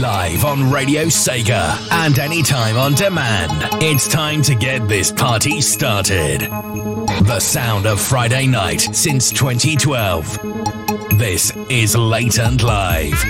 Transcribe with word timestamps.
Live 0.00 0.46
on 0.46 0.70
Radio 0.70 1.04
Sega 1.04 1.76
and 1.92 2.18
anytime 2.18 2.78
on 2.78 2.94
demand. 2.94 3.68
It's 3.82 4.08
time 4.08 4.40
to 4.42 4.54
get 4.54 4.88
this 4.88 5.12
party 5.12 5.60
started. 5.60 6.40
The 6.40 7.38
sound 7.38 7.84
of 7.84 8.00
Friday 8.00 8.46
night 8.46 8.80
since 8.80 9.30
2012. 9.30 11.18
This 11.18 11.54
is 11.68 11.94
Late 11.94 12.38
and 12.38 12.62
Live. 12.62 13.22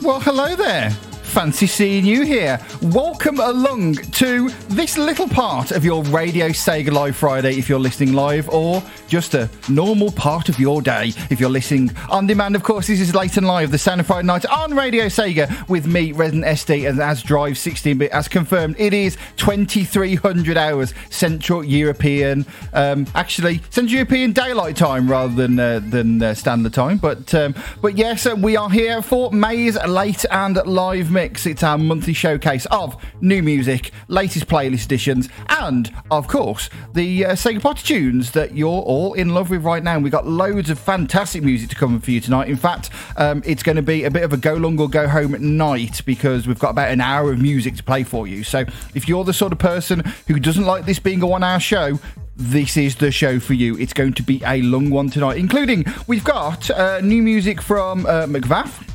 Well, 0.00 0.18
hello 0.18 0.56
there. 0.56 0.90
Fancy 1.30 1.68
seeing 1.68 2.04
you 2.04 2.24
here. 2.24 2.58
Welcome 2.82 3.38
along 3.38 3.94
to 3.94 4.48
this 4.68 4.98
little 4.98 5.28
part 5.28 5.70
of 5.70 5.84
your 5.84 6.02
Radio 6.04 6.48
Sega 6.48 6.90
Live 6.90 7.14
Friday 7.14 7.56
if 7.56 7.68
you're 7.68 7.78
listening 7.78 8.14
live, 8.14 8.48
or 8.48 8.82
just 9.06 9.34
a 9.34 9.48
normal 9.68 10.10
part 10.10 10.48
of 10.48 10.58
your 10.58 10.82
day 10.82 11.12
if 11.30 11.38
you're 11.38 11.48
listening 11.48 11.92
on 12.08 12.26
demand. 12.26 12.56
Of 12.56 12.64
course, 12.64 12.88
this 12.88 13.00
is 13.00 13.14
late 13.14 13.36
and 13.36 13.46
live, 13.46 13.70
the 13.70 13.78
Sound 13.78 14.00
of 14.00 14.08
Friday 14.08 14.26
night 14.26 14.44
on 14.46 14.74
Radio 14.74 15.06
Sega 15.06 15.68
with 15.68 15.86
me, 15.86 16.10
Resident 16.10 16.46
SD, 16.46 16.88
and 16.90 17.00
as 17.00 17.22
Drive 17.22 17.56
16 17.56 17.98
bit. 17.98 18.10
As 18.10 18.26
confirmed, 18.26 18.74
it 18.76 18.92
is 18.92 19.16
2300 19.36 20.56
hours 20.56 20.94
Central 21.10 21.62
European, 21.62 22.44
um, 22.72 23.06
actually 23.14 23.60
Central 23.70 23.94
European 23.94 24.32
Daylight 24.32 24.76
Time 24.76 25.08
rather 25.08 25.34
than 25.34 25.60
uh, 25.60 25.78
than 25.78 26.20
uh, 26.20 26.34
Standard 26.34 26.74
Time. 26.74 26.98
But 26.98 27.32
um, 27.36 27.54
but 27.80 27.96
yes, 27.96 28.26
uh, 28.26 28.34
we 28.36 28.56
are 28.56 28.70
here 28.70 29.00
for 29.00 29.30
May's 29.30 29.76
late 29.84 30.24
and 30.32 30.56
live 30.66 31.12
mix. 31.20 31.44
It's 31.44 31.62
our 31.62 31.76
monthly 31.76 32.14
showcase 32.14 32.64
of 32.70 32.96
new 33.20 33.42
music, 33.42 33.90
latest 34.08 34.46
playlist 34.46 34.86
additions, 34.86 35.28
and 35.50 35.92
of 36.10 36.28
course 36.28 36.70
the 36.94 37.26
uh, 37.26 37.32
Sega 37.32 37.60
Party 37.60 37.82
tunes 37.82 38.30
that 38.30 38.56
you're 38.56 38.70
all 38.70 39.12
in 39.12 39.34
love 39.34 39.50
with 39.50 39.62
right 39.62 39.82
now. 39.82 39.98
We've 39.98 40.10
got 40.10 40.26
loads 40.26 40.70
of 40.70 40.78
fantastic 40.78 41.42
music 41.42 41.68
to 41.68 41.76
come 41.76 42.00
for 42.00 42.10
you 42.10 42.22
tonight. 42.22 42.48
In 42.48 42.56
fact, 42.56 42.88
um, 43.18 43.42
it's 43.44 43.62
going 43.62 43.76
to 43.76 43.82
be 43.82 44.04
a 44.04 44.10
bit 44.10 44.22
of 44.22 44.32
a 44.32 44.38
go 44.38 44.54
long 44.54 44.80
or 44.80 44.88
go 44.88 45.06
home 45.06 45.34
at 45.34 45.42
night 45.42 46.00
because 46.06 46.46
we've 46.46 46.58
got 46.58 46.70
about 46.70 46.90
an 46.90 47.02
hour 47.02 47.30
of 47.30 47.38
music 47.38 47.76
to 47.76 47.82
play 47.82 48.02
for 48.02 48.26
you. 48.26 48.42
So 48.42 48.64
if 48.94 49.06
you're 49.06 49.24
the 49.24 49.34
sort 49.34 49.52
of 49.52 49.58
person 49.58 50.02
who 50.26 50.40
doesn't 50.40 50.64
like 50.64 50.86
this 50.86 50.98
being 50.98 51.20
a 51.20 51.26
one 51.26 51.44
hour 51.44 51.60
show, 51.60 51.98
this 52.34 52.78
is 52.78 52.96
the 52.96 53.12
show 53.12 53.38
for 53.40 53.52
you. 53.52 53.76
It's 53.76 53.92
going 53.92 54.14
to 54.14 54.22
be 54.22 54.40
a 54.46 54.62
long 54.62 54.88
one 54.88 55.10
tonight, 55.10 55.36
including 55.36 55.84
we've 56.06 56.24
got 56.24 56.70
uh, 56.70 57.02
new 57.02 57.22
music 57.22 57.60
from 57.60 58.06
uh, 58.06 58.24
MkVaff. 58.24 58.89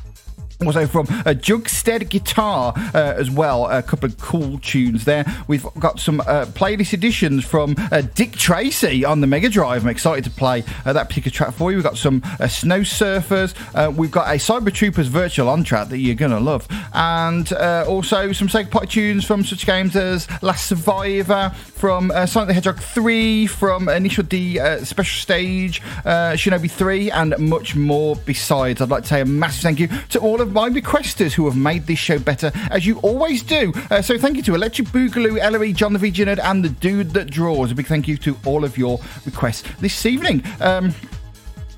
Also 0.62 0.88
from 0.88 1.06
a 1.26 1.36
Jugstead 1.36 2.10
guitar 2.10 2.74
uh, 2.94 3.14
as 3.18 3.30
well, 3.30 3.68
a 3.68 3.84
couple 3.84 4.08
of 4.08 4.18
cool 4.20 4.58
tunes 4.60 5.04
there. 5.04 5.26
We've 5.48 5.66
got 5.80 6.00
some 6.00 6.22
uh, 6.22 6.46
playlist 6.46 6.94
additions 6.94 7.44
from 7.44 7.76
uh, 7.92 8.02
Dick 8.14 8.32
Tracy 8.32 9.04
on 9.04 9.20
the 9.20 9.28
Mega 9.28 9.50
Drive. 9.50 9.84
I'm 9.84 9.90
excited 9.90 10.24
to 10.24 10.30
play 10.30 10.64
uh, 10.86 10.94
that 10.94 11.10
particular 11.10 11.34
track 11.34 11.54
for 11.54 11.72
you. 11.72 11.78
We've 11.78 11.84
got 11.84 11.98
some 11.98 12.22
uh, 12.40 12.48
Snow 12.48 12.82
Surfers. 12.82 13.54
Uh, 13.76 13.92
we've 13.92 14.12
got 14.12 14.28
a 14.30 14.38
Cyber 14.38 14.74
Troopers 14.74 15.08
virtual 15.08 15.50
on 15.50 15.66
track 15.66 15.90
that 15.90 15.98
you're 15.98 16.16
gonna 16.16 16.40
love, 16.40 16.68
and 16.94 17.52
also 17.54 18.32
some 18.32 18.48
Sega 18.48 18.72
Party 18.72 18.88
tunes 18.88 19.26
from 19.26 19.44
such 19.44 19.66
games 19.66 19.96
as 19.96 20.28
Last 20.42 20.68
Survivor, 20.68 21.50
from 21.74 22.12
Sonic 22.28 22.48
the 22.48 22.54
Hedgehog 22.54 22.80
3, 22.80 23.48
from 23.48 23.90
Initial 23.90 24.24
D 24.24 24.58
Special 24.84 25.20
Stage, 25.20 25.82
Shinobi 26.06 26.72
3, 26.72 27.12
and 27.12 27.38
much 27.40 27.76
more. 27.76 28.16
Besides, 28.16 28.82
I'd 28.82 28.90
like 28.90 29.04
to 29.04 29.10
say 29.10 29.22
a 29.22 29.26
massive 29.26 29.66
thank 29.66 29.80
you 29.80 29.88
to 30.10 30.20
all 30.20 30.42
of 30.42 30.45
of 30.46 30.54
my 30.54 30.70
requesters 30.70 31.34
who 31.34 31.46
have 31.46 31.58
made 31.58 31.88
this 31.88 32.00
show 32.00 32.20
better, 32.20 32.52
as 32.70 32.86
you 32.86 33.00
always 33.00 33.42
do. 33.42 33.74
Uh, 33.90 34.02
so 34.02 34.18
thank 34.18 34.38
you 34.38 34.44
to 34.44 34.56
Electric 34.56 34.88
Boogaloo, 34.90 35.40
Ellery, 35.40 35.74
John 35.74 35.94
the 35.94 36.00
Nerd, 36.00 36.40
and 36.40 36.64
the 36.64 36.70
Dude 36.70 37.12
That 37.12 37.30
Draws. 37.30 37.72
A 37.72 37.76
big 37.76 37.88
thank 37.88 38.08
you 38.08 38.18
to 38.18 38.38
all 38.46 38.64
of 38.64 38.78
your 38.78 39.00
requests 39.26 39.64
this 39.80 40.06
evening. 40.06 40.44
Um, 40.62 40.94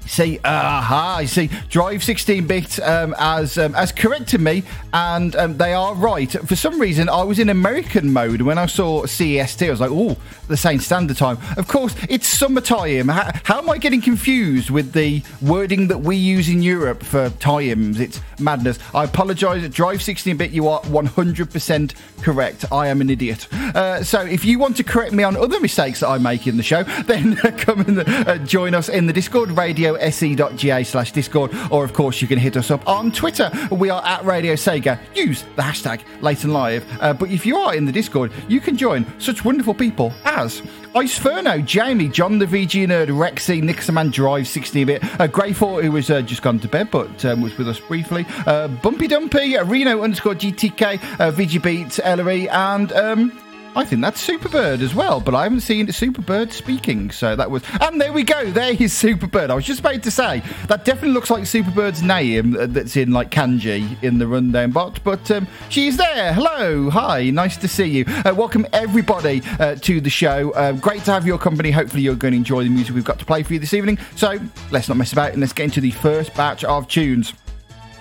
See, 0.07 0.39
aha! 0.43 1.19
You 1.21 1.27
see, 1.27 1.47
Drive 1.69 2.01
16-bit 2.01 2.79
um, 2.79 3.13
as 3.19 3.57
um, 3.57 3.75
as 3.75 3.91
corrected 3.91 4.39
me, 4.39 4.63
and 4.93 5.35
um, 5.35 5.57
they 5.57 5.73
are 5.73 5.93
right. 5.93 6.31
For 6.31 6.55
some 6.55 6.79
reason, 6.79 7.09
I 7.09 7.23
was 7.23 7.39
in 7.39 7.49
American 7.49 8.13
mode 8.13 8.41
when 8.41 8.57
I 8.57 8.67
saw 8.67 9.03
CEST. 9.03 9.67
I 9.67 9.69
was 9.69 9.81
like, 9.81 9.91
"Oh, 9.91 10.15
the 10.47 10.57
same 10.57 10.79
standard 10.79 11.17
time." 11.17 11.37
Of 11.57 11.67
course, 11.67 11.95
it's 12.09 12.25
summertime. 12.25 13.09
How, 13.09 13.31
how 13.43 13.57
am 13.59 13.69
I 13.69 13.77
getting 13.77 14.01
confused 14.01 14.69
with 14.69 14.93
the 14.93 15.21
wording 15.41 15.87
that 15.89 15.99
we 15.99 16.15
use 16.15 16.47
in 16.47 16.61
Europe 16.63 17.03
for 17.03 17.29
times? 17.31 17.99
It's 17.99 18.21
madness. 18.39 18.79
I 18.93 19.03
apologise. 19.03 19.67
Drive 19.69 19.99
16-bit, 19.99 20.51
you 20.51 20.67
are 20.67 20.81
100% 20.81 21.93
correct. 22.21 22.65
I 22.71 22.87
am 22.87 23.01
an 23.01 23.09
idiot. 23.09 23.51
Uh, 23.53 24.03
so, 24.03 24.21
if 24.21 24.45
you 24.45 24.57
want 24.59 24.77
to 24.77 24.83
correct 24.83 25.11
me 25.11 25.23
on 25.23 25.35
other 25.35 25.59
mistakes 25.59 25.99
that 25.99 26.07
I 26.07 26.17
make 26.17 26.47
in 26.47 26.57
the 26.57 26.63
show, 26.63 26.83
then 27.05 27.35
come 27.35 27.81
and 27.81 27.99
uh, 27.99 28.37
join 28.39 28.73
us 28.73 28.89
in 28.89 29.07
the 29.07 29.13
Discord 29.13 29.51
radio 29.51 29.96
se.ga 29.99 30.83
slash 30.83 31.11
Discord, 31.11 31.51
or 31.71 31.83
of 31.83 31.93
course 31.93 32.21
you 32.21 32.27
can 32.27 32.39
hit 32.39 32.57
us 32.57 32.71
up 32.71 32.87
on 32.87 33.11
Twitter. 33.11 33.51
We 33.71 33.89
are 33.89 34.03
at 34.05 34.23
Radio 34.23 34.53
Sega. 34.53 34.99
Use 35.15 35.43
the 35.55 35.61
hashtag 35.61 36.01
late 36.21 36.43
and 36.43 36.53
live. 36.53 36.85
Uh, 37.01 37.13
but 37.13 37.29
if 37.29 37.45
you 37.45 37.57
are 37.57 37.75
in 37.75 37.85
the 37.85 37.91
Discord, 37.91 38.31
you 38.47 38.59
can 38.59 38.77
join 38.77 39.05
such 39.19 39.43
wonderful 39.45 39.73
people 39.73 40.13
as 40.25 40.61
Iceferno, 40.93 41.63
Jamie, 41.63 42.09
John 42.09 42.39
the 42.39 42.45
VG 42.45 42.87
Nerd, 42.87 43.09
Rexy, 43.09 43.61
Nixaman 43.61 44.11
Drive 44.11 44.47
60 44.47 44.83
bit, 44.83 45.03
uh, 45.03 45.27
Greyfort, 45.27 45.83
who 45.83 45.91
was 45.91 46.09
uh, 46.09 46.21
just 46.21 46.41
gone 46.41 46.59
to 46.59 46.67
bed 46.67 46.89
but 46.91 47.23
um, 47.25 47.41
was 47.41 47.57
with 47.57 47.67
us 47.67 47.79
briefly, 47.79 48.25
uh, 48.45 48.67
Bumpy 48.67 49.07
Dumpy, 49.07 49.57
uh, 49.57 49.65
Reno 49.65 50.03
underscore 50.03 50.35
GTK, 50.35 50.95
uh, 51.19 51.31
VG 51.31 51.61
Beats, 51.61 51.99
Ellery, 52.03 52.49
and 52.49 52.91
um, 52.93 53.39
I 53.77 53.85
think 53.85 54.01
that's 54.01 54.27
Superbird 54.27 54.81
as 54.81 54.95
well, 54.95 55.21
but 55.21 55.35
I 55.35 55.43
haven't 55.43 55.59
seen 55.59 55.85
Superbird 55.85 56.51
speaking. 56.51 57.11
So 57.11 57.35
that 57.35 57.51
was. 57.51 57.61
And 57.79 58.01
there 58.01 58.11
we 58.11 58.23
go. 58.23 58.49
There 58.49 58.71
is 58.71 58.91
Superbird. 58.91 59.51
I 59.51 59.53
was 59.53 59.65
just 59.65 59.81
about 59.81 60.01
to 60.01 60.09
say 60.09 60.41
that 60.67 60.83
definitely 60.83 61.11
looks 61.11 61.29
like 61.29 61.43
Superbird's 61.43 62.01
name 62.01 62.57
uh, 62.57 62.65
that's 62.65 62.97
in 62.97 63.11
like 63.11 63.29
kanji 63.29 64.01
in 64.01 64.17
the 64.17 64.25
rundown 64.25 64.71
bot, 64.71 65.03
but 65.03 65.29
um, 65.29 65.47
she's 65.69 65.95
there. 65.95 66.33
Hello. 66.33 66.89
Hi. 66.89 67.29
Nice 67.29 67.55
to 67.57 67.67
see 67.67 67.85
you. 67.85 68.05
Uh, 68.07 68.33
welcome 68.35 68.65
everybody 68.73 69.43
uh, 69.59 69.75
to 69.75 70.01
the 70.01 70.09
show. 70.09 70.49
Uh, 70.53 70.71
great 70.71 71.03
to 71.03 71.11
have 71.11 71.27
your 71.27 71.37
company. 71.37 71.69
Hopefully, 71.69 72.01
you're 72.01 72.15
going 72.15 72.31
to 72.31 72.37
enjoy 72.37 72.63
the 72.63 72.71
music 72.71 72.95
we've 72.95 73.05
got 73.05 73.19
to 73.19 73.25
play 73.25 73.43
for 73.43 73.53
you 73.53 73.59
this 73.59 73.75
evening. 73.75 73.99
So 74.15 74.39
let's 74.71 74.87
not 74.87 74.97
mess 74.97 75.13
about 75.13 75.33
and 75.33 75.41
let's 75.41 75.53
get 75.53 75.65
into 75.65 75.81
the 75.81 75.91
first 75.91 76.33
batch 76.33 76.63
of 76.63 76.87
tunes. 76.87 77.31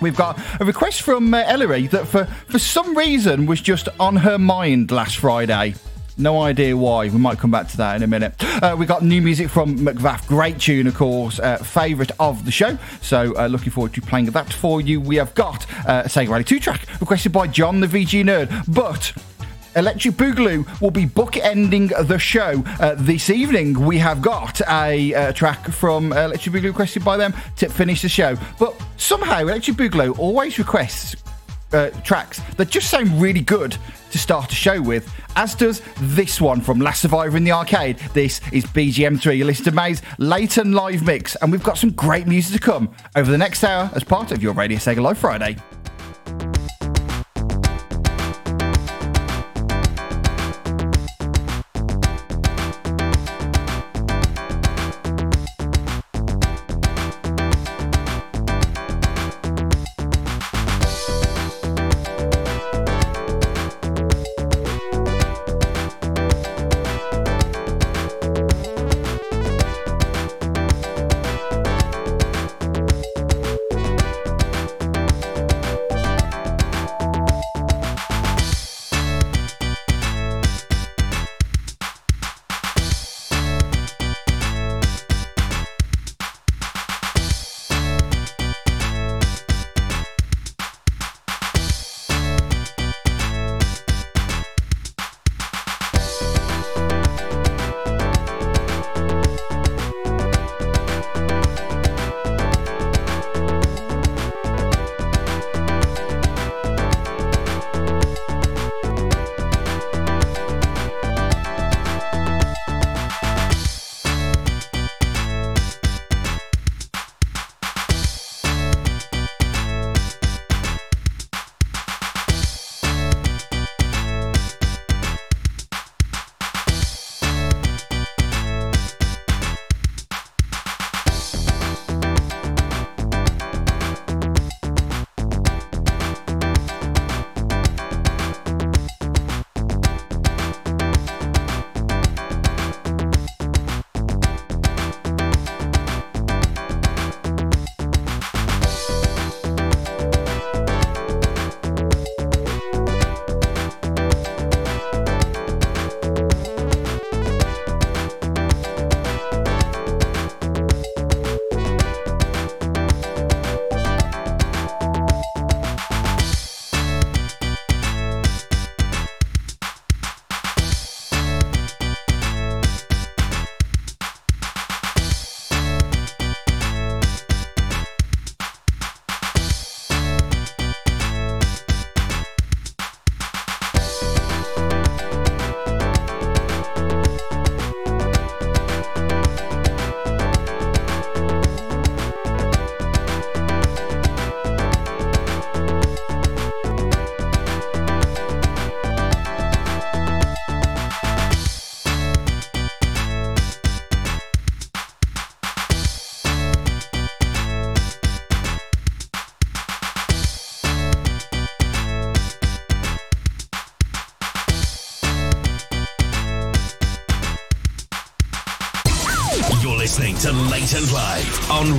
We've 0.01 0.15
got 0.15 0.39
a 0.59 0.65
request 0.65 1.01
from 1.01 1.33
uh, 1.33 1.43
Ellery 1.45 1.87
that 1.87 2.07
for, 2.07 2.25
for 2.25 2.59
some 2.59 2.95
reason 2.95 3.45
was 3.45 3.61
just 3.61 3.89
on 3.99 4.17
her 4.17 4.37
mind 4.37 4.91
last 4.91 5.17
Friday. 5.17 5.75
No 6.19 6.41
idea 6.41 6.75
why. 6.75 7.09
We 7.09 7.17
might 7.19 7.37
come 7.37 7.51
back 7.51 7.67
to 7.69 7.77
that 7.77 7.95
in 7.95 8.03
a 8.03 8.07
minute. 8.07 8.33
Uh, 8.43 8.75
we 8.77 8.87
got 8.87 9.03
new 9.03 9.21
music 9.21 9.49
from 9.49 9.77
MkVaff. 9.77 10.27
Great 10.27 10.59
tune, 10.59 10.87
of 10.87 10.95
course. 10.95 11.39
Uh, 11.39 11.57
Favourite 11.57 12.11
of 12.19 12.43
the 12.43 12.51
show. 12.51 12.77
So 13.01 13.35
uh, 13.37 13.45
looking 13.47 13.69
forward 13.71 13.93
to 13.93 14.01
playing 14.01 14.25
that 14.25 14.51
for 14.51 14.81
you. 14.81 14.99
We 14.99 15.17
have 15.17 15.35
got 15.35 15.69
uh, 15.87 16.03
a 16.05 16.09
Sega 16.09 16.29
Rally 16.29 16.43
2 16.43 16.59
track 16.59 16.87
requested 16.99 17.31
by 17.31 17.47
John 17.47 17.81
the 17.81 17.87
VG 17.87 18.23
Nerd. 18.23 18.73
But 18.73 19.13
Electric 19.77 20.15
Boogaloo 20.15 20.81
will 20.81 20.89
be 20.89 21.05
bookending 21.05 21.93
the 22.07 22.17
show 22.17 22.63
uh, 22.79 22.95
this 22.97 23.29
evening. 23.29 23.79
We 23.79 23.99
have 23.99 24.23
got 24.23 24.59
a 24.67 25.13
uh, 25.13 25.31
track 25.33 25.67
from 25.67 26.11
Electric 26.13 26.55
Boogaloo 26.55 26.69
requested 26.69 27.05
by 27.05 27.15
them 27.15 27.33
to 27.57 27.69
finish 27.69 28.01
the 28.01 28.09
show. 28.09 28.35
But 28.57 28.75
somehow, 28.97 29.41
Electric 29.41 29.77
Boogaloo 29.77 30.17
always 30.17 30.57
requests 30.57 31.15
uh, 31.73 31.91
tracks 32.03 32.39
that 32.55 32.69
just 32.69 32.89
sound 32.89 33.21
really 33.21 33.41
good 33.41 33.77
to 34.09 34.17
start 34.17 34.51
a 34.51 34.55
show 34.55 34.81
with, 34.81 35.13
as 35.35 35.53
does 35.53 35.83
this 35.99 36.41
one 36.41 36.59
from 36.59 36.79
Last 36.79 37.01
Survivor 37.01 37.37
in 37.37 37.43
the 37.43 37.51
arcade. 37.51 37.97
This 38.13 38.41
is 38.51 38.65
BGM3. 38.65 39.37
You 39.37 39.45
listen 39.45 39.65
to 39.65 39.71
May's 39.71 40.01
and 40.57 40.73
live 40.73 41.05
mix, 41.05 41.35
and 41.35 41.51
we've 41.51 41.63
got 41.63 41.77
some 41.77 41.91
great 41.91 42.25
music 42.25 42.59
to 42.59 42.65
come 42.65 42.89
over 43.15 43.29
the 43.29 43.37
next 43.37 43.63
hour 43.63 43.91
as 43.93 44.03
part 44.03 44.31
of 44.31 44.41
your 44.41 44.53
Radio 44.53 44.79
Sega 44.79 45.01
Live 45.01 45.19
Friday. 45.19 45.57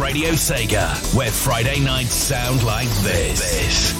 Radio 0.09 0.31
Sega, 0.31 1.15
where 1.15 1.31
Friday 1.31 1.81
nights 1.81 2.15
sound 2.15 2.63
like 2.63 2.89
this. 3.03 3.43
this. 3.43 3.98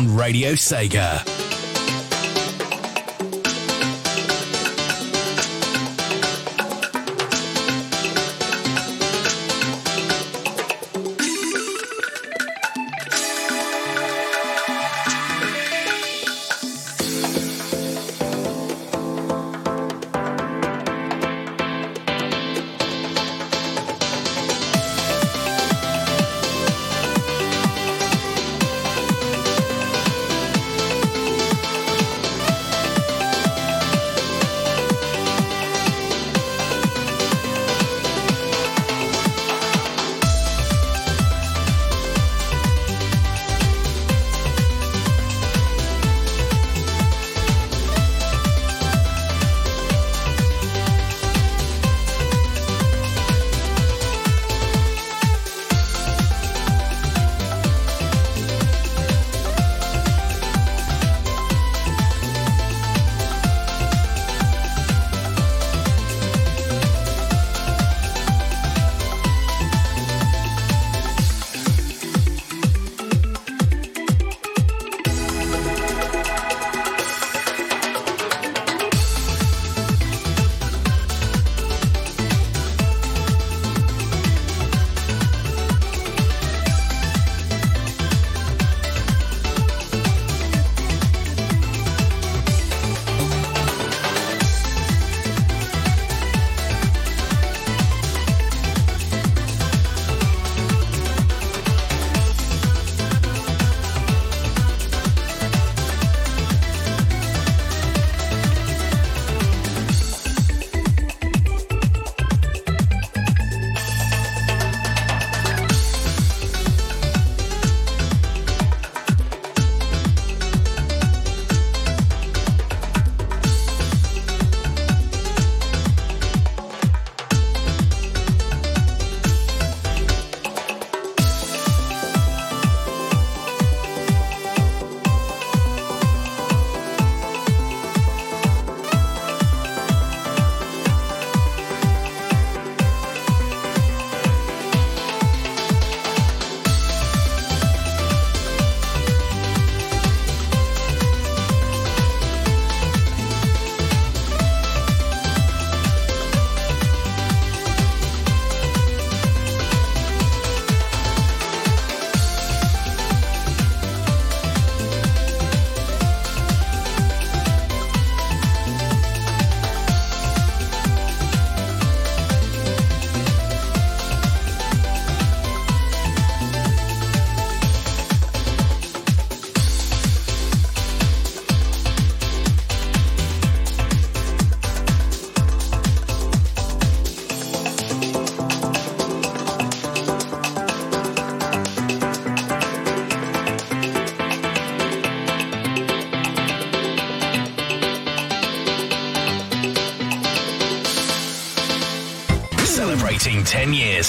On 0.00 0.16
Radio 0.16 0.52
Sega. 0.54 1.39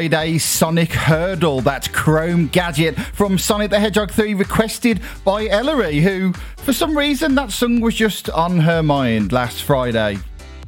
Friday 0.00 0.38
Sonic 0.38 0.88
Heardle, 0.88 1.60
that 1.64 1.92
Chrome 1.92 2.46
gadget 2.46 2.98
from 2.98 3.36
Sonic 3.36 3.68
the 3.68 3.78
Hedgehog 3.78 4.10
3, 4.10 4.32
requested 4.32 4.98
by 5.26 5.46
Ellery, 5.48 6.00
who, 6.00 6.32
for 6.56 6.72
some 6.72 6.96
reason, 6.96 7.34
that 7.34 7.50
song 7.50 7.82
was 7.82 7.96
just 7.96 8.30
on 8.30 8.60
her 8.60 8.82
mind 8.82 9.30
last 9.30 9.62
Friday 9.62 10.16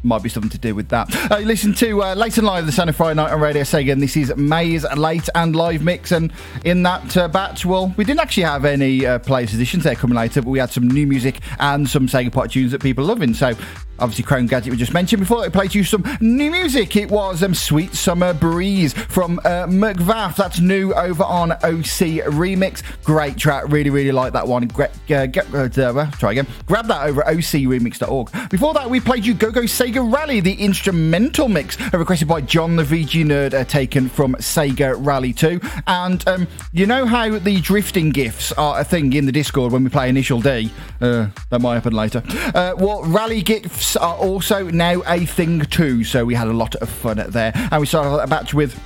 might 0.02 0.22
be 0.22 0.28
something 0.28 0.50
to 0.50 0.58
do 0.58 0.74
with 0.74 0.88
that. 0.88 1.08
Uh, 1.30 1.38
listen 1.38 1.72
to 1.72 2.02
uh, 2.02 2.14
Late 2.14 2.36
and 2.36 2.46
Live, 2.46 2.66
the 2.66 2.72
Sonic 2.72 2.96
Friday 2.96 3.14
Night 3.14 3.30
on 3.30 3.40
Radio 3.40 3.62
Sega, 3.62 3.92
and 3.92 4.02
this 4.02 4.16
is 4.16 4.34
May's 4.36 4.84
Late 4.96 5.28
and 5.34 5.54
Live 5.54 5.82
mix. 5.82 6.12
And 6.12 6.32
in 6.64 6.82
that 6.82 7.16
uh, 7.16 7.28
batch, 7.28 7.64
well, 7.64 7.94
we 7.96 8.04
didn't 8.04 8.20
actually 8.20 8.42
have 8.44 8.64
any 8.64 9.06
uh, 9.06 9.18
players 9.20 9.52
there 9.52 9.94
coming 9.94 10.16
later, 10.16 10.42
but 10.42 10.50
we 10.50 10.58
had 10.58 10.70
some 10.70 10.88
new 10.88 11.06
music 11.06 11.40
and 11.58 11.88
some 11.88 12.06
Sega 12.06 12.32
Pot 12.32 12.50
tunes 12.50 12.72
that 12.72 12.82
people 12.82 13.04
are 13.04 13.08
loving. 13.08 13.32
So 13.32 13.54
obviously 13.98 14.24
Chrome 14.24 14.46
Gadget 14.46 14.70
we 14.70 14.76
just 14.76 14.92
mentioned. 14.92 15.20
Before 15.20 15.44
I 15.44 15.48
played 15.48 15.74
you 15.74 15.84
some 15.84 16.04
new 16.20 16.50
music, 16.50 16.96
it 16.96 17.10
was 17.10 17.42
um, 17.42 17.54
Sweet 17.54 17.94
Summer 17.94 18.34
Breeze 18.34 18.92
from 18.92 19.38
uh, 19.40 19.66
MkVaff. 19.66 20.36
That's 20.36 20.60
new 20.60 20.92
over 20.94 21.22
on 21.22 21.52
OC 21.52 22.26
Remix. 22.32 22.82
Great 23.04 23.36
track. 23.36 23.64
Really, 23.68 23.90
really 23.90 24.12
like 24.12 24.32
that 24.32 24.46
one. 24.46 24.66
Gra- 24.66 24.90
uh, 25.10 25.26
get, 25.26 25.52
uh, 25.54 25.68
uh, 25.80 26.10
try 26.12 26.32
again. 26.32 26.46
Grab 26.66 26.86
that 26.86 27.06
over 27.06 27.26
at 27.26 27.36
ocremix.org. 27.36 28.50
Before 28.50 28.74
that, 28.74 28.88
we 28.88 29.00
played 29.00 29.24
you 29.24 29.34
Go 29.34 29.50
Go 29.50 29.62
Sega 29.62 30.12
Rally, 30.12 30.40
the 30.40 30.54
instrumental 30.54 31.48
mix 31.48 31.80
uh, 31.80 31.98
requested 31.98 32.28
by 32.28 32.40
John 32.40 32.76
the 32.76 32.84
VG 32.84 33.24
Nerd, 33.24 33.54
uh, 33.54 33.64
taken 33.64 34.08
from 34.08 34.34
Sega 34.36 34.94
Rally 34.98 35.32
2. 35.32 35.60
And 35.86 36.26
um, 36.28 36.48
you 36.72 36.86
know 36.86 37.06
how 37.06 37.38
the 37.38 37.60
drifting 37.60 38.10
gifts 38.10 38.52
are 38.52 38.80
a 38.80 38.84
thing 38.84 39.12
in 39.12 39.26
the 39.26 39.32
Discord 39.32 39.72
when 39.72 39.84
we 39.84 39.90
play 39.90 40.08
Initial 40.08 40.40
D? 40.40 40.70
That 40.98 41.60
might 41.60 41.74
happen 41.74 41.92
later. 41.92 42.22
well, 42.54 43.02
Rally 43.04 43.42
gifts 43.42 43.91
are 43.96 44.16
also 44.16 44.64
now 44.70 45.02
a 45.06 45.26
thing 45.26 45.60
too, 45.62 46.04
so 46.04 46.24
we 46.24 46.34
had 46.34 46.48
a 46.48 46.52
lot 46.52 46.74
of 46.76 46.88
fun 46.88 47.24
there. 47.28 47.52
And 47.54 47.80
we 47.80 47.86
started 47.86 48.22
a 48.22 48.26
batch 48.26 48.54
with 48.54 48.78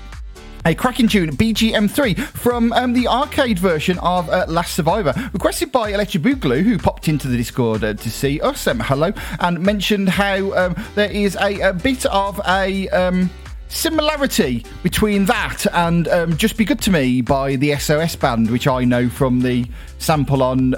a 0.67 0.75
cracking 0.75 1.07
tune, 1.07 1.31
BGM3, 1.37 2.19
from 2.19 2.73
um, 2.73 2.93
the 2.93 3.07
arcade 3.07 3.59
version 3.59 3.99
of 4.01 4.29
uh, 4.29 4.47
Last 4.49 4.75
Survivor, 4.75 5.15
requested 5.33 5.71
by 5.71 5.91
Electric 5.91 6.25
Boogaloo, 6.25 6.63
who 6.63 6.77
popped 6.77 7.07
into 7.07 7.29
the 7.29 7.37
Discord 7.37 7.85
uh, 7.85 7.95
to 7.95 8.11
see 8.11 8.41
us. 8.41 8.67
Um, 8.67 8.81
hello, 8.81 9.13
and 9.39 9.61
mentioned 9.61 10.09
how 10.09 10.53
um, 10.55 10.77
there 10.97 11.11
is 11.11 11.37
a, 11.37 11.61
a, 11.61 11.73
bit 11.73 12.05
of 12.07 12.41
a. 12.49 12.89
Um, 12.89 13.31
similarity 13.69 14.65
between 14.85 15.25
that 15.27 15.67
and 15.75 16.07
um, 16.09 16.37
Just 16.37 16.57
Be 16.57 16.65
Good 16.65 16.81
to 16.83 16.91
Me 16.91 17.21
by 17.21 17.57
the 17.57 17.75
SOS 17.77 18.15
band, 18.15 18.49
which 18.51 18.69
I 18.69 18.85
know 18.85 19.09
from 19.09 19.41
the 19.41 19.67
sample 19.99 20.43
on 20.43 20.75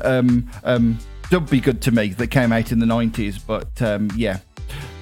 Dub 1.31 1.49
Be 1.51 1.61
Good 1.61 1.83
to 1.83 1.91
Me 1.91 2.09
that 2.09 2.29
came 2.29 2.53
out 2.53 2.73
in 2.73 2.79
the 2.79 2.87
90s. 2.87 3.39
But 3.47 3.81
um, 3.83 4.11
yeah, 4.17 4.39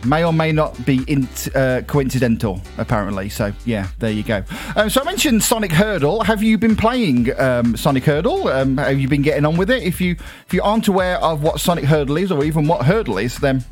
may 0.05 0.25
or 0.25 0.33
may 0.33 0.53
not 0.53 0.85
be 0.85 1.03
in, 1.07 1.29
uh, 1.55 1.83
coincidental, 1.87 2.61
apparently. 2.79 3.29
So 3.29 3.53
yeah, 3.65 3.89
there 3.99 4.11
you 4.11 4.23
go. 4.23 4.43
Um, 4.75 4.91
so 4.91 5.01
I 5.01 5.05
mentioned 5.05 5.43
Sonic 5.43 5.71
Heardle. 5.71 6.25
Have 6.25 6.43
you 6.43 6.59
been 6.59 6.77
playing 6.77 7.39
um, 7.39 7.77
Sonic 7.77 8.05
Heardle? 8.05 8.53
Um, 8.53 8.77
have 8.79 8.99
you 8.99 9.09
been 9.09 9.23
getting 9.23 9.45
on 9.45 9.57
with 9.57 9.71
it? 9.71 9.83
If 9.83 10.01
you 10.01 10.12
if 10.47 10.53
you 10.53 10.62
aren't 10.62 10.89
aware 10.89 11.19
of 11.19 11.43
what 11.43 11.61
Sonic 11.61 11.85
Heardle 11.85 12.17
is, 12.21 12.33
or 12.33 12.45
even 12.45 12.67
what 12.67 12.83
Heardle 12.83 13.23
is, 13.23 13.37
then 13.39 13.65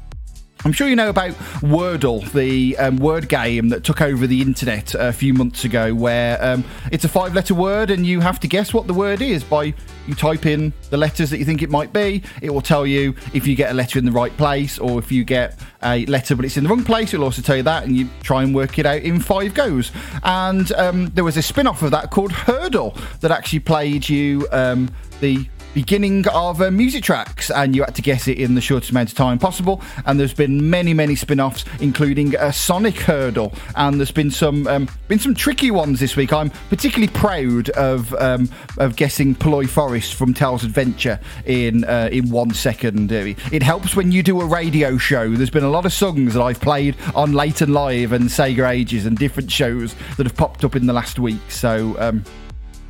I'm 0.64 0.73
sure 0.73 0.88
you 0.88 0.97
know 0.97 1.11
about 1.11 1.33
Wordle, 1.61 2.31
the 2.33 2.77
um, 2.79 2.97
word 2.97 3.29
game 3.29 3.69
that 3.69 3.85
took 3.85 4.01
over 4.01 4.27
the 4.27 4.40
internet 4.40 4.95
a 4.95 5.12
few 5.12 5.35
months 5.35 5.64
ago, 5.64 5.95
where 5.95 6.43
um, 6.43 6.64
it's 6.90 7.05
a 7.05 7.09
five 7.09 7.35
letter 7.35 7.55
word 7.55 7.90
and 7.90 8.07
you 8.07 8.21
have 8.21 8.40
to 8.40 8.49
guess 8.49 8.73
what 8.73 8.87
the 8.87 8.95
word 8.95 9.21
is 9.21 9.45
by 9.45 9.75
you 10.07 10.14
type 10.14 10.47
in 10.47 10.73
the 10.88 10.97
letters 10.97 11.29
that 11.31 11.38
you 11.38 11.45
think 11.45 11.61
it 11.61 11.69
might 11.69 11.93
be. 11.93 12.23
It 12.40 12.49
will 12.51 12.62
tell 12.62 12.87
you 12.87 13.14
if 13.35 13.47
you 13.47 13.55
get 13.57 13.71
a 13.71 13.75
letter 13.75 13.99
in 13.99 14.07
the 14.07 14.12
right 14.12 14.35
place 14.38 14.79
or 14.79 14.99
if 14.99 15.12
you 15.12 15.23
get 15.25 15.59
a 15.83 16.07
letter 16.07 16.35
but 16.35 16.47
it's 16.47 16.57
in 16.57 16.64
the 16.64 16.71
wrong 16.71 16.85
place. 16.85 17.12
It'll 17.12 17.25
also 17.25 17.43
tell 17.43 17.57
you 17.57 17.62
that 17.64 17.85
and 17.85 17.95
you 17.95 18.09
try 18.23 18.43
and 18.43 18.55
work 18.55 18.79
it 18.79 18.87
out 18.87 19.03
in 19.03 19.21
five 19.21 19.53
goes. 19.53 19.93
And 20.23 20.73
um, 20.73 21.07
there 21.09 21.25
was 21.25 21.37
a 21.37 21.43
spin 21.43 21.67
off 21.67 21.83
of 21.83 21.90
that 21.90 22.11
called 22.11 22.33
Heardle 22.33 22.97
that 23.21 23.31
actually 23.31 23.61
played 23.61 24.09
you 24.09 24.47
um, 24.51 24.90
the 25.21 25.47
beginning 25.75 26.27
of 26.29 26.63
uh, 26.63 26.71
music 26.71 27.03
tracks, 27.05 27.51
and 27.51 27.75
you 27.75 27.83
had 27.83 27.95
to 27.97 28.03
guess 28.03 28.29
it 28.29 28.39
in 28.39 28.55
the 28.55 28.61
shortest 28.61 28.91
amount 28.93 29.11
of 29.11 29.17
time 29.17 29.39
possible. 29.39 29.83
And 30.07 30.19
there's 30.19 30.33
been 30.35 30.71
many, 30.71 30.95
many 30.95 31.17
spin-offs, 31.17 31.65
including 31.81 32.35
a 32.37 32.53
Sonic 32.53 32.95
Heardle, 32.95 33.53
and 33.77 33.99
there's 33.99 34.11
been 34.11 34.31
some 34.31 34.67
um, 34.67 34.89
been 35.09 35.19
some 35.19 35.35
tricky 35.35 35.71
ones 35.71 36.01
this 36.01 36.17
week. 36.17 36.33
I'm 36.33 36.51
particularly 36.71 37.13
proud 37.13 37.71
of 37.71 38.15
um, 38.15 38.49
of 38.79 38.97
guessing 38.97 39.35
Poloy 39.35 39.69
Forest 39.69 40.15
from 40.15 40.33
Tails 40.33 40.65
Adventure 40.65 41.19
in 41.45 41.85
uh, 41.85 42.09
in 42.11 42.31
one 42.31 42.53
second. 42.53 43.13
It 43.13 43.63
helps 43.63 43.97
when 43.97 44.13
you 44.13 44.23
do 44.23 44.41
a 44.41 44.45
radio 44.45 44.97
show. 44.97 45.29
There's 45.31 45.51
been 45.51 45.65
a 45.65 45.71
lot 45.71 45.85
of 45.85 45.93
songs 45.93 46.35
that 46.35 46.43
I've 46.43 46.61
played 46.61 46.97
on 47.15 47.33
Late 47.33 47.61
and 47.61 47.73
Live 47.73 48.13
and 48.13 48.25
Sega 48.27 48.71
Ages 48.71 49.07
and 49.07 49.19
different 49.19 49.51
shows 49.51 49.95
that 50.17 50.27
have 50.27 50.37
popped 50.37 50.65
up 50.65 50.77
in 50.77 50.87
the 50.87 50.93
last 50.93 51.19
week. 51.19 51.51
So. 51.51 51.97
Um, 51.99 52.25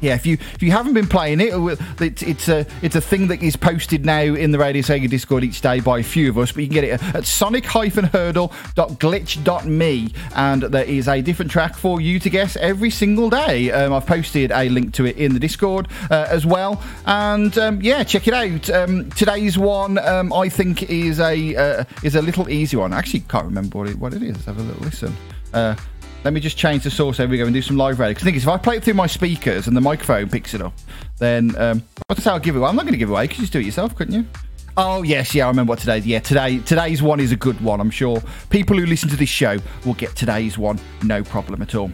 yeah, 0.01 0.15
if 0.15 0.25
you 0.27 0.35
if 0.35 0.63
you 0.63 0.71
haven't 0.71 0.95
been 0.95 1.09
playing 1.09 1.41
it, 1.41 1.53
it's, 2.01 2.23
it's 2.23 2.49
a 2.49 2.65
it's 2.83 2.97
a 2.97 3.01
thing 3.01 3.29
that 3.29 3.43
is 3.43 3.57
posted 3.57 4.05
now 4.05 4.21
in 4.21 4.51
the 4.51 4.59
Radio 4.59 4.83
Sega 4.83 5.09
Discord 5.09 5.45
each 5.45 5.61
day 5.61 5.79
by 5.81 6.01
a 6.01 6.03
few 6.03 6.31
of 6.31 6.39
us. 6.39 6.51
But 6.53 6.63
you 6.63 6.69
can 6.69 6.75
get 6.75 6.85
it 6.85 7.03
at 7.15 7.25
sonic-hurdle.glitch.me, 7.25 10.15
and 10.37 10.63
there 10.63 10.85
is 10.85 11.09
a 11.09 11.23
different 11.23 11.51
track 11.51 11.77
for 11.77 12.01
you 12.01 12.19
to 12.21 12.31
guess 12.31 12.57
every 12.57 12.91
single 12.91 13.31
day. 13.31 13.71
Um, 13.71 13.93
I've 13.93 14.07
posted 14.07 14.51
a 14.51 14.69
link 14.69 14.95
to 14.95 15.07
it 15.07 15.17
in 15.17 15.33
the 15.33 15.41
Discord 15.41 15.89
uh, 16.11 16.27
as 16.29 16.45
well, 16.45 16.83
and 17.07 17.57
um, 17.59 17.81
yeah, 17.81 18.03
check 18.05 18.29
it 18.29 18.35
out. 18.35 18.69
Um, 18.71 19.11
today's 19.11 19.57
one 19.57 19.99
um, 19.99 20.33
I 20.33 20.49
think 20.49 20.91
is 20.91 21.21
a 21.21 21.57
uh, 21.57 21.85
is 22.03 22.15
a 22.15 22.23
little 22.23 22.51
easy 22.51 22.77
one. 22.77 22.93
I 22.93 22.99
actually 22.99 23.21
can't 23.21 23.47
remember 23.47 23.79
what 23.79 23.89
it, 23.89 23.99
what 23.99 24.15
it 24.15 24.23
is. 24.23 24.45
Have 24.45 24.59
a 24.59 24.63
little 24.63 24.83
listen. 24.83 25.17
Uh, 25.53 25.77
Let 26.25 26.33
me 26.33 26.41
just 26.41 26.57
change 26.57 26.85
the 26.85 26.91
source 26.91 27.21
over 27.21 27.31
we 27.31 27.37
go 27.37 27.45
and 27.45 27.53
do 27.53 27.61
some 27.61 27.77
live. 27.77 27.99
Because 27.99 28.15
the 28.15 28.25
thing 28.25 28.35
is, 28.35 28.45
if 28.45 28.49
I 28.49 28.57
play 28.57 28.79
it 28.79 28.85
through 28.85 28.95
my 28.95 29.07
speakers 29.07 29.67
and 29.67 29.77
the 29.77 29.81
microphone 29.83 30.31
picks 30.31 30.55
it 30.55 30.63
up, 30.63 30.73
then 31.19 31.55
um, 31.57 31.83
what's 32.07 32.25
how 32.25 32.33
I'll 32.33 32.39
give 32.39 32.57
it 32.57 32.59
away? 32.61 32.69
I'm 32.69 32.77
not 32.77 32.83
going 32.83 32.95
to 32.95 32.99
give 32.99 33.11
it 33.11 33.13
away 33.13 33.25
you 33.25 33.29
just 33.29 33.53
do 33.53 33.61
it 33.61 33.67
yourself, 33.67 33.95
couldn't 33.95 34.15
you? 34.15 34.27
Oh 34.77 35.03
yes, 35.03 35.35
yeah, 35.35 35.45
I 35.45 35.49
remember 35.49 35.71
what 35.71 35.79
today's. 35.79 36.07
Yeah, 36.07 36.19
today 36.19 36.59
today's 36.59 37.03
one 37.03 37.21
is 37.21 37.31
a 37.31 37.37
good 37.37 37.61
one. 37.61 37.81
I'm 37.81 37.91
sure 37.91 38.23
people 38.51 38.77
who 38.77 38.87
listen 38.87 39.09
to 39.11 39.17
this 39.17 39.29
show 39.29 39.59
will 39.85 39.95
get 39.95 40.17
today's 40.17 40.59
one, 40.59 40.81
no 41.03 41.23
problem 41.23 41.63
at 41.63 41.75
all. 41.75 41.91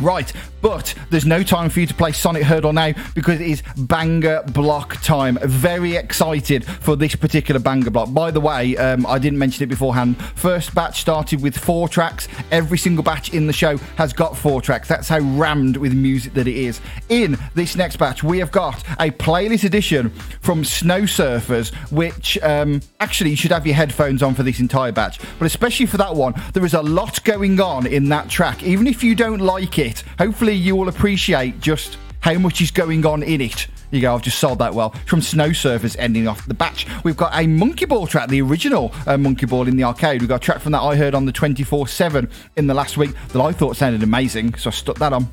Right, 0.00 0.32
but 0.62 0.94
there's 1.10 1.26
no 1.26 1.42
time 1.42 1.68
for 1.68 1.80
you 1.80 1.86
to 1.86 1.94
play 1.94 2.12
Sonic 2.12 2.42
Heardle 2.42 2.72
now 2.72 2.92
because 3.14 3.40
it 3.40 3.46
is 3.46 3.62
banger 3.76 4.42
block 4.52 5.00
time. 5.02 5.38
Very 5.42 5.96
excited 5.96 6.64
for 6.64 6.96
this 6.96 7.14
particular 7.14 7.60
banger 7.60 7.90
block. 7.90 8.12
By 8.12 8.30
the 8.30 8.40
way, 8.40 8.76
um, 8.76 9.06
I 9.06 9.18
didn't 9.18 9.38
mention 9.38 9.64
it 9.64 9.68
beforehand. 9.68 10.16
First 10.34 10.74
batch 10.74 11.00
started 11.00 11.42
with 11.42 11.56
four 11.56 11.88
tracks. 11.88 12.26
Every 12.50 12.78
single 12.78 13.04
batch 13.04 13.34
in 13.34 13.46
the 13.46 13.52
show 13.52 13.76
has 13.96 14.12
got 14.12 14.36
four 14.36 14.62
tracks. 14.62 14.88
That's 14.88 15.08
how 15.08 15.18
rammed 15.20 15.76
with 15.76 15.92
music 15.92 16.32
that 16.34 16.48
it 16.48 16.56
is. 16.56 16.80
In 17.08 17.36
this 17.54 17.76
next 17.76 17.96
batch, 17.96 18.22
we 18.22 18.38
have 18.38 18.50
got 18.50 18.82
a 18.98 19.10
playlist 19.10 19.64
edition 19.64 20.10
from 20.40 20.64
Snow 20.64 21.02
Surfers, 21.02 21.74
which 21.90 22.38
um, 22.42 22.80
actually 23.00 23.30
you 23.30 23.36
should 23.36 23.52
have 23.52 23.66
your 23.66 23.76
headphones 23.76 24.22
on 24.22 24.34
for 24.34 24.42
this 24.42 24.58
entire 24.58 24.92
batch. 24.92 25.20
But 25.38 25.46
especially 25.46 25.86
for 25.86 25.98
that 25.98 26.14
one, 26.14 26.34
there 26.54 26.64
is 26.64 26.74
a 26.74 26.82
lot 26.82 27.22
going 27.24 27.60
on 27.60 27.86
in 27.86 28.08
that 28.08 28.28
track. 28.28 28.62
Even 28.62 28.86
if 28.86 29.02
you 29.02 29.14
don't 29.14 29.40
like 29.40 29.78
it, 29.78 29.81
it. 29.82 30.02
Hopefully, 30.18 30.54
you 30.54 30.76
will 30.76 30.88
appreciate 30.88 31.60
just 31.60 31.98
how 32.20 32.38
much 32.38 32.60
is 32.60 32.70
going 32.70 33.04
on 33.04 33.22
in 33.22 33.40
it. 33.40 33.66
You 33.90 34.00
go, 34.00 34.14
I've 34.14 34.22
just 34.22 34.38
sold 34.38 34.58
that 34.60 34.72
well. 34.72 34.90
From 35.06 35.20
Snow 35.20 35.50
Surfers 35.50 35.96
ending 35.98 36.26
off 36.26 36.46
the 36.46 36.54
batch. 36.54 36.86
We've 37.04 37.16
got 37.16 37.32
a 37.34 37.46
Monkey 37.46 37.84
Ball 37.84 38.06
track, 38.06 38.30
the 38.30 38.40
original 38.40 38.90
uh, 39.06 39.18
Monkey 39.18 39.44
Ball 39.44 39.68
in 39.68 39.76
the 39.76 39.84
arcade. 39.84 40.22
We've 40.22 40.28
got 40.28 40.36
a 40.36 40.44
track 40.44 40.60
from 40.60 40.72
that 40.72 40.80
I 40.80 40.96
heard 40.96 41.14
on 41.14 41.26
the 41.26 41.32
24 41.32 41.86
7 41.86 42.30
in 42.56 42.66
the 42.66 42.74
last 42.74 42.96
week 42.96 43.10
that 43.28 43.40
I 43.40 43.52
thought 43.52 43.76
sounded 43.76 44.02
amazing, 44.02 44.54
so 44.54 44.70
I 44.70 44.72
stuck 44.72 44.98
that 44.98 45.12
on. 45.12 45.28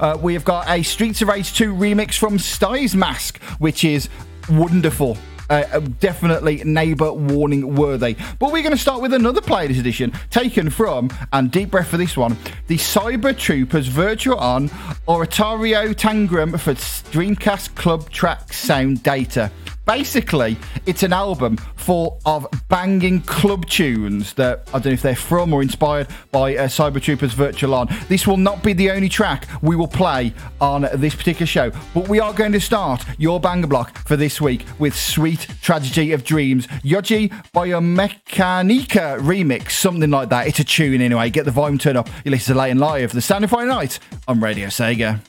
Uh, 0.00 0.16
we 0.20 0.32
have 0.32 0.44
got 0.44 0.68
a 0.68 0.82
Streets 0.82 1.20
of 1.20 1.28
Rage 1.28 1.52
2 1.54 1.74
remix 1.74 2.18
from 2.18 2.38
Styes 2.38 2.94
Mask, 2.94 3.40
which 3.58 3.84
is 3.84 4.08
wonderful. 4.48 5.18
Uh, 5.50 5.64
uh, 5.72 5.80
definitely 6.00 6.62
neighbour 6.64 7.12
warning 7.12 7.74
worthy. 7.74 8.16
But 8.38 8.52
we're 8.52 8.62
going 8.62 8.74
to 8.74 8.80
start 8.80 9.00
with 9.00 9.14
another 9.14 9.40
Players 9.40 9.78
Edition 9.78 10.12
taken 10.30 10.68
from, 10.68 11.10
and 11.32 11.50
deep 11.50 11.70
breath 11.70 11.88
for 11.88 11.96
this 11.96 12.16
one, 12.16 12.36
the 12.66 12.76
Cyber 12.76 13.36
Troopers 13.36 13.86
Virtual 13.86 14.36
On 14.38 14.70
Oratorio 15.08 15.94
Tangram 15.94 16.58
for 16.60 16.74
Dreamcast 16.74 17.74
Club 17.76 18.10
Track 18.10 18.52
Sound 18.52 19.02
Data 19.02 19.50
basically 19.88 20.54
it's 20.84 21.02
an 21.02 21.14
album 21.14 21.56
full 21.76 22.20
of 22.26 22.46
banging 22.68 23.22
club 23.22 23.64
tunes 23.66 24.34
that 24.34 24.68
I 24.68 24.72
don't 24.72 24.86
know 24.86 24.92
if 24.92 25.02
they're 25.02 25.16
from 25.16 25.54
or 25.54 25.62
inspired 25.62 26.08
by 26.30 26.56
uh, 26.56 26.68
Cyber 26.68 27.00
Troopers 27.00 27.32
Virtual 27.32 27.72
On. 27.72 27.88
This 28.06 28.26
will 28.26 28.36
not 28.36 28.62
be 28.62 28.74
the 28.74 28.90
only 28.90 29.08
track 29.08 29.48
we 29.62 29.76
will 29.76 29.88
play 29.88 30.34
on 30.60 30.86
this 30.94 31.14
particular 31.14 31.46
show, 31.46 31.72
but 31.94 32.06
we 32.06 32.20
are 32.20 32.34
going 32.34 32.52
to 32.52 32.60
start 32.60 33.02
your 33.16 33.40
banger 33.40 33.66
block 33.66 34.06
for 34.06 34.14
this 34.14 34.42
week 34.42 34.66
with 34.78 34.94
Sweet 34.94 35.46
Tragedy 35.62 36.12
of 36.12 36.22
Dreams, 36.22 36.66
Yoji 36.84 37.30
Biomehanika 37.54 39.18
remix, 39.20 39.70
something 39.70 40.10
like 40.10 40.28
that. 40.28 40.46
It's 40.46 40.58
a 40.58 40.64
tune 40.64 41.00
anyway. 41.00 41.30
Get 41.30 41.46
the 41.46 41.50
volume 41.50 41.78
turned 41.78 41.96
up. 41.96 42.10
You 42.26 42.30
listen 42.30 42.54
to 42.54 42.60
Late 42.60 42.72
and 42.72 42.80
Live, 42.80 43.12
the 43.12 43.22
Sound 43.22 43.44
of 43.44 43.52
Night 43.52 43.98
on 44.26 44.40
Radio 44.40 44.66
Sega. 44.66 45.20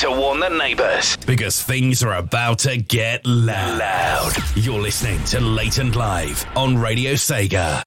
The 0.00 0.48
neighbors 0.48 1.18
because 1.26 1.62
things 1.62 2.02
are 2.02 2.14
about 2.14 2.60
to 2.60 2.78
get 2.78 3.26
loud. 3.26 4.32
You're 4.56 4.80
listening 4.80 5.22
to 5.24 5.40
Late 5.40 5.76
and 5.76 5.94
Live 5.94 6.46
on 6.56 6.78
Radio 6.78 7.12
Sega. 7.12 7.82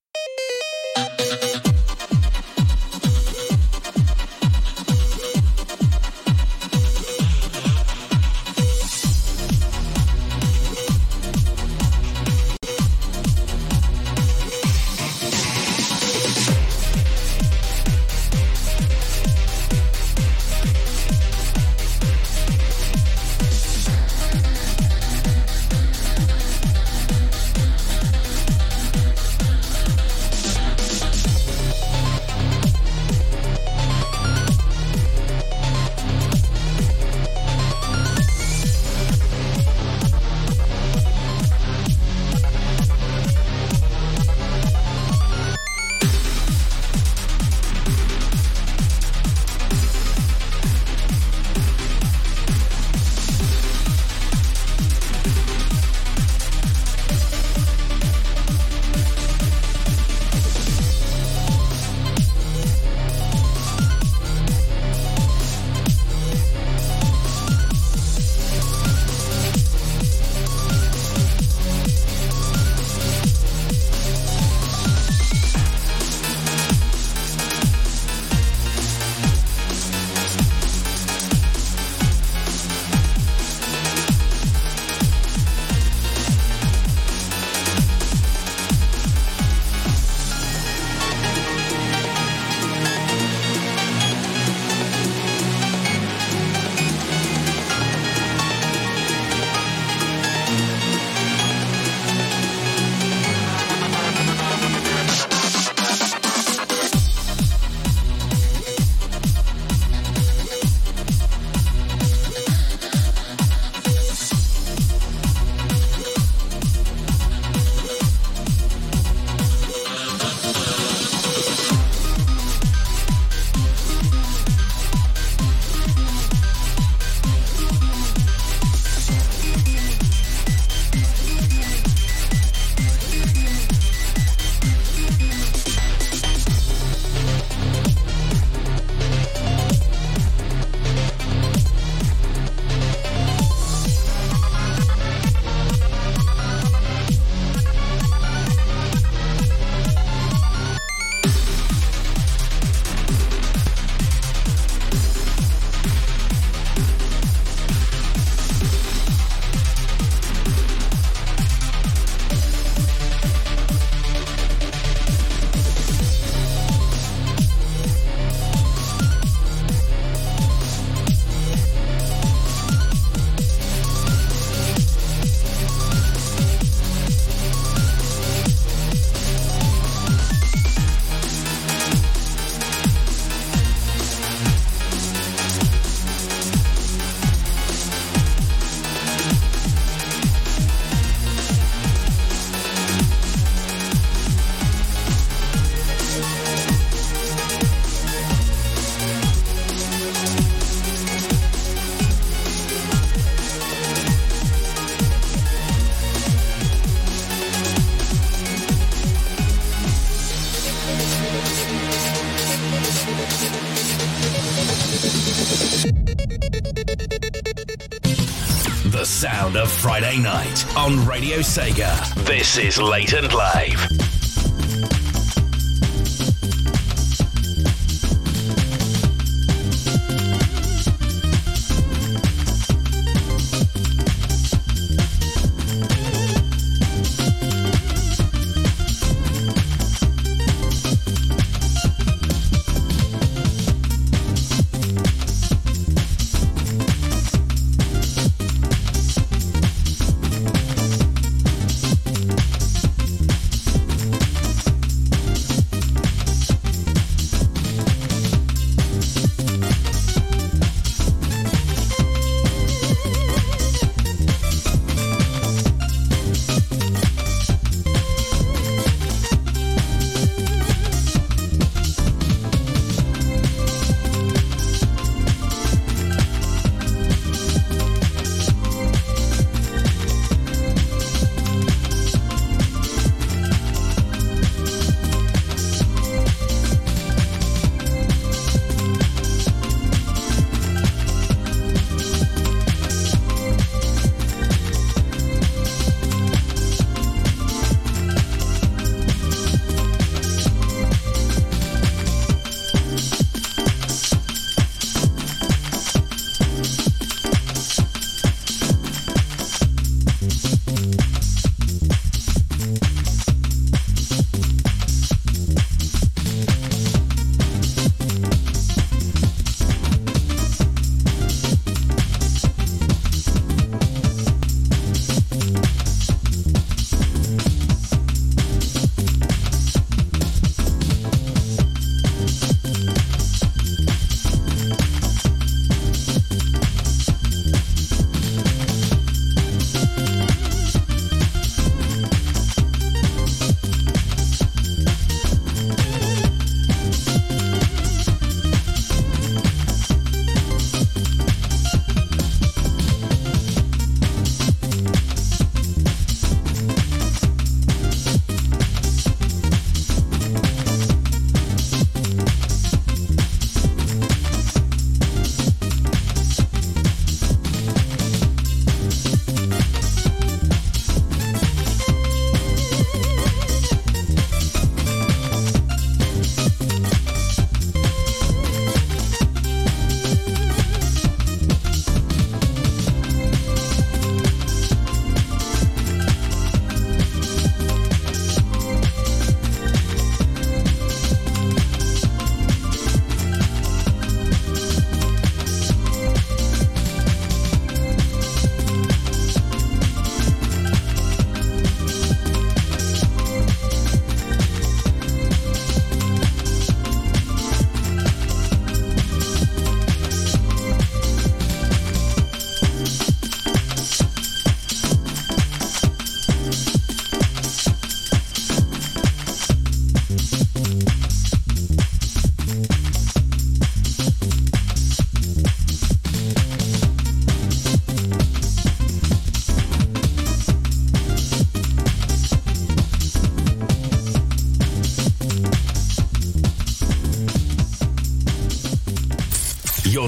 On 220.75 221.05
Radio 221.05 221.37
Sega. 221.37 221.93
This 222.25 222.57
is 222.57 222.79
Late 222.79 223.13
and 223.13 223.31
Live. 223.31 223.92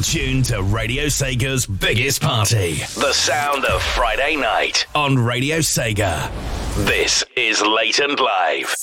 Tuned 0.05 0.45
to 0.45 0.61
Radio 0.61 1.05
Sega's 1.05 1.65
biggest 1.65 2.21
party. 2.21 2.75
The 2.95 3.11
sound 3.11 3.65
of 3.65 3.81
Friday 3.81 4.35
night 4.35 4.85
on 4.93 5.17
Radio 5.17 5.57
Sega. 5.57 6.29
This 6.85 7.23
is 7.35 7.61
Late 7.63 7.97
and 7.99 8.19
Live. 8.19 8.74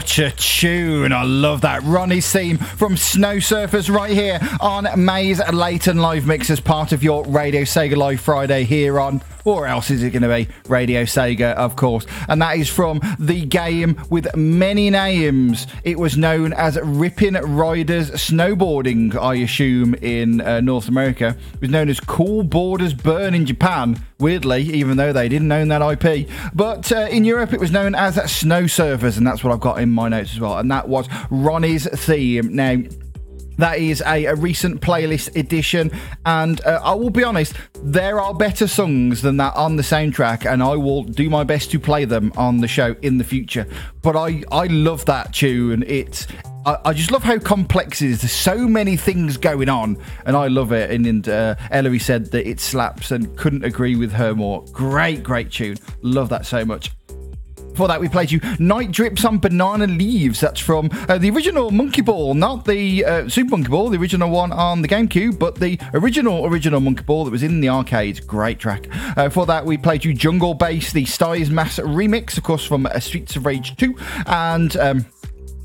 Such 0.00 0.20
a 0.20 0.30
tune. 0.30 1.12
I 1.12 1.22
love 1.22 1.60
that. 1.60 1.82
Ronnie's 1.82 2.32
theme 2.32 2.56
from 2.56 2.96
Snow 2.96 3.36
Surfers 3.36 3.94
right 3.94 4.10
here 4.10 4.40
on 4.58 4.88
May's 4.96 5.38
Late 5.52 5.86
and 5.86 6.00
Live 6.00 6.26
Mix 6.26 6.48
as 6.48 6.60
part 6.60 6.92
of 6.92 7.02
your 7.02 7.26
Radio 7.26 7.60
Sega 7.60 7.94
Live 7.94 8.18
Friday 8.18 8.64
here 8.64 8.98
on 8.98 9.20
or 9.44 9.66
else 9.66 9.90
is 9.90 10.02
it 10.02 10.10
going 10.10 10.22
to 10.22 10.28
be 10.28 10.48
Radio 10.68 11.02
Sega, 11.02 11.54
of 11.54 11.76
course? 11.76 12.06
And 12.28 12.40
that 12.42 12.56
is 12.56 12.68
from 12.68 13.00
the 13.18 13.44
game 13.44 14.00
with 14.10 14.34
many 14.36 14.90
names. 14.90 15.66
It 15.84 15.98
was 15.98 16.16
known 16.16 16.52
as 16.52 16.78
Rippin' 16.80 17.34
Riders 17.34 18.10
Snowboarding, 18.12 19.16
I 19.16 19.34
assume, 19.36 19.94
in 19.94 20.40
uh, 20.40 20.60
North 20.60 20.88
America. 20.88 21.36
It 21.54 21.60
was 21.60 21.70
known 21.70 21.88
as 21.88 22.00
Cool 22.24 22.44
Boarders 22.44 22.94
Burn 22.94 23.34
in 23.34 23.46
Japan, 23.46 24.00
weirdly, 24.20 24.62
even 24.62 24.96
though 24.96 25.12
they 25.12 25.28
didn't 25.28 25.50
own 25.50 25.66
that 25.68 25.82
IP. 25.82 26.28
But 26.54 26.92
uh, 26.92 27.08
in 27.10 27.24
Europe, 27.24 27.52
it 27.52 27.58
was 27.58 27.72
known 27.72 27.96
as 27.96 28.14
Snow 28.30 28.62
Surfers, 28.62 29.16
and 29.16 29.26
that's 29.26 29.42
what 29.42 29.52
I've 29.52 29.58
got 29.58 29.80
in 29.80 29.90
my 29.90 30.08
notes 30.08 30.32
as 30.32 30.38
well. 30.38 30.56
And 30.58 30.70
that 30.70 30.88
was 30.88 31.08
Ronnie's 31.30 31.88
theme. 31.88 32.54
Now, 32.54 32.76
That 33.58 33.78
is 33.78 34.04
a, 34.06 34.26
a, 34.26 34.36
recent 34.36 34.80
playlist 34.80 35.34
edition, 35.34 35.90
and 36.24 36.64
uh, 36.64 36.80
I 36.84 36.94
will 36.94 37.10
be 37.10 37.24
honest, 37.24 37.54
there 37.82 38.20
are 38.20 38.32
better 38.32 38.68
songs 38.68 39.22
than 39.22 39.38
that 39.38 39.56
on 39.56 39.74
the 39.74 39.82
soundtrack, 39.82 40.48
and 40.48 40.62
I 40.62 40.76
will 40.76 41.02
do 41.02 41.28
my 41.28 41.42
best 41.42 41.72
to 41.72 41.80
play 41.80 42.04
them 42.04 42.32
on 42.36 42.58
the 42.58 42.68
show 42.68 42.94
in 43.02 43.18
the 43.18 43.24
future. 43.24 43.66
But 44.00 44.16
I, 44.16 44.44
I 44.52 44.66
love 44.66 45.04
that 45.06 45.34
tune. 45.34 45.82
It's 45.88 46.28
I, 46.64 46.78
I 46.86 46.92
just 46.92 47.10
love 47.10 47.22
how 47.22 47.38
complex 47.38 48.02
it 48.02 48.10
is. 48.10 48.20
There's 48.22 48.32
so 48.32 48.56
many 48.68 48.96
things 48.96 49.36
going 49.36 49.68
on, 49.68 49.98
and 50.26 50.36
I 50.36 50.48
love 50.48 50.72
it. 50.72 50.90
And, 50.90 51.06
and 51.06 51.28
uh, 51.28 51.56
Ellery 51.70 51.98
said 51.98 52.26
that 52.26 52.48
it 52.48 52.60
slaps, 52.60 53.10
and 53.10 53.36
couldn't 53.36 53.64
agree 53.64 53.96
with 53.96 54.12
her 54.12 54.34
more. 54.34 54.64
Great, 54.72 55.22
great 55.22 55.50
tune. 55.50 55.78
Love 56.02 56.28
that 56.28 56.46
so 56.46 56.64
much. 56.64 56.92
For 57.74 57.88
that, 57.88 58.00
we 58.00 58.08
played 58.08 58.30
you 58.30 58.38
Night 58.58 58.92
Drips 58.92 59.24
on 59.24 59.38
Banana 59.38 59.86
Leaves. 59.86 60.40
That's 60.40 60.60
from 60.60 60.90
uh, 61.08 61.16
the 61.16 61.30
original 61.30 61.70
Monkey 61.70 62.02
Ball, 62.02 62.34
not 62.34 62.66
the 62.66 63.02
uh, 63.04 63.28
Super 63.30 63.52
Monkey 63.52 63.70
Ball, 63.70 63.88
the 63.88 63.98
original 63.98 64.28
one 64.28 64.52
on 64.52 64.82
the 64.82 64.88
GameCube, 64.88 65.38
but 65.38 65.54
the 65.54 65.78
original, 65.94 66.44
original 66.46 66.80
Monkey 66.80 67.02
Ball 67.02 67.24
that 67.24 67.30
was 67.30 67.42
in 67.42 67.62
the 67.62 67.70
arcades. 67.70 68.20
Great 68.20 68.58
track. 68.58 68.88
Uh, 69.16 69.30
for 69.30 69.46
that, 69.46 69.64
we 69.64 69.78
played 69.78 70.04
you 70.04 70.12
Jungle 70.12 70.52
Bass, 70.52 70.92
the 70.92 71.06
Styes 71.06 71.50
Mass 71.50 71.78
remix, 71.78 72.36
of 72.36 72.44
course, 72.44 72.64
from 72.64 72.84
uh, 72.84 73.00
Streets 73.00 73.36
of 73.36 73.46
Rage 73.46 73.74
2. 73.76 73.96
And. 74.26 74.76
Um, 74.76 75.06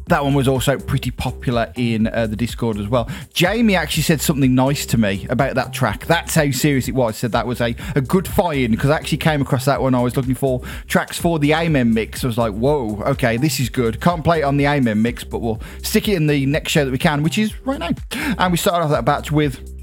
that 0.07 0.23
one 0.23 0.33
was 0.33 0.47
also 0.47 0.77
pretty 0.77 1.11
popular 1.11 1.71
in 1.75 2.07
uh, 2.07 2.27
the 2.27 2.35
Discord 2.35 2.77
as 2.77 2.87
well. 2.87 3.09
Jamie 3.33 3.75
actually 3.75 4.03
said 4.03 4.21
something 4.21 4.55
nice 4.55 4.85
to 4.87 4.97
me 4.97 5.27
about 5.29 5.55
that 5.55 5.73
track. 5.73 6.05
That's 6.05 6.35
how 6.35 6.49
serious 6.51 6.87
it 6.87 6.95
was. 6.95 7.17
Said 7.17 7.31
that 7.33 7.47
was 7.47 7.61
a, 7.61 7.75
a 7.95 8.01
good 8.01 8.27
find 8.27 8.71
because 8.71 8.89
I 8.89 8.95
actually 8.95 9.19
came 9.19 9.41
across 9.41 9.65
that 9.65 9.81
when 9.81 9.95
I 9.95 10.01
was 10.01 10.15
looking 10.15 10.35
for 10.35 10.61
tracks 10.87 11.17
for 11.17 11.39
the 11.39 11.53
Amen 11.53 11.93
mix. 11.93 12.23
I 12.23 12.27
was 12.27 12.37
like, 12.37 12.53
whoa, 12.53 13.01
okay, 13.03 13.37
this 13.37 13.59
is 13.59 13.69
good. 13.69 14.01
Can't 14.01 14.23
play 14.23 14.39
it 14.39 14.43
on 14.43 14.57
the 14.57 14.67
Amen 14.67 15.01
mix, 15.01 15.23
but 15.23 15.39
we'll 15.39 15.61
stick 15.83 16.07
it 16.07 16.15
in 16.15 16.27
the 16.27 16.45
next 16.45 16.71
show 16.71 16.85
that 16.85 16.91
we 16.91 16.97
can, 16.97 17.23
which 17.23 17.37
is 17.37 17.57
right 17.65 17.79
now. 17.79 17.89
And 18.37 18.51
we 18.51 18.57
started 18.57 18.85
off 18.85 18.91
that 18.91 19.05
batch 19.05 19.31
with 19.31 19.76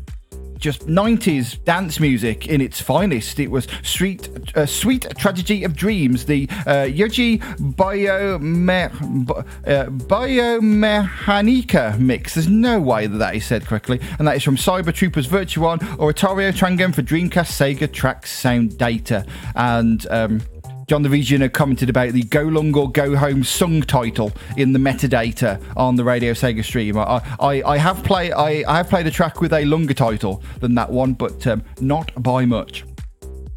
just 0.64 0.86
90s 0.86 1.62
dance 1.64 2.00
music 2.00 2.48
in 2.48 2.62
its 2.62 2.80
finest. 2.80 3.38
It 3.38 3.50
was 3.50 3.68
Sweet, 3.82 4.30
uh, 4.56 4.64
Sweet 4.64 5.06
Tragedy 5.18 5.62
of 5.62 5.76
Dreams, 5.76 6.24
the 6.24 6.48
uh, 6.66 6.86
Yoji 6.88 7.38
Biome- 7.74 9.28
uh, 9.66 9.90
mix. 11.98 12.32
There's 12.32 12.48
no 12.48 12.80
way 12.80 13.06
that 13.06 13.18
that 13.18 13.34
is 13.34 13.44
said 13.44 13.66
correctly. 13.66 14.00
And 14.18 14.26
that 14.26 14.36
is 14.36 14.42
from 14.42 14.56
Cyber 14.56 14.94
Troopers 14.94 15.26
Virtual-On 15.26 15.86
or 15.98 16.14
Oratorio 16.14 16.50
Tangram 16.50 16.94
for 16.94 17.02
Dreamcast 17.02 17.52
Sega 17.52 17.92
Track 17.92 18.26
Sound 18.26 18.78
Data. 18.78 19.26
And 19.54 20.06
um, 20.08 20.40
John 20.86 21.02
the 21.02 21.08
Region 21.08 21.48
commented 21.50 21.88
about 21.88 22.12
the 22.12 22.22
Go 22.24 22.42
Long 22.42 22.76
or 22.76 22.90
Go 22.90 23.16
Home 23.16 23.42
song 23.42 23.82
title 23.82 24.32
in 24.56 24.72
the 24.72 24.78
metadata 24.78 25.62
on 25.76 25.96
the 25.96 26.04
Radio 26.04 26.32
Sega 26.32 26.62
stream. 26.62 26.98
I, 26.98 27.22
I, 27.40 27.62
I 27.62 27.78
have 27.78 28.04
played 28.04 28.32
I, 28.32 28.64
I 28.68 28.78
have 28.78 28.88
played 28.88 29.06
a 29.06 29.10
track 29.10 29.40
with 29.40 29.52
a 29.52 29.64
longer 29.64 29.94
title 29.94 30.42
than 30.60 30.74
that 30.74 30.90
one, 30.90 31.14
but 31.14 31.46
um, 31.46 31.62
not 31.80 32.10
by 32.22 32.44
much. 32.44 32.84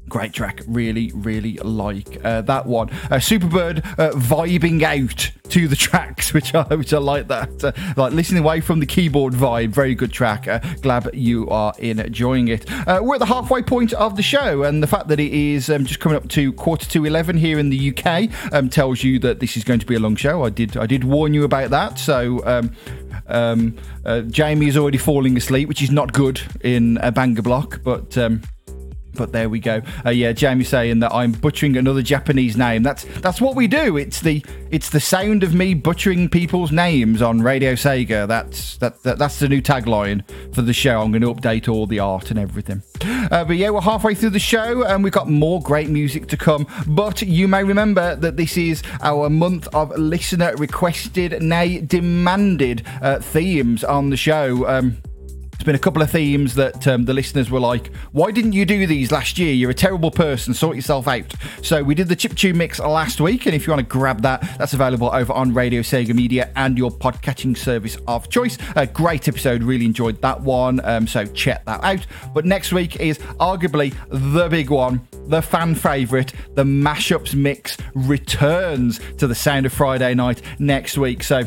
Great 0.09 0.31
track, 0.31 0.61
really, 0.67 1.11
really 1.13 1.57
like 1.57 2.23
uh, 2.23 2.41
that 2.41 2.65
one. 2.65 2.89
Uh, 2.89 3.15
Superbird 3.17 3.79
uh, 3.99 4.11
vibing 4.11 4.81
out 4.83 5.31
to 5.49 5.67
the 5.67 5.75
tracks, 5.75 6.33
which 6.33 6.55
I 6.55 6.63
which 6.75 6.93
I 6.93 6.97
like 6.97 7.27
that. 7.27 7.63
Uh, 7.63 7.71
like 7.97 8.13
listening 8.13 8.43
away 8.43 8.61
from 8.61 8.79
the 8.79 8.85
keyboard 8.85 9.33
vibe, 9.33 9.69
very 9.69 9.95
good 9.95 10.13
track. 10.13 10.47
Uh, 10.47 10.59
glad 10.81 11.09
you 11.13 11.49
are 11.49 11.73
enjoying 11.79 12.47
it. 12.47 12.71
Uh, 12.87 12.99
we're 13.01 13.15
at 13.15 13.19
the 13.19 13.25
halfway 13.25 13.61
point 13.61 13.91
of 13.93 14.15
the 14.15 14.23
show, 14.23 14.63
and 14.63 14.81
the 14.81 14.87
fact 14.87 15.09
that 15.09 15.19
it 15.19 15.33
is 15.33 15.69
um, 15.69 15.85
just 15.85 15.99
coming 15.99 16.15
up 16.15 16.29
to 16.29 16.53
quarter 16.53 16.87
to 16.89 17.05
eleven 17.05 17.35
here 17.35 17.59
in 17.59 17.69
the 17.69 17.89
UK 17.93 18.29
um, 18.53 18.69
tells 18.69 19.03
you 19.03 19.19
that 19.19 19.41
this 19.41 19.57
is 19.57 19.63
going 19.65 19.79
to 19.79 19.85
be 19.85 19.95
a 19.95 19.99
long 19.99 20.15
show. 20.15 20.43
I 20.43 20.49
did 20.49 20.77
I 20.77 20.85
did 20.85 21.03
warn 21.03 21.33
you 21.33 21.43
about 21.43 21.69
that, 21.71 21.99
so. 21.99 22.45
Um, 22.45 22.75
um, 23.29 23.75
Jamie 24.29 24.67
is 24.67 24.77
already 24.77 24.97
falling 24.97 25.35
asleep, 25.35 25.67
which 25.67 25.81
is 25.81 25.91
not 25.91 26.13
good 26.13 26.39
in 26.61 26.97
a 27.01 27.11
banger 27.11 27.41
block, 27.41 27.81
but 27.83 28.17
um, 28.17 28.41
but 29.17 29.31
there 29.31 29.49
we 29.49 29.59
go. 29.59 29.81
Uh, 30.05 30.11
yeah, 30.11 30.31
Jamie 30.31 30.63
saying 30.63 30.99
that 30.99 31.13
I'm 31.13 31.31
butchering 31.31 31.75
another 31.75 32.01
Japanese 32.01 32.55
name. 32.55 32.83
That's 32.83 33.03
that's 33.19 33.41
what 33.41 33.55
we 33.55 33.67
do. 33.67 33.97
It's 33.97 34.21
the 34.21 34.43
it's 34.71 34.89
the 34.89 34.99
sound 34.99 35.43
of 35.43 35.53
me 35.53 35.73
butchering 35.73 36.29
people's 36.29 36.71
names 36.71 37.21
on 37.21 37.41
Radio 37.41 37.73
Sega. 37.73 38.27
That's 38.27 38.77
that, 38.77 39.03
that 39.03 39.17
that's 39.17 39.39
the 39.39 39.49
new 39.49 39.61
tagline 39.61 40.23
for 40.53 40.61
the 40.61 40.73
show. 40.73 41.01
I'm 41.01 41.11
going 41.11 41.21
to 41.21 41.33
update 41.33 41.67
all 41.67 41.87
the 41.87 41.99
art 41.99 42.29
and 42.31 42.39
everything. 42.39 42.83
Uh, 43.01 43.43
but 43.43 43.57
yeah, 43.57 43.69
we're 43.69 43.81
halfway 43.81 44.13
through 44.15 44.31
the 44.31 44.39
show 44.39 44.83
and 44.83 45.03
we've 45.03 45.13
got 45.13 45.29
more 45.29 45.61
great 45.61 45.89
music 45.89 46.27
to 46.27 46.37
come. 46.37 46.67
But 46.85 47.21
you 47.21 47.47
may 47.47 47.63
remember 47.63 48.15
that 48.15 48.37
this 48.37 48.57
is 48.57 48.83
our 49.01 49.29
month 49.29 49.67
of 49.73 49.97
listener 49.97 50.55
requested, 50.55 51.41
nay 51.41 51.81
demanded 51.81 52.85
uh, 53.01 53.19
themes 53.19 53.83
on 53.83 54.09
the 54.09 54.17
show. 54.17 54.67
Um, 54.67 54.97
there's 55.57 55.65
been 55.65 55.75
a 55.75 55.79
couple 55.79 56.03
of 56.03 56.11
themes 56.11 56.53
that 56.53 56.87
um, 56.87 57.05
the 57.05 57.13
listeners 57.15 57.49
were 57.49 57.59
like, 57.59 57.91
why 58.11 58.29
didn't 58.29 58.53
you 58.53 58.63
do 58.63 58.85
these 58.85 59.11
last 59.11 59.39
year? 59.39 59.51
You're 59.53 59.71
a 59.71 59.73
terrible 59.73 60.11
person. 60.11 60.53
Sort 60.53 60.75
yourself 60.75 61.07
out. 61.07 61.33
So 61.63 61.81
we 61.81 61.95
did 61.95 62.09
the 62.09 62.15
chip 62.15 62.35
tune 62.35 62.59
mix 62.59 62.77
last 62.79 63.19
week. 63.19 63.47
And 63.47 63.55
if 63.55 63.65
you 63.65 63.73
want 63.73 63.79
to 63.79 63.91
grab 63.91 64.21
that, 64.21 64.41
that's 64.59 64.73
available 64.73 65.09
over 65.11 65.33
on 65.33 65.55
Radio 65.55 65.81
Sega 65.81 66.13
Media 66.13 66.51
and 66.55 66.77
your 66.77 66.91
podcatching 66.91 67.57
service 67.57 67.97
of 68.07 68.29
choice. 68.29 68.59
A 68.75 68.85
great 68.85 69.27
episode. 69.27 69.63
Really 69.63 69.85
enjoyed 69.85 70.21
that 70.21 70.39
one. 70.39 70.79
Um, 70.85 71.07
so 71.07 71.25
check 71.25 71.65
that 71.65 71.83
out. 71.83 72.05
But 72.35 72.45
next 72.45 72.71
week 72.71 72.99
is 72.99 73.17
arguably 73.39 73.95
the 74.09 74.49
big 74.49 74.69
one, 74.69 75.07
the 75.25 75.41
fan 75.41 75.73
favourite. 75.73 76.33
The 76.53 76.65
mashups 76.65 77.33
mix 77.33 77.77
returns 77.95 78.99
to 79.17 79.25
the 79.25 79.35
sound 79.35 79.65
of 79.65 79.73
Friday 79.73 80.13
night 80.13 80.43
next 80.59 80.99
week. 80.99 81.23
So 81.23 81.45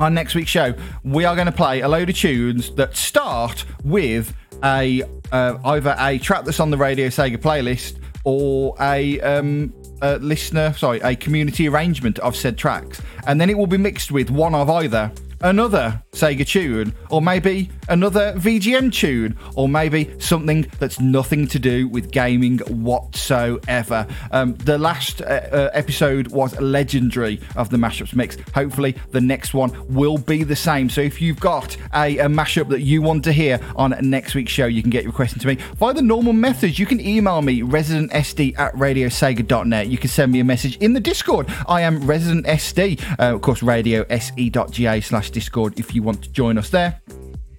on 0.00 0.14
next 0.14 0.34
week's 0.34 0.50
show, 0.50 0.74
we 1.04 1.24
are 1.24 1.34
going 1.34 1.46
to 1.46 1.52
play 1.52 1.80
a 1.80 1.88
load 1.88 2.10
of 2.10 2.16
tunes 2.16 2.74
that 2.74 2.96
start 2.96 3.64
with 3.84 4.34
a 4.64 5.02
uh, 5.32 5.58
either 5.64 5.94
a 5.98 6.18
track 6.18 6.44
that's 6.44 6.60
on 6.60 6.70
the 6.70 6.76
Radio 6.76 7.08
Sega 7.08 7.38
playlist 7.38 7.98
or 8.24 8.74
a 8.80 9.20
um, 9.20 9.72
a 10.02 10.18
listener, 10.18 10.72
sorry, 10.74 11.00
a 11.00 11.16
community 11.16 11.68
arrangement 11.68 12.18
of 12.20 12.36
said 12.36 12.58
tracks, 12.58 13.00
and 13.26 13.40
then 13.40 13.48
it 13.50 13.56
will 13.56 13.66
be 13.66 13.78
mixed 13.78 14.12
with 14.12 14.30
one 14.30 14.54
of 14.54 14.68
either 14.68 15.10
another 15.40 16.02
Sega 16.12 16.46
tune, 16.46 16.94
or 17.10 17.20
maybe 17.20 17.70
another 17.88 18.32
VGM 18.34 18.92
tune, 18.92 19.38
or 19.54 19.68
maybe 19.68 20.14
something 20.18 20.66
that's 20.78 21.00
nothing 21.00 21.46
to 21.48 21.58
do 21.58 21.88
with 21.88 22.10
gaming 22.10 22.58
whatsoever. 22.58 24.06
Um, 24.30 24.54
the 24.56 24.78
last 24.78 25.22
uh, 25.22 25.24
uh, 25.24 25.70
episode 25.72 26.28
was 26.28 26.58
legendary 26.60 27.40
of 27.54 27.70
the 27.70 27.76
mashups 27.76 28.14
mix. 28.14 28.36
Hopefully, 28.54 28.96
the 29.10 29.20
next 29.20 29.54
one 29.54 29.72
will 29.94 30.18
be 30.18 30.42
the 30.42 30.56
same. 30.56 30.88
So, 30.88 31.00
if 31.00 31.20
you've 31.20 31.40
got 31.40 31.76
a, 31.94 32.18
a 32.18 32.26
mashup 32.26 32.68
that 32.70 32.80
you 32.80 33.02
want 33.02 33.24
to 33.24 33.32
hear 33.32 33.60
on 33.76 33.94
next 34.00 34.34
week's 34.34 34.52
show, 34.52 34.66
you 34.66 34.82
can 34.82 34.90
get 34.90 35.04
your 35.04 35.12
question 35.12 35.38
to 35.40 35.46
me 35.46 35.56
via 35.76 35.94
the 35.94 36.02
normal 36.02 36.32
methods. 36.32 36.78
You 36.78 36.86
can 36.86 37.00
email 37.00 37.42
me 37.42 37.62
residentsd 37.62 38.58
at 38.58 38.72
radiosega.net. 38.74 39.88
You 39.88 39.98
can 39.98 40.08
send 40.08 40.32
me 40.32 40.40
a 40.40 40.44
message 40.44 40.76
in 40.78 40.92
the 40.92 41.00
Discord. 41.00 41.46
I 41.68 41.82
am 41.82 42.02
residentsd, 42.02 43.02
uh, 43.18 43.34
of 43.34 43.42
course, 43.42 43.60
radiose.ga 43.60 45.00
slash 45.00 45.25
Discord 45.30 45.78
if 45.78 45.94
you 45.94 46.02
want 46.02 46.22
to 46.22 46.30
join 46.30 46.58
us 46.58 46.70
there 46.70 47.00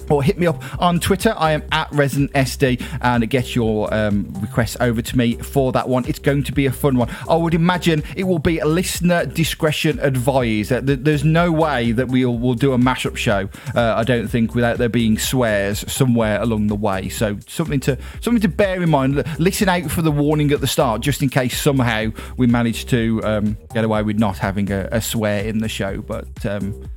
or 0.10 0.24
hit 0.24 0.38
me 0.38 0.48
up 0.48 0.62
on 0.82 1.00
Twitter. 1.00 1.34
I 1.38 1.52
am 1.52 1.64
at 1.72 1.92
Resident 1.92 2.32
SD 2.34 2.82
and 3.02 3.30
get 3.30 3.56
your 3.56 3.94
um, 3.94 4.34
requests 4.40 4.78
over 4.80 5.02
to 5.02 5.18
me 5.18 5.36
for 5.36 5.72
that 5.74 5.88
one. 5.88 6.06
It's 6.06 6.20
going 6.20 6.44
to 6.44 6.52
be 6.52 6.66
a 6.66 6.72
fun 6.72 6.98
one. 6.98 7.10
I 7.30 7.36
would 7.36 7.54
imagine 7.54 8.04
it 8.16 8.24
will 8.24 8.40
be 8.40 8.60
a 8.60 8.66
listener 8.66 9.26
discretion 9.26 10.00
advised. 10.00 10.70
There's 10.70 11.24
no 11.24 11.52
way 11.52 11.92
that 11.92 12.08
we'll, 12.08 12.38
we'll 12.38 12.54
do 12.54 12.74
a 12.74 12.78
mashup 12.78 13.18
show, 13.18 13.50
uh, 13.76 13.96
I 13.96 14.04
don't 14.04 14.28
think, 14.28 14.56
without 14.56 14.78
there 14.78 14.90
being 14.90 15.18
swears 15.18 15.92
somewhere 15.92 16.42
along 16.42 16.68
the 16.68 16.76
way. 16.76 17.10
So 17.10 17.38
something 17.48 17.80
to 17.82 17.98
something 18.22 18.42
to 18.42 18.48
bear 18.48 18.82
in 18.82 18.90
mind. 18.90 19.24
Listen 19.40 19.70
out 19.70 19.90
for 19.92 20.02
the 20.02 20.12
warning 20.12 20.52
at 20.52 20.62
the 20.62 20.68
start, 20.68 21.02
just 21.02 21.22
in 21.22 21.30
case 21.30 21.60
somehow 21.60 22.12
we 22.38 22.48
manage 22.48 22.86
to 22.88 23.22
um, 23.24 23.58
get 23.74 23.84
away 23.84 24.04
with 24.04 24.18
not 24.18 24.38
having 24.38 24.72
a, 24.72 24.88
a, 24.92 25.02
swear 25.02 25.44
in 25.44 25.60
the 25.60 25.70
show. 25.70 26.02
But 26.02 26.46
um, 26.46 26.90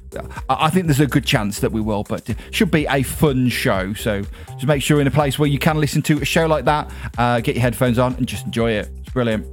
I 0.49 0.71
think 0.71 0.87
there's 0.87 1.01
a 1.01 1.07
good 1.07 1.25
chance 1.25 1.61
that 1.61 1.73
we 1.73 1.81
will, 1.81 2.05
but 2.05 2.29
it 2.29 2.37
should 2.51 2.71
be 2.71 2.87
a 2.89 3.03
fun 3.03 3.49
show. 3.49 3.95
So 3.95 4.23
just 4.53 4.67
make 4.67 4.83
sure 4.83 4.97
you're 4.97 5.03
in 5.03 5.07
a 5.07 5.13
place 5.13 5.39
where 5.39 5.49
you 5.49 5.59
can 5.59 5.79
listen 5.79 6.03
to 6.03 6.21
a 6.21 6.25
show 6.25 6.47
like 6.47 6.65
that, 6.65 6.91
uh, 7.19 7.41
get 7.41 7.55
your 7.55 7.63
headphones 7.63 7.99
on, 7.99 8.15
and 8.15 8.27
just 8.27 8.47
enjoy 8.47 8.73
it. 8.73 8.91
It's 8.99 9.11
brilliant. 9.11 9.47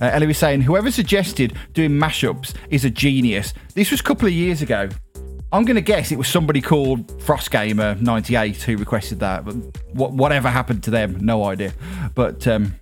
Uh, 0.00 0.10
Ellie 0.12 0.26
was 0.26 0.38
saying, 0.38 0.62
whoever 0.62 0.90
suggested 0.90 1.56
doing 1.72 1.90
mashups 1.90 2.54
is 2.70 2.84
a 2.84 2.90
genius. 2.90 3.52
This 3.74 3.90
was 3.90 4.00
a 4.00 4.02
couple 4.04 4.26
of 4.26 4.32
years 4.32 4.62
ago. 4.62 4.88
I'm 5.52 5.64
going 5.64 5.76
to 5.76 5.82
guess 5.82 6.10
it 6.10 6.18
was 6.18 6.26
somebody 6.26 6.60
called 6.60 7.06
FrostGamer98 7.18 8.62
who 8.62 8.76
requested 8.76 9.20
that. 9.20 9.44
But 9.44 9.54
whatever 9.94 10.48
happened 10.48 10.82
to 10.84 10.90
them, 10.90 11.18
no 11.20 11.44
idea. 11.44 11.72
But 12.14 12.46
um, 12.48 12.74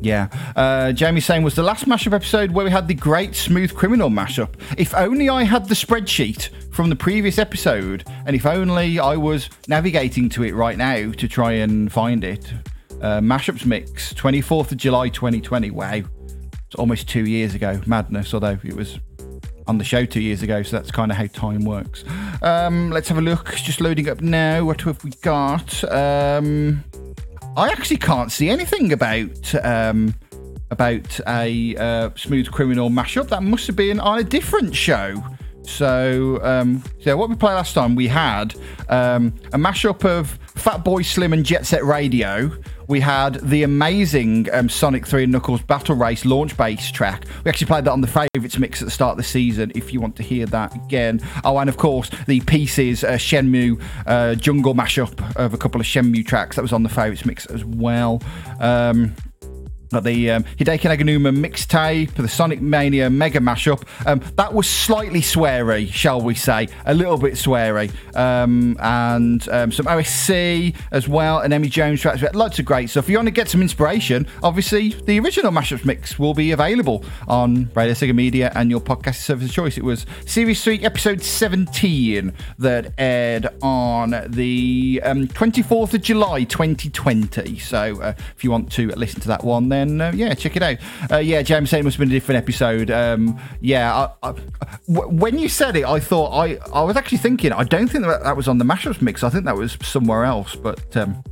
yeah. 0.00 0.28
Uh, 0.56 0.92
saying 1.20 1.42
was 1.42 1.54
the 1.54 1.62
last 1.62 1.86
mashup 1.86 2.12
episode 2.12 2.50
where 2.50 2.64
we 2.64 2.70
had 2.70 2.88
the 2.88 2.94
great 2.94 3.34
smooth 3.34 3.74
criminal 3.74 4.08
mashup. 4.08 4.54
If 4.78 4.94
only 4.94 5.28
I 5.28 5.44
had 5.44 5.68
the 5.68 5.74
spreadsheet 5.74 6.50
from 6.72 6.88
the 6.88 6.96
previous 6.96 7.38
episode, 7.38 8.04
and 8.26 8.34
if 8.34 8.46
only 8.46 8.98
I 8.98 9.16
was 9.16 9.48
navigating 9.68 10.28
to 10.30 10.44
it 10.44 10.54
right 10.54 10.78
now 10.78 11.12
to 11.12 11.28
try 11.28 11.52
and 11.52 11.92
find 11.92 12.24
it. 12.24 12.52
Uh, 13.00 13.20
mashups 13.20 13.64
mix, 13.64 14.12
24th 14.14 14.72
of 14.72 14.78
July 14.78 15.08
2020. 15.08 15.70
Wow. 15.70 16.02
It's 16.66 16.74
almost 16.76 17.08
two 17.08 17.24
years 17.24 17.54
ago. 17.54 17.80
Madness, 17.86 18.32
although 18.34 18.58
it 18.62 18.76
was 18.76 19.00
on 19.66 19.78
the 19.78 19.84
show 19.84 20.04
two 20.04 20.20
years 20.20 20.42
ago, 20.42 20.62
so 20.62 20.76
that's 20.76 20.90
kind 20.90 21.10
of 21.10 21.16
how 21.16 21.26
time 21.26 21.64
works. 21.64 22.04
Um, 22.42 22.90
let's 22.90 23.08
have 23.08 23.18
a 23.18 23.22
look. 23.22 23.54
Just 23.54 23.80
loading 23.80 24.08
up 24.08 24.20
now. 24.20 24.64
What 24.64 24.82
have 24.82 25.02
we 25.02 25.10
got? 25.22 25.82
Um, 25.84 26.84
I 27.56 27.68
actually 27.68 27.96
can't 27.96 28.30
see 28.30 28.48
anything 28.48 28.92
about 28.92 29.54
um, 29.64 30.14
about 30.70 31.20
a 31.26 31.76
uh, 31.76 32.10
smooth 32.14 32.50
criminal 32.50 32.90
mashup. 32.90 33.28
That 33.28 33.42
must 33.42 33.66
have 33.66 33.76
been 33.76 33.98
on 34.00 34.18
a 34.18 34.24
different 34.24 34.74
show. 34.74 35.22
So, 35.62 36.40
um, 36.42 36.82
so 37.00 37.16
what 37.16 37.28
we 37.28 37.36
played 37.36 37.54
last 37.54 37.74
time, 37.74 37.94
we 37.94 38.08
had 38.08 38.54
um, 38.88 39.34
a 39.52 39.58
mashup 39.58 40.04
of 40.04 40.30
Fat 40.54 40.84
Boy 40.84 41.02
Slim 41.02 41.32
and 41.32 41.44
Jet 41.44 41.66
Set 41.66 41.84
Radio. 41.84 42.50
We 42.90 42.98
had 42.98 43.34
the 43.34 43.62
amazing 43.62 44.52
um, 44.52 44.68
Sonic 44.68 45.06
3 45.06 45.22
and 45.22 45.32
Knuckles 45.32 45.62
Battle 45.62 45.94
Race 45.94 46.24
launch 46.24 46.56
base 46.56 46.90
track. 46.90 47.24
We 47.44 47.48
actually 47.48 47.68
played 47.68 47.84
that 47.84 47.92
on 47.92 48.00
the 48.00 48.08
favourites 48.08 48.58
mix 48.58 48.82
at 48.82 48.86
the 48.86 48.90
start 48.90 49.12
of 49.12 49.16
the 49.18 49.22
season 49.22 49.70
if 49.76 49.92
you 49.92 50.00
want 50.00 50.16
to 50.16 50.24
hear 50.24 50.44
that 50.46 50.74
again. 50.74 51.20
Oh, 51.44 51.56
and 51.58 51.70
of 51.70 51.76
course, 51.76 52.10
the 52.26 52.40
Pieces 52.40 53.04
uh, 53.04 53.10
Shenmue 53.10 53.80
uh, 54.06 54.34
jungle 54.34 54.74
mashup 54.74 55.36
of 55.36 55.54
a 55.54 55.56
couple 55.56 55.80
of 55.80 55.86
Shenmue 55.86 56.26
tracks 56.26 56.56
that 56.56 56.62
was 56.62 56.72
on 56.72 56.82
the 56.82 56.88
favourites 56.88 57.24
mix 57.24 57.46
as 57.46 57.64
well. 57.64 58.20
Um, 58.58 59.14
the 59.90 60.30
um, 60.30 60.44
Hideki 60.44 60.82
Naganuma 60.82 61.36
mixtape, 61.36 62.14
the 62.14 62.28
Sonic 62.28 62.60
Mania 62.60 63.10
mega 63.10 63.40
mashup. 63.40 63.82
Um, 64.06 64.20
that 64.36 64.54
was 64.54 64.68
slightly 64.68 65.20
sweary, 65.20 65.92
shall 65.92 66.20
we 66.20 66.36
say, 66.36 66.68
a 66.86 66.94
little 66.94 67.18
bit 67.18 67.34
sweary, 67.34 67.90
um, 68.16 68.76
and 68.78 69.48
um, 69.48 69.72
some 69.72 69.86
OSC 69.86 70.76
as 70.92 71.08
well, 71.08 71.40
and 71.40 71.52
Emmy 71.52 71.68
Jones 71.68 72.00
tracks. 72.00 72.22
Lots 72.34 72.60
of 72.60 72.64
great 72.64 72.88
stuff. 72.88 73.06
If 73.06 73.10
you 73.10 73.18
want 73.18 73.26
to 73.26 73.32
get 73.32 73.48
some 73.48 73.62
inspiration, 73.62 74.28
obviously 74.44 74.90
the 74.90 75.18
original 75.18 75.50
mashups 75.50 75.84
mix 75.84 76.18
will 76.18 76.34
be 76.34 76.52
available 76.52 77.04
on 77.26 77.68
Radio 77.74 77.94
Sega 77.94 78.14
Media 78.14 78.52
and 78.54 78.70
your 78.70 78.80
podcast 78.80 79.16
service 79.16 79.48
of 79.48 79.52
choice. 79.52 79.76
It 79.76 79.84
was 79.84 80.06
Series 80.24 80.62
Three, 80.62 80.84
Episode 80.84 81.22
17 81.22 82.32
that 82.58 82.92
aired 82.96 83.48
on 83.60 84.10
the 84.28 85.00
24th 85.04 85.72
um, 85.72 85.96
of 85.96 86.02
July, 86.02 86.44
2020. 86.44 87.58
So 87.58 88.00
uh, 88.00 88.14
if 88.36 88.44
you 88.44 88.52
want 88.52 88.70
to 88.72 88.88
listen 88.90 89.20
to 89.22 89.28
that 89.28 89.42
one, 89.42 89.68
then 89.68 89.79
then 89.80 90.00
uh, 90.00 90.12
yeah, 90.14 90.34
check 90.34 90.56
it 90.56 90.62
out. 90.62 90.76
Uh, 91.10 91.16
yeah, 91.18 91.42
James 91.42 91.70
said 91.70 91.80
it 91.80 91.84
must 91.84 91.96
have 91.96 92.00
been 92.00 92.14
a 92.14 92.18
different 92.18 92.38
episode. 92.42 92.90
Um, 92.90 93.40
yeah, 93.60 93.94
I, 94.22 94.28
I, 94.28 94.34
w- 94.88 95.08
when 95.16 95.38
you 95.38 95.48
said 95.48 95.76
it, 95.76 95.84
I 95.84 95.98
thought 96.00 96.32
I 96.32 96.58
I 96.72 96.82
was 96.82 96.96
actually 96.96 97.18
thinking 97.18 97.52
I 97.52 97.64
don't 97.64 97.88
think 97.88 98.04
that 98.04 98.22
that 98.22 98.36
was 98.36 98.48
on 98.48 98.58
the 98.58 98.64
mashups 98.64 99.00
mix. 99.02 99.24
I 99.24 99.30
think 99.30 99.44
that 99.46 99.56
was 99.56 99.76
somewhere 99.82 100.24
else, 100.24 100.54
but. 100.54 100.96
Um, 100.96 101.22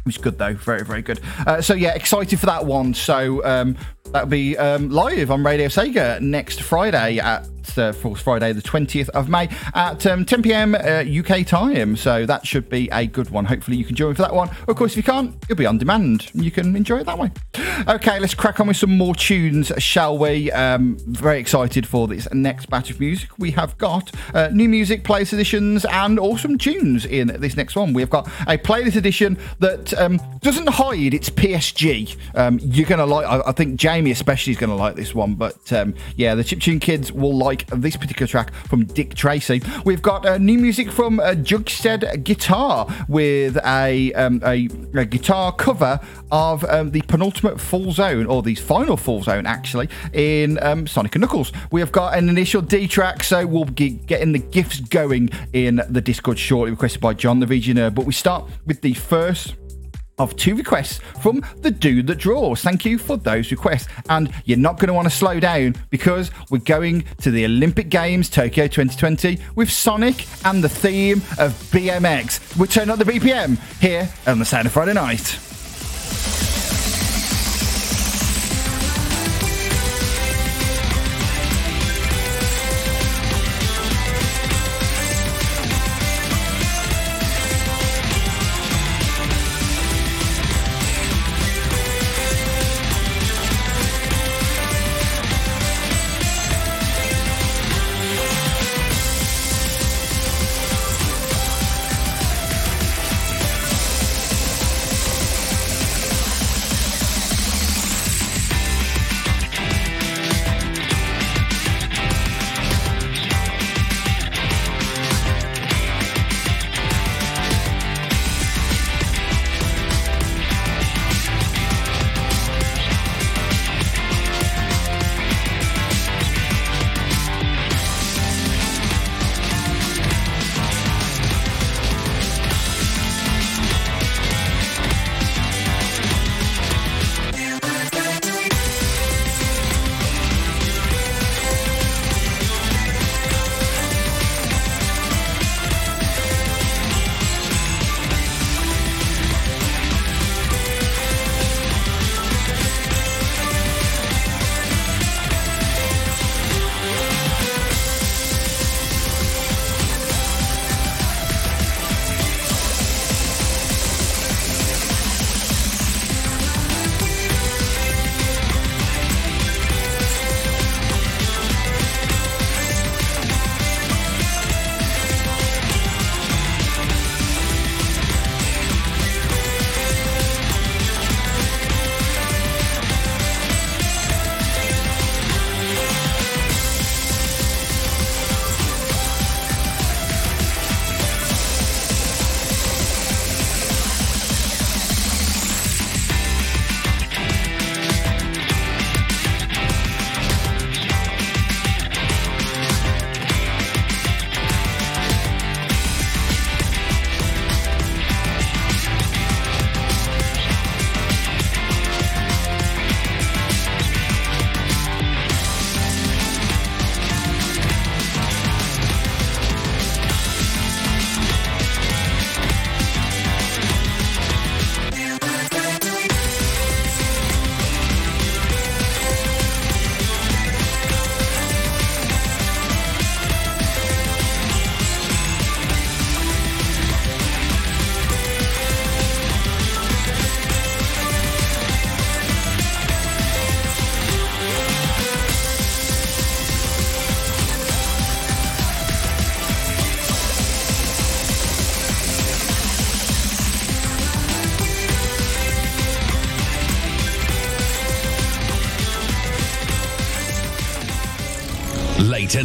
it 0.00 0.06
was 0.06 0.16
good 0.16 0.38
though, 0.38 0.54
very 0.54 0.82
very 0.82 1.02
good. 1.02 1.20
Uh, 1.46 1.60
so 1.60 1.74
yeah, 1.74 1.94
excited 1.94 2.40
for 2.40 2.46
that 2.46 2.64
one. 2.64 2.94
So 2.94 3.44
um, 3.44 3.76
that'll 4.04 4.28
be 4.28 4.56
um, 4.56 4.90
live 4.90 5.30
on 5.30 5.44
Radio 5.44 5.68
Sega 5.68 6.20
next 6.20 6.62
Friday 6.62 7.18
at 7.18 7.46
uh, 7.78 7.92
Friday, 7.92 8.52
the 8.52 8.62
20th 8.62 9.08
of 9.10 9.28
May 9.28 9.48
at 9.74 10.06
um, 10.06 10.24
10 10.24 10.42
pm 10.42 10.74
uh, 10.74 11.04
UK 11.06 11.46
time. 11.46 11.96
So 11.96 12.26
that 12.26 12.46
should 12.46 12.68
be 12.68 12.88
a 12.92 13.06
good 13.06 13.30
one. 13.30 13.44
Hopefully, 13.44 13.76
you 13.76 13.84
can 13.84 13.96
join 13.96 14.14
for 14.14 14.22
that 14.22 14.34
one. 14.34 14.50
Of 14.68 14.76
course, 14.76 14.92
if 14.92 14.96
you 14.98 15.02
can't, 15.02 15.34
it'll 15.44 15.56
be 15.56 15.66
on 15.66 15.78
demand. 15.78 16.30
You 16.34 16.50
can 16.50 16.76
enjoy 16.76 16.98
it 16.98 17.06
that 17.06 17.18
way. 17.18 17.30
Okay, 17.88 18.18
let's 18.18 18.34
crack 18.34 18.60
on 18.60 18.68
with 18.68 18.76
some 18.76 18.96
more 18.96 19.14
tunes, 19.14 19.72
shall 19.78 20.18
we? 20.18 20.50
Um, 20.52 20.98
very 21.06 21.38
excited 21.38 21.86
for 21.86 22.08
this 22.08 22.32
next 22.32 22.68
batch 22.70 22.90
of 22.90 23.00
music. 23.00 23.30
We 23.38 23.50
have 23.52 23.76
got 23.78 24.10
uh, 24.34 24.48
new 24.52 24.68
music, 24.68 25.04
playlist 25.04 25.32
editions, 25.32 25.84
and 25.86 26.18
awesome 26.18 26.58
tunes 26.58 27.04
in 27.04 27.28
this 27.40 27.56
next 27.56 27.76
one. 27.76 27.92
We've 27.92 28.10
got 28.10 28.26
a 28.46 28.58
playlist 28.58 28.96
edition 28.96 29.38
that 29.60 29.94
um, 29.98 30.20
doesn't 30.40 30.68
hide 30.68 31.14
its 31.14 31.30
PSG. 31.30 32.16
Um, 32.34 32.58
you're 32.62 32.86
to 32.86 33.06
like, 33.06 33.26
I, 33.26 33.48
I, 33.48 33.52
think 33.52 33.78
Jamie 33.90 34.12
especially 34.12 34.52
is 34.52 34.56
going 34.56 34.70
to 34.70 34.76
like 34.76 34.94
this 34.94 35.16
one, 35.16 35.34
but 35.34 35.72
um, 35.72 35.96
yeah, 36.14 36.36
the 36.36 36.44
Chiptune 36.44 36.80
kids 36.80 37.10
will 37.10 37.36
like 37.36 37.66
this 37.66 37.96
particular 37.96 38.28
track 38.28 38.54
from 38.68 38.84
Dick 38.84 39.16
Tracy. 39.16 39.60
We've 39.84 40.00
got 40.00 40.24
uh, 40.24 40.38
new 40.38 40.58
music 40.58 40.92
from 40.92 41.18
uh, 41.18 41.32
Jugstead 41.32 42.22
Guitar 42.22 42.86
with 43.08 43.58
a, 43.64 44.12
um, 44.12 44.40
a, 44.44 44.68
a, 44.94 45.04
guitar 45.04 45.52
cover 45.52 45.98
of 46.30 46.62
um, 46.66 46.92
the 46.92 47.02
penultimate 47.02 47.60
full 47.60 47.90
zone, 47.90 48.26
or 48.26 48.44
the 48.44 48.54
final 48.54 48.96
full 48.96 49.24
zone 49.24 49.44
actually, 49.44 49.88
in 50.12 50.62
um, 50.62 50.86
Sonic 50.86 51.16
and 51.16 51.22
Knuckles. 51.22 51.50
We 51.72 51.80
have 51.80 51.90
got 51.90 52.16
an 52.16 52.28
initial 52.28 52.62
D 52.62 52.86
track, 52.86 53.24
so 53.24 53.44
we'll 53.44 53.64
be 53.64 53.90
getting 53.90 54.30
the 54.30 54.38
gifts 54.38 54.78
going 54.78 55.30
in 55.52 55.82
the 55.88 56.00
Discord 56.00 56.38
shortly, 56.38 56.70
requested 56.70 57.00
by 57.00 57.14
John 57.14 57.40
the 57.40 57.46
VG 57.46 57.92
But 57.92 58.04
we 58.06 58.12
start 58.12 58.48
with 58.66 58.82
the 58.82 58.94
first 58.94 59.56
of 60.20 60.36
two 60.36 60.54
requests 60.54 61.00
from 61.20 61.42
the 61.62 61.70
dude 61.70 62.06
that 62.06 62.18
draws. 62.18 62.60
Thank 62.62 62.84
you 62.84 62.98
for 62.98 63.16
those 63.16 63.50
requests. 63.50 63.88
And 64.08 64.32
you're 64.44 64.58
not 64.58 64.78
going 64.78 64.88
to 64.88 64.94
want 64.94 65.06
to 65.06 65.14
slow 65.14 65.40
down 65.40 65.76
because 65.88 66.30
we're 66.50 66.58
going 66.58 67.04
to 67.22 67.30
the 67.30 67.44
Olympic 67.46 67.88
Games 67.88 68.28
Tokyo 68.28 68.66
2020 68.66 69.38
with 69.54 69.70
Sonic 69.70 70.26
and 70.44 70.62
the 70.62 70.68
theme 70.68 71.18
of 71.38 71.52
BMX. 71.72 72.56
We 72.56 72.66
turn 72.66 72.90
up 72.90 72.98
the 72.98 73.04
BPM 73.04 73.58
here 73.80 74.08
on 74.26 74.38
the 74.38 74.44
of 74.66 74.72
Friday 74.72 74.92
Night. 74.92 75.49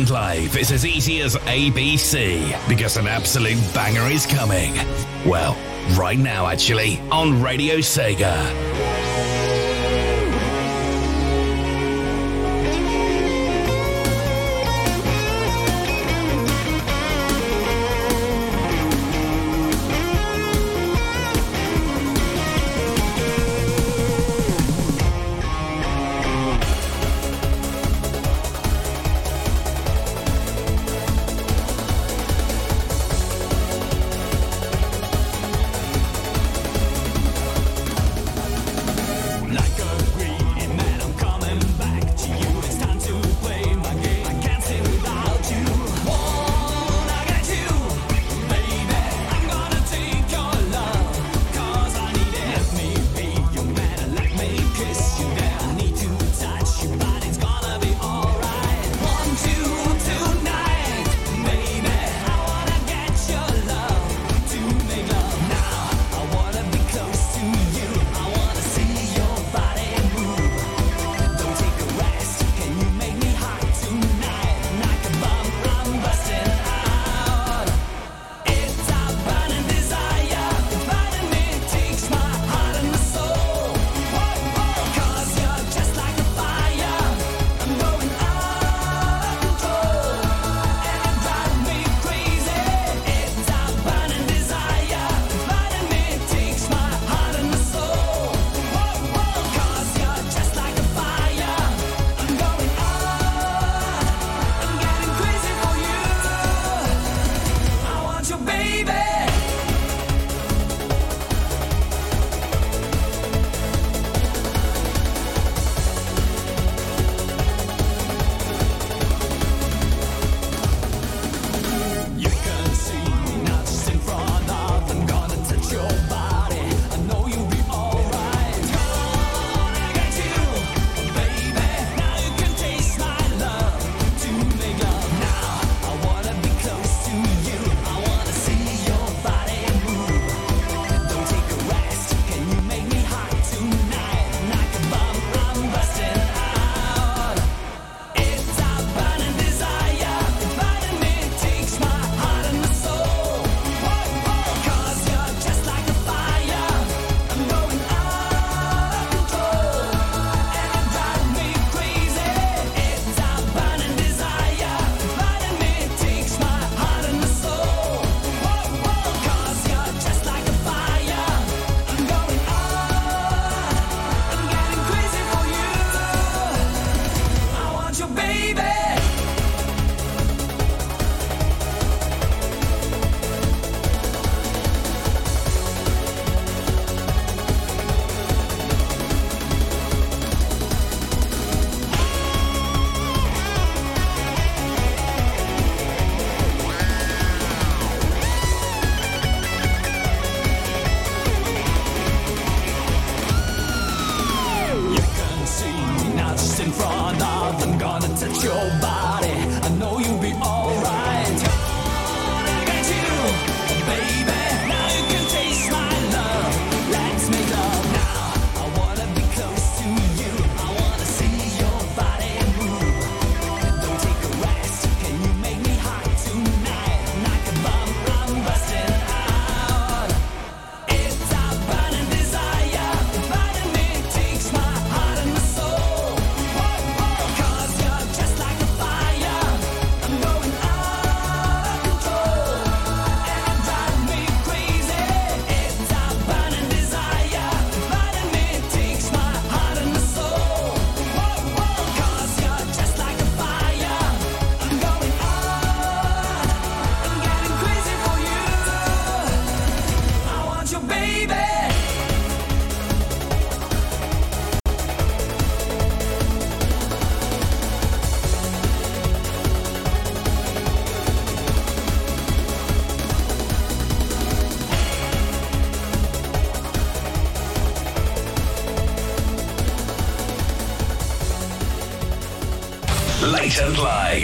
Live 0.03 0.57
is 0.57 0.73
as 0.73 0.85
easy 0.85 1.21
as 1.21 1.37
ABC 1.37 2.67
because 2.67 2.97
an 2.97 3.07
absolute 3.07 3.57
banger 3.73 4.11
is 4.11 4.25
coming. 4.25 4.73
Well, 5.25 5.55
right 5.97 6.19
now, 6.19 6.47
actually, 6.47 6.99
on 7.11 7.41
Radio 7.41 7.77
Sega. 7.77 8.84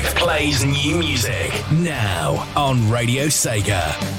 Plays 0.04 0.64
new 0.64 0.98
music 0.98 1.52
now 1.72 2.48
on 2.56 2.90
Radio 2.90 3.26
Sega. 3.26 4.11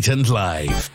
Late 0.00 0.08
and 0.08 0.28
Live. 0.30 0.89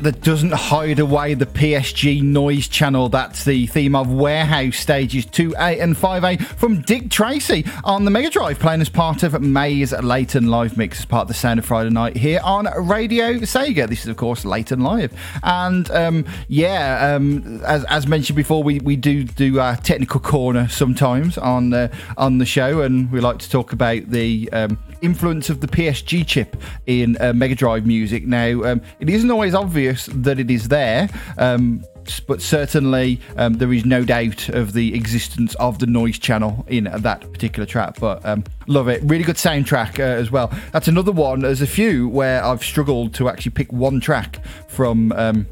That 0.00 0.22
doesn't 0.22 0.52
hide 0.52 0.98
away 0.98 1.34
the 1.34 1.44
PSG 1.44 2.22
noise 2.22 2.68
channel. 2.68 3.10
That's 3.10 3.44
the 3.44 3.66
theme 3.66 3.94
of 3.94 4.10
Warehouse 4.10 4.78
stages 4.78 5.26
2A 5.26 5.78
and 5.78 5.94
5A 5.94 6.40
from 6.42 6.80
Dick 6.80 7.10
Tracy 7.10 7.66
on 7.84 8.06
the 8.06 8.10
Mega 8.10 8.30
Drive, 8.30 8.58
playing 8.58 8.80
as 8.80 8.88
part 8.88 9.22
of 9.22 9.38
May's 9.42 9.92
Late 9.92 10.34
and 10.34 10.50
Live 10.50 10.78
Mix 10.78 11.00
as 11.00 11.04
part 11.04 11.22
of 11.22 11.28
the 11.28 11.34
Sound 11.34 11.58
of 11.58 11.66
Friday 11.66 11.90
Night 11.90 12.16
here 12.16 12.40
on 12.42 12.64
Radio 12.88 13.34
Sega. 13.40 13.86
This 13.86 14.00
is, 14.00 14.08
of 14.08 14.16
course, 14.16 14.46
Late 14.46 14.72
and 14.72 14.82
Live. 14.82 15.12
And 15.42 15.90
um, 15.90 16.24
yeah, 16.48 17.14
um, 17.14 17.62
as, 17.64 17.84
as, 17.84 18.06
mentioned 18.06 18.36
before, 18.36 18.62
we, 18.62 18.80
we 18.80 18.96
do 18.96 19.24
do 19.24 19.60
our 19.60 19.76
technical 19.76 20.20
corner 20.20 20.66
sometimes 20.68 21.36
on, 21.36 21.74
on 22.16 22.38
the 22.38 22.46
show, 22.46 22.80
and 22.80 23.12
we 23.12 23.20
like 23.20 23.38
to 23.40 23.50
talk 23.50 23.74
about 23.74 24.08
the. 24.10 24.48
Um, 24.52 24.78
influence 25.02 25.48
of 25.48 25.62
the 25.62 25.66
PSG 25.66 26.26
chip 26.26 26.56
in 26.86 27.16
uh, 27.20 27.32
Mega 27.32 27.54
Drive 27.54 27.86
music. 27.86 28.26
Now, 28.26 28.62
um, 28.64 28.82
it 28.98 29.08
isn't 29.08 29.30
always 29.30 29.54
obvious 29.54 29.89
that 29.94 30.38
it 30.38 30.50
is 30.50 30.68
there. 30.68 31.08
Um, 31.38 31.84
but 32.26 32.40
certainly 32.40 33.20
um, 33.36 33.54
there 33.54 33.72
is 33.72 33.84
no 33.84 34.04
doubt 34.04 34.48
of 34.48 34.72
the 34.72 34.94
existence 34.94 35.54
of 35.56 35.78
the 35.78 35.86
noise 35.86 36.18
channel 36.18 36.64
in 36.68 36.84
that 36.84 37.20
particular 37.32 37.66
track. 37.66 37.96
But 38.00 38.24
um, 38.24 38.44
love 38.66 38.88
it, 38.88 39.02
really 39.04 39.24
good 39.24 39.36
soundtrack 39.36 39.98
uh, 39.98 40.02
as 40.02 40.30
well. 40.30 40.52
That's 40.72 40.88
another 40.88 41.12
one. 41.12 41.40
There's 41.40 41.62
a 41.62 41.66
few 41.66 42.08
where 42.08 42.44
I've 42.44 42.64
struggled 42.64 43.14
to 43.14 43.28
actually 43.28 43.52
pick 43.52 43.72
one 43.72 44.00
track 44.00 44.44
from 44.68 45.12
um, 45.12 45.46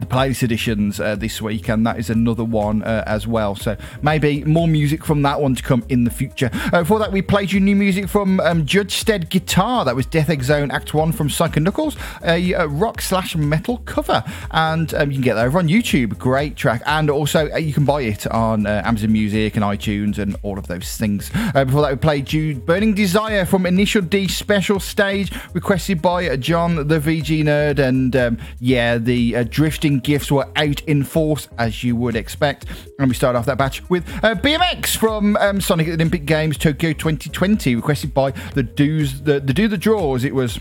the 0.00 0.06
playlist 0.06 0.42
editions 0.42 1.00
uh, 1.00 1.16
this 1.16 1.40
week, 1.40 1.68
and 1.68 1.86
that 1.86 1.98
is 1.98 2.10
another 2.10 2.44
one 2.44 2.82
uh, 2.82 3.04
as 3.06 3.26
well. 3.26 3.54
So 3.54 3.76
maybe 4.02 4.44
more 4.44 4.68
music 4.68 5.04
from 5.04 5.22
that 5.22 5.40
one 5.40 5.54
to 5.54 5.62
come 5.62 5.84
in 5.88 6.04
the 6.04 6.10
future. 6.10 6.50
Uh, 6.72 6.80
before 6.80 6.98
that, 6.98 7.12
we 7.12 7.22
played 7.22 7.52
you 7.52 7.60
new 7.60 7.76
music 7.76 8.08
from 8.08 8.40
um, 8.40 8.66
Judge 8.66 8.96
Stead 8.96 9.30
Guitar. 9.30 9.84
That 9.84 9.96
was 9.96 10.06
Death 10.06 10.30
Egg 10.30 10.42
Zone 10.42 10.70
Act 10.70 10.94
One 10.94 11.12
from 11.12 11.30
Psycho 11.30 11.60
Knuckles, 11.60 11.96
a, 12.24 12.52
a 12.52 12.66
rock 12.66 13.00
slash 13.00 13.36
metal 13.36 13.78
cover, 13.78 14.24
and 14.50 14.92
um, 14.94 15.10
you 15.10 15.16
can 15.16 15.22
get 15.22 15.34
that 15.34 15.46
over 15.46 15.58
on 15.58 15.68
YouTube. 15.68 16.18
Great 16.18 16.56
track, 16.56 16.82
and 16.86 17.10
also 17.10 17.50
uh, 17.52 17.56
you 17.56 17.72
can 17.72 17.84
buy 17.84 18.02
it 18.02 18.26
on 18.28 18.66
uh, 18.66 18.82
Amazon 18.84 19.12
Music 19.12 19.56
and 19.56 19.64
iTunes 19.64 20.18
and 20.18 20.36
all 20.42 20.58
of 20.58 20.66
those 20.66 20.96
things. 20.96 21.30
Uh, 21.54 21.64
before 21.64 21.82
that, 21.82 21.90
we 21.90 21.96
played 21.96 22.32
you 22.32 22.54
Burning 22.56 22.94
Desire 22.94 23.44
from 23.44 23.66
Initial 23.66 24.02
D 24.02 24.28
Special 24.28 24.80
Stage, 24.80 25.32
requested 25.52 26.02
by 26.02 26.36
John 26.36 26.76
the 26.88 26.98
VG 26.98 27.44
Nerd, 27.44 27.78
and 27.78 28.14
um, 28.16 28.38
yeah, 28.60 28.98
the 28.98 29.44
drifting 29.84 30.00
gifts 30.00 30.32
were 30.32 30.48
out 30.56 30.82
in 30.84 31.04
force, 31.04 31.46
as 31.58 31.84
you 31.84 31.94
would 31.94 32.16
expect. 32.16 32.64
And 32.98 33.08
we 33.08 33.14
start 33.14 33.36
off 33.36 33.44
that 33.44 33.58
batch 33.58 33.88
with 33.90 34.08
uh, 34.24 34.34
BMX 34.34 34.96
from 34.96 35.36
um, 35.36 35.60
Sonic 35.60 35.88
Olympic 35.88 36.24
Games 36.24 36.56
Tokyo 36.56 36.94
2020, 36.94 37.76
requested 37.76 38.14
by 38.14 38.30
the 38.54 38.62
Do's, 38.62 39.22
the, 39.24 39.40
the 39.40 39.52
Do 39.52 39.68
the 39.68 39.76
Draws. 39.76 40.24
It 40.24 40.34
was 40.34 40.58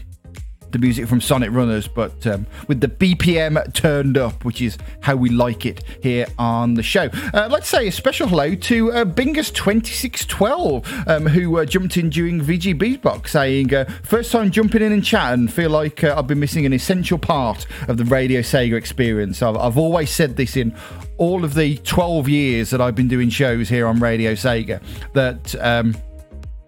the 0.74 0.80
music 0.80 1.08
from 1.08 1.22
Sonic 1.22 1.52
Runners, 1.52 1.88
but 1.88 2.26
um, 2.28 2.46
with 2.68 2.82
the 2.82 2.88
BPM 2.88 3.74
turned 3.74 4.18
up, 4.18 4.44
which 4.44 4.62
is 4.62 4.78
how 5.00 5.16
we 5.16 5.30
like 5.30 5.66
it 5.66 5.84
here 6.02 6.28
on 6.38 6.74
the 6.74 6.84
show. 6.84 7.10
Uh, 7.34 7.48
to 7.48 7.64
say 7.64 7.88
a 7.88 7.92
special 7.92 8.28
hello 8.28 8.56
to 8.56 8.92
uh, 8.92 9.06
Bingus2612, 9.06 11.08
um, 11.08 11.26
who 11.28 11.60
uh, 11.60 11.66
jumped 11.66 11.96
in 11.96 12.10
during 12.10 12.42
VGB's 12.42 12.98
box, 12.98 13.32
saying, 13.32 13.74
uh, 13.74 13.86
First 14.04 14.32
time 14.32 14.52
jumping 14.52 14.82
in 14.82 14.92
and 14.92 15.04
chatting, 15.04 15.48
feel 15.48 15.70
like 15.70 16.04
uh, 16.04 16.16
I've 16.18 16.28
been 16.28 16.40
missing 16.40 16.66
an 16.66 16.74
essential 16.74 17.18
part 17.18 17.66
of 17.88 17.98
the 17.98 18.06
Radio 18.06 18.42
Sega 18.42 18.74
experience. 18.74 19.42
I've, 19.42 19.56
I've 19.56 19.78
always 19.78 20.10
said 20.10 20.36
this 20.36 20.58
in 20.58 20.76
all 21.18 21.46
of 21.46 21.54
the 21.54 21.78
12 21.78 22.28
years 22.28 22.70
that 22.72 22.82
I've 22.82 22.96
been 22.96 23.08
doing 23.08 23.30
shows 23.30 23.70
here 23.70 23.88
on 23.88 24.00
Radio 24.00 24.34
Sega 24.34 24.82
that. 25.14 25.56
Um, 25.64 25.96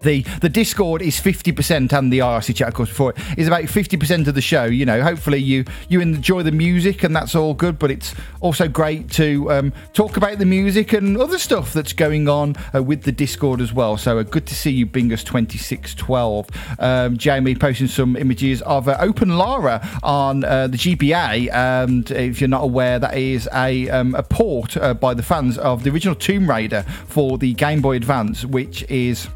the 0.06 0.22
the 0.40 0.48
Discord 0.48 1.02
is 1.02 1.18
fifty 1.20 1.52
percent, 1.52 1.92
and 1.92 2.12
the 2.12 2.20
IRC 2.20 2.56
chat, 2.56 2.68
of 2.68 2.74
course, 2.74 2.88
before 2.88 3.10
it 3.10 3.18
is 3.36 3.46
about 3.46 3.68
fifty 3.68 3.96
percent 3.96 4.28
of 4.28 4.34
the 4.34 4.40
show. 4.40 4.64
You 4.64 4.86
know, 4.86 5.02
hopefully 5.02 5.38
you 5.38 5.64
you 5.88 6.00
enjoy 6.00 6.42
the 6.42 6.52
music, 6.52 7.02
and 7.02 7.14
that's 7.14 7.34
all 7.34 7.52
good. 7.52 7.78
But 7.78 7.90
it's 7.90 8.14
also 8.40 8.68
great 8.68 9.10
to 9.12 9.50
um, 9.50 9.72
talk 9.92 10.16
about 10.16 10.38
the 10.38 10.46
music 10.46 10.92
and 10.92 11.18
other 11.18 11.38
stuff 11.38 11.72
that's 11.72 11.92
going 11.92 12.28
on 12.28 12.54
uh, 12.74 12.82
with 12.82 13.02
the 13.02 13.12
Discord 13.12 13.60
as 13.60 13.72
well. 13.72 13.96
So 13.96 14.18
uh, 14.18 14.22
good 14.22 14.46
to 14.46 14.54
see 14.54 14.70
you, 14.70 14.86
Bingus 14.86 15.24
twenty 15.24 15.58
six 15.58 15.94
twelve. 15.94 16.48
Um, 16.78 17.18
Jamie 17.18 17.54
posting 17.54 17.88
some 17.88 18.16
images 18.16 18.62
of 18.62 18.88
uh, 18.88 18.96
Open 19.00 19.36
Lara 19.36 19.86
on 20.02 20.44
uh, 20.44 20.68
the 20.68 20.78
GBA, 20.78 21.52
and 21.52 22.10
if 22.12 22.40
you're 22.40 22.48
not 22.48 22.62
aware, 22.62 22.98
that 22.98 23.16
is 23.18 23.48
a 23.52 23.90
um, 23.90 24.14
a 24.14 24.22
port 24.22 24.76
uh, 24.76 24.94
by 24.94 25.14
the 25.14 25.22
fans 25.22 25.58
of 25.58 25.82
the 25.82 25.90
original 25.90 26.14
Tomb 26.14 26.48
Raider 26.48 26.82
for 27.06 27.38
the 27.38 27.52
Game 27.54 27.80
Boy 27.80 27.96
Advance, 27.96 28.44
which 28.44 28.84
is 28.88 29.28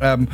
um, 0.00 0.28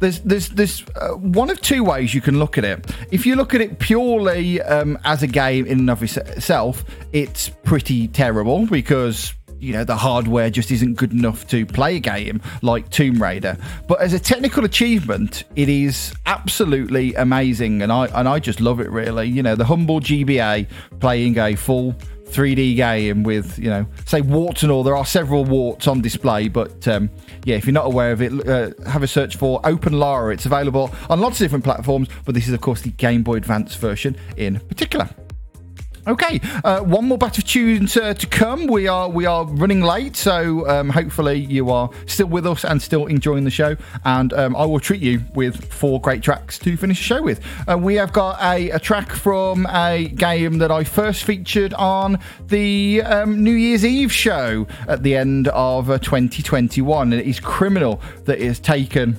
there's 0.00 0.20
there's 0.20 0.48
there's 0.50 0.84
uh, 1.00 1.10
one 1.10 1.50
of 1.50 1.60
two 1.60 1.84
ways 1.84 2.14
you 2.14 2.20
can 2.20 2.38
look 2.38 2.58
at 2.58 2.64
it. 2.64 2.84
If 3.10 3.26
you 3.26 3.36
look 3.36 3.54
at 3.54 3.60
it 3.60 3.78
purely 3.78 4.60
um, 4.62 4.98
as 5.04 5.22
a 5.22 5.26
game 5.26 5.66
in 5.66 5.80
and 5.80 5.90
of 5.90 6.02
itself, 6.02 6.84
it's 7.12 7.48
pretty 7.48 8.08
terrible 8.08 8.66
because 8.66 9.34
you 9.58 9.72
know 9.72 9.84
the 9.84 9.96
hardware 9.96 10.50
just 10.50 10.70
isn't 10.70 10.94
good 10.94 11.12
enough 11.12 11.46
to 11.48 11.64
play 11.64 11.96
a 11.96 12.00
game 12.00 12.40
like 12.62 12.90
Tomb 12.90 13.22
Raider. 13.22 13.56
But 13.86 14.00
as 14.00 14.12
a 14.12 14.18
technical 14.18 14.64
achievement, 14.64 15.44
it 15.56 15.68
is 15.68 16.12
absolutely 16.26 17.14
amazing, 17.14 17.82
and 17.82 17.92
I 17.92 18.06
and 18.06 18.28
I 18.28 18.38
just 18.38 18.60
love 18.60 18.80
it 18.80 18.90
really. 18.90 19.28
You 19.28 19.42
know 19.42 19.54
the 19.54 19.64
humble 19.64 20.00
GBA 20.00 20.68
playing 21.00 21.38
a 21.38 21.54
full 21.54 21.94
3D 22.32 22.76
game 22.76 23.22
with, 23.22 23.58
you 23.58 23.70
know, 23.70 23.86
say 24.06 24.20
warts 24.20 24.62
and 24.62 24.72
all. 24.72 24.82
There 24.82 24.96
are 24.96 25.06
several 25.06 25.44
warts 25.44 25.86
on 25.86 26.00
display, 26.00 26.48
but 26.48 26.86
um, 26.88 27.10
yeah, 27.44 27.56
if 27.56 27.66
you're 27.66 27.72
not 27.72 27.86
aware 27.86 28.12
of 28.12 28.22
it, 28.22 28.48
uh, 28.48 28.70
have 28.88 29.02
a 29.02 29.08
search 29.08 29.36
for 29.36 29.60
Open 29.64 29.98
Lara. 29.98 30.32
It's 30.32 30.46
available 30.46 30.90
on 31.08 31.20
lots 31.20 31.40
of 31.40 31.44
different 31.44 31.64
platforms, 31.64 32.08
but 32.24 32.34
this 32.34 32.48
is, 32.48 32.54
of 32.54 32.60
course, 32.60 32.82
the 32.82 32.90
Game 32.90 33.22
Boy 33.22 33.36
Advance 33.36 33.74
version 33.74 34.16
in 34.36 34.60
particular. 34.60 35.08
Okay, 36.04 36.40
uh, 36.64 36.80
one 36.80 37.04
more 37.04 37.16
batch 37.16 37.38
of 37.38 37.44
tunes 37.44 37.96
uh, 37.96 38.12
to 38.14 38.26
come. 38.26 38.66
We 38.66 38.88
are 38.88 39.08
we 39.08 39.24
are 39.24 39.44
running 39.44 39.82
late, 39.82 40.16
so 40.16 40.68
um, 40.68 40.88
hopefully 40.88 41.38
you 41.38 41.70
are 41.70 41.90
still 42.06 42.26
with 42.26 42.44
us 42.44 42.64
and 42.64 42.82
still 42.82 43.06
enjoying 43.06 43.44
the 43.44 43.52
show. 43.52 43.76
And 44.04 44.32
um, 44.32 44.56
I 44.56 44.64
will 44.64 44.80
treat 44.80 45.00
you 45.00 45.22
with 45.36 45.72
four 45.72 46.00
great 46.00 46.20
tracks 46.20 46.58
to 46.60 46.76
finish 46.76 46.98
the 46.98 47.04
show 47.04 47.22
with. 47.22 47.40
Uh, 47.68 47.78
we 47.78 47.94
have 47.94 48.12
got 48.12 48.42
a, 48.42 48.70
a, 48.70 48.80
track 48.80 49.12
from 49.12 49.64
a 49.66 50.08
game 50.08 50.58
that 50.58 50.72
I 50.72 50.82
first 50.82 51.22
featured 51.22 51.72
on 51.74 52.18
the 52.48 53.02
um, 53.02 53.44
New 53.44 53.54
Year's 53.54 53.84
Eve 53.84 54.12
show 54.12 54.66
at 54.88 55.04
the 55.04 55.14
end 55.14 55.46
of 55.48 55.88
uh, 55.88 55.98
2021, 55.98 57.12
and 57.12 57.20
it 57.20 57.28
is 57.28 57.38
criminal 57.38 58.02
that 58.24 58.40
it 58.40 58.46
has 58.46 58.58
taken 58.58 59.16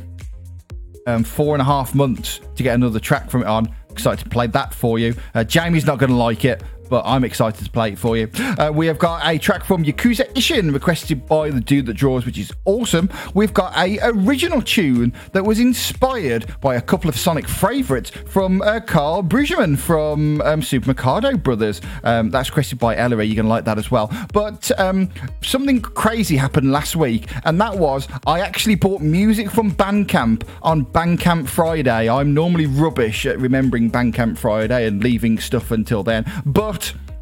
um, 1.08 1.24
four 1.24 1.56
and 1.56 1.62
a 1.62 1.66
half 1.66 1.96
months 1.96 2.42
to 2.56 2.64
get 2.64 2.76
another 2.76 3.00
track 3.00 3.30
from 3.30 3.42
it 3.42 3.48
on 3.48 3.74
excited 3.94 4.24
to 4.24 4.30
play 4.30 4.48
that 4.48 4.74
for 4.74 5.00
you. 5.00 5.16
Uh, 5.34 5.44
Jamie's 5.44 5.86
not 5.86 5.98
going 6.00 6.10
to 6.10 6.16
like 6.16 6.44
it, 6.46 6.62
but 6.90 7.04
I'm 7.06 7.24
excited 7.24 7.64
to 7.64 7.72
play 7.72 7.94
it 7.94 8.00
for 8.00 8.18
you. 8.18 8.30
Uh, 8.58 8.72
we 8.74 8.88
have 8.88 9.00
got 9.00 9.26
a 9.26 9.38
track 9.38 9.64
from 9.64 9.84
Yakuza 9.84 10.32
Ishin 10.34 10.74
requested 10.74 11.26
by 11.26 11.50
the 11.50 11.60
dude 11.60 11.86
that 11.88 11.94
draws, 11.94 12.26
which 12.26 12.38
is 12.38 12.52
awesome. 12.66 13.10
We've 13.34 13.54
got 13.54 13.76
a 13.78 14.00
original 14.04 14.62
tune 14.62 15.14
that 15.32 15.44
was 15.44 15.60
inspired 15.60 16.46
by 16.62 16.76
a 16.76 16.82
couple 16.82 17.10
of 17.10 17.18
Sonic 17.18 17.48
favourites 17.48 18.10
from 18.10 18.62
uh, 18.62 18.80
Karl 18.80 19.22
Bridgman 19.22 19.78
from 19.78 20.42
um, 20.42 20.62
Super 20.62 20.90
Mikado 20.90 21.38
Brothers. 21.38 21.82
Um, 22.04 22.30
that's 22.30 22.50
requested 22.50 22.80
by 22.80 22.96
Ellery. 22.96 23.26
You're 23.26 23.36
going 23.36 23.46
to 23.46 23.50
like 23.50 23.66
that 23.66 23.78
as 23.78 23.90
well. 23.90 24.12
But 24.34 24.72
um, 24.80 25.10
something 25.42 25.82
crazy 25.82 26.38
happened 26.38 26.72
last 26.72 26.96
week, 26.96 27.30
and 27.46 27.60
that 27.62 27.76
was 27.76 28.08
I 28.28 28.42
actually 28.42 28.76
bought 28.76 29.02
music 29.02 29.50
from 29.50 29.72
Bandcamp 29.72 30.48
on 30.62 30.86
Bandcamp 30.86 31.48
Friday. 31.48 32.10
I'm 32.10 32.34
normally 32.34 32.66
rubbish 32.66 33.26
at 33.26 33.40
remembering 33.40 33.92
Bandcamp 33.92 34.38
Friday 34.38 34.88
and 34.88 35.04
leaving 35.04 35.40
stuff 35.40 35.72
until 35.72 36.04
then, 36.04 36.26
but 36.46 36.73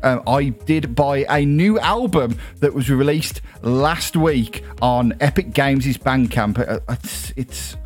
um, 0.04 0.24
I 0.28 0.50
did 0.50 0.96
buy 0.96 1.26
a 1.30 1.46
new 1.46 1.80
album 1.80 2.38
that 2.60 2.74
was 2.74 2.90
released 2.90 3.42
last 3.62 4.16
week 4.16 4.64
on 4.82 5.14
Epic 5.20 5.54
Games' 5.54 5.98
Bandcamp. 5.98 6.60
Uh, 6.60 6.80
it's, 6.90 7.34
it's 7.36 7.78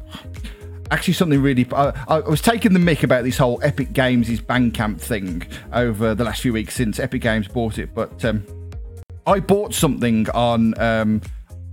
actually 0.91 1.13
something 1.13 1.41
really. 1.41 1.67
I, 1.73 1.93
I, 2.07 2.19
was 2.19 2.41
taking 2.41 2.73
the 2.73 2.79
mick 2.79 3.03
about 3.03 3.23
this 3.23 3.37
whole 3.37 3.59
Epic 3.63 3.93
Games' 3.93 4.39
Bandcamp 4.39 4.99
thing 5.01 5.45
over 5.73 6.15
the 6.15 6.23
last 6.23 6.41
few 6.41 6.53
weeks 6.53 6.73
since 6.73 6.99
Epic 6.99 7.21
Games 7.21 7.47
bought 7.47 7.77
it, 7.77 7.93
but 7.93 8.23
um, 8.23 8.45
I 9.27 9.39
bought 9.39 9.73
something 9.73 10.29
on 10.29 10.79
um, 10.79 11.21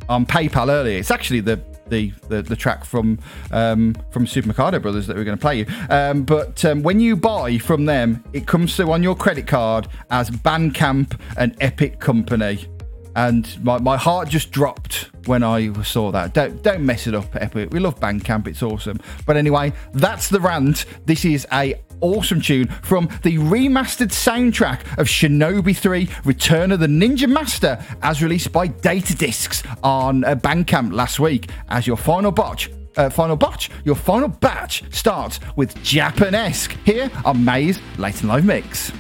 on 0.08 0.26
PayPal 0.26 0.68
earlier. 0.68 0.98
It's 0.98 1.10
actually 1.10 1.40
the 1.40 1.60
the, 1.92 2.12
the, 2.28 2.42
the 2.42 2.56
track 2.56 2.84
from 2.84 3.18
um, 3.52 3.94
from 4.10 4.26
Super 4.26 4.48
Mikado 4.48 4.80
Brothers 4.80 5.06
that 5.06 5.16
we're 5.16 5.24
going 5.24 5.36
to 5.36 5.40
play 5.40 5.58
you. 5.58 5.66
Um, 5.90 6.24
but 6.24 6.64
um, 6.64 6.82
when 6.82 6.98
you 6.98 7.14
buy 7.14 7.58
from 7.58 7.84
them, 7.84 8.24
it 8.32 8.46
comes 8.46 8.74
through 8.74 8.90
on 8.90 9.02
your 9.02 9.14
credit 9.14 9.46
card 9.46 9.86
as 10.10 10.30
Bandcamp, 10.30 11.20
an 11.36 11.54
Epic 11.60 12.00
company. 12.00 12.66
And 13.14 13.62
my, 13.62 13.78
my 13.78 13.98
heart 13.98 14.30
just 14.30 14.52
dropped 14.52 15.10
when 15.26 15.42
I 15.42 15.70
saw 15.82 16.10
that. 16.12 16.32
Don't 16.32 16.62
don't 16.62 16.84
mess 16.84 17.06
it 17.06 17.14
up, 17.14 17.36
Epic. 17.36 17.68
We 17.70 17.78
love 17.78 18.00
Bandcamp; 18.00 18.48
it's 18.48 18.62
awesome. 18.62 18.98
But 19.26 19.36
anyway, 19.36 19.74
that's 19.92 20.30
the 20.30 20.40
rant. 20.40 20.86
This 21.04 21.26
is 21.26 21.46
a 21.52 21.74
awesome 22.02 22.40
tune 22.40 22.68
from 22.82 23.08
the 23.22 23.38
remastered 23.38 24.10
soundtrack 24.10 24.80
of 24.98 25.06
Shinobi 25.06 25.76
3 25.76 26.08
Return 26.24 26.72
of 26.72 26.80
the 26.80 26.86
Ninja 26.86 27.28
Master, 27.28 27.82
as 28.02 28.22
released 28.22 28.52
by 28.52 28.68
Datadiscs 28.68 29.66
on 29.82 30.24
uh, 30.24 30.34
Bandcamp 30.34 30.92
last 30.92 31.18
week. 31.18 31.50
As 31.68 31.86
your 31.86 31.96
final 31.96 32.30
botch, 32.30 32.70
uh, 32.96 33.08
final 33.10 33.36
batch, 33.36 33.70
your 33.84 33.94
final 33.94 34.28
batch 34.28 34.84
starts 34.94 35.40
with 35.56 35.74
Japanesque 35.76 36.72
here 36.84 37.10
on 37.24 37.44
May's 37.44 37.80
Late 37.98 38.20
and 38.20 38.28
Live 38.28 38.44
Mix. 38.44 38.92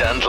And 0.00 0.27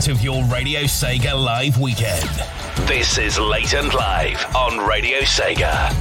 part 0.00 0.08
of 0.08 0.22
your 0.22 0.42
Radio 0.44 0.80
Sega 0.84 1.34
Live 1.34 1.78
weekend. 1.78 2.30
This 2.88 3.18
is 3.18 3.38
Late 3.38 3.74
and 3.74 3.92
Live 3.92 4.42
on 4.56 4.78
Radio 4.88 5.18
Sega. 5.18 5.99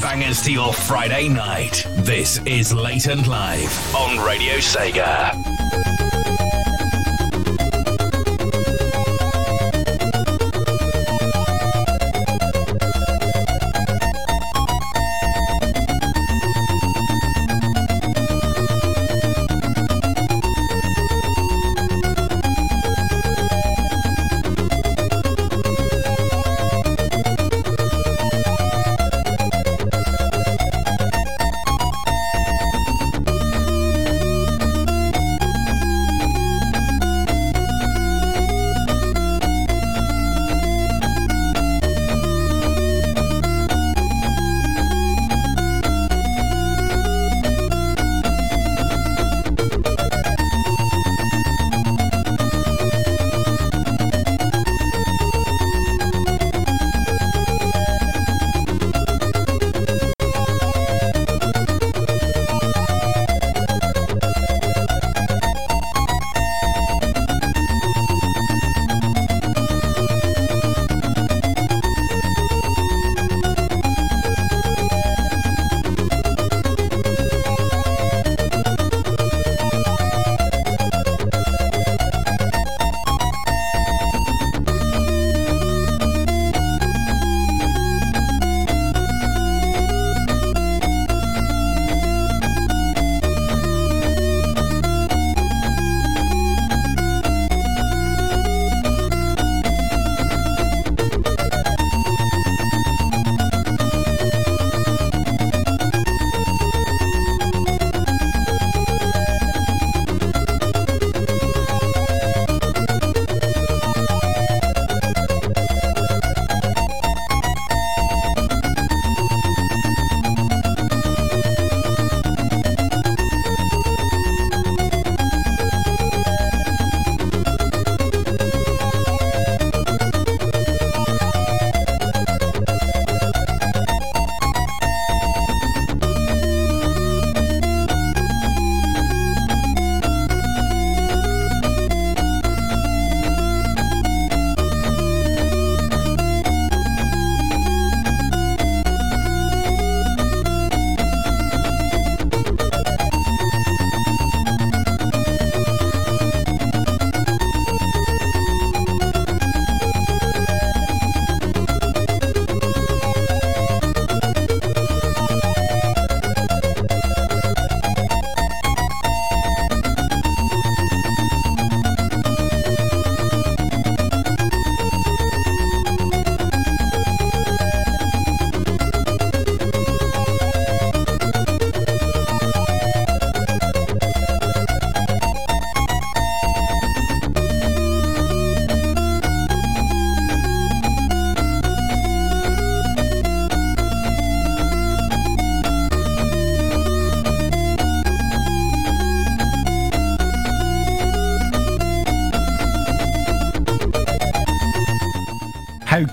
Bangers 0.00 0.42
to 0.42 0.52
your 0.52 0.72
Friday 0.72 1.28
night. 1.28 1.86
This 1.96 2.38
is 2.44 2.72
Late 2.72 3.06
and 3.06 3.26
Live 3.26 3.94
on 3.94 4.24
Radio 4.24 4.56
Sega. 4.56 5.47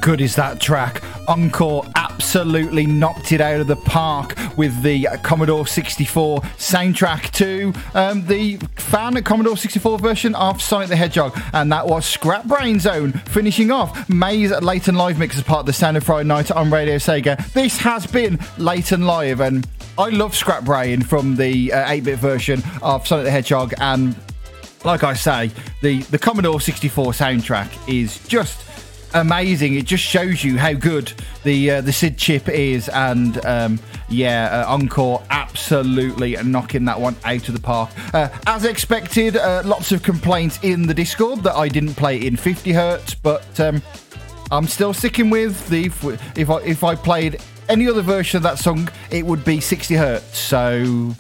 Good 0.06 0.22
is 0.22 0.36
that 0.36 0.62
track? 0.62 1.02
Encore 1.28 1.84
absolutely 1.96 2.86
knocked 2.86 3.32
it 3.32 3.42
out 3.42 3.60
of 3.60 3.66
the 3.66 3.76
park 3.76 4.36
with 4.56 4.84
the 4.84 5.08
Commodore 5.24 5.66
64 5.66 6.42
soundtrack 6.42 7.32
to 7.32 7.74
um, 7.96 8.24
the 8.28 8.58
fan 8.76 9.16
Commodore 9.24 9.58
64 9.58 9.98
version 9.98 10.36
of 10.36 10.62
Sonic 10.62 10.90
the 10.90 10.96
Hedgehog, 10.96 11.36
and 11.54 11.72
that 11.72 11.88
was 11.88 12.06
Scrap 12.06 12.46
Brain 12.46 12.80
Zone 12.80 13.14
finishing 13.14 13.72
off 13.72 14.08
May's 14.08 14.52
Late 14.62 14.88
and 14.88 14.96
Live 14.96 15.18
mix 15.18 15.38
as 15.38 15.44
part 15.44 15.62
of 15.62 15.66
the 15.66 15.74
Sound 15.74 15.98
of 15.98 16.04
Friday 16.04 16.28
Night 16.28 16.52
on 16.52 16.70
Radio 16.70 16.98
Sega. 16.98 17.44
This 17.54 17.80
has 17.80 18.06
been 18.06 18.38
Late 18.60 18.92
and 18.92 19.08
Live, 19.08 19.40
and 19.40 19.68
I 19.98 20.10
love 20.10 20.36
Scrap 20.36 20.66
Brain 20.66 21.02
from 21.02 21.36
the 21.36 21.72
8 21.72 22.02
uh, 22.02 22.06
bit 22.06 22.20
version 22.20 22.62
of 22.84 23.08
Sonic 23.08 23.26
the 23.26 23.32
Hedgehog, 23.32 23.74
and 23.80 24.16
like 24.84 25.04
I 25.04 25.16
say, 25.16 25.50
the, 25.82 26.04
the 26.04 26.20
Commodore 26.20 26.62
64 26.62 27.14
soundtrack 27.14 27.90
is 27.92 28.20
just 28.28 28.75
amazing. 29.16 29.74
It 29.76 29.86
just 29.86 30.04
shows 30.04 30.44
you 30.44 30.58
how 30.58 30.74
good 30.74 31.12
the 31.44 31.72
uh, 31.72 31.82
the 31.82 31.92
SID 31.92 32.18
chip 32.18 32.50
is, 32.50 32.90
and 32.90 33.44
um, 33.46 33.80
yeah, 34.10 34.66
uh, 34.68 34.74
Encore 34.74 35.24
absolutely 35.30 36.36
knocking 36.44 36.86
that 36.86 37.00
one 37.00 37.16
out 37.24 37.48
of 37.48 37.54
the 37.54 37.60
park. 37.60 37.90
Uh, 38.14 38.30
as 38.46 38.66
expected, 38.66 39.38
uh, 39.38 39.64
lots 39.66 39.92
of 39.92 40.04
complaints 40.04 40.60
in 40.62 40.86
the 40.86 40.94
Discord 40.94 41.42
that 41.44 41.56
I 41.56 41.68
didn't 41.68 41.96
play 41.96 42.18
in 42.26 42.36
50 42.36 42.72
hertz, 42.72 43.16
but 43.16 43.60
um, 43.60 43.82
I'm 44.52 44.68
still 44.68 44.94
sticking 44.94 45.30
with 45.30 45.68
the 45.70 45.86
if 46.36 46.50
I, 46.50 46.58
if 46.58 46.84
I 46.84 46.96
played 46.96 47.42
any 47.68 47.88
other 47.88 48.02
version 48.02 48.38
of 48.38 48.44
that 48.44 48.60
song, 48.60 48.90
it 49.10 49.26
would 49.26 49.44
be 49.44 49.60
60 49.60 49.96
hertz. 49.96 50.38
So 50.38 51.16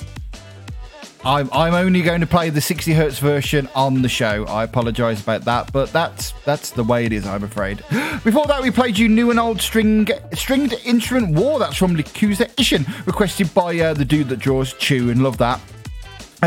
I'm, 1.25 1.49
I'm 1.51 1.73
only 1.73 2.03
going 2.03 2.21
to 2.21 2.27
play 2.27 2.51
the 2.51 2.61
60 2.61 2.93
hertz 2.93 3.17
version 3.17 3.67
on 3.73 4.03
the 4.03 4.09
show. 4.09 4.45
I 4.45 4.63
apologise 4.63 5.23
about 5.23 5.41
that, 5.45 5.73
but 5.73 5.91
that's 5.91 6.33
that's 6.45 6.69
the 6.69 6.83
way 6.83 7.05
it 7.05 7.11
is, 7.11 7.25
I'm 7.25 7.43
afraid. 7.43 7.77
Before 8.23 8.45
that, 8.45 8.61
we 8.61 8.69
played 8.69 8.95
you 8.95 9.09
new 9.09 9.31
and 9.31 9.39
old 9.39 9.59
string 9.59 10.07
stringed 10.33 10.73
instrument 10.85 11.35
war. 11.35 11.57
That's 11.57 11.77
from 11.77 11.95
Yakuza 11.97 12.53
Ishin, 12.57 12.85
requested 13.07 13.51
by 13.55 13.75
uh, 13.79 13.95
the 13.95 14.05
dude 14.05 14.29
that 14.29 14.37
draws 14.37 14.73
Chew, 14.73 15.09
and 15.09 15.23
love 15.23 15.39
that. 15.39 15.59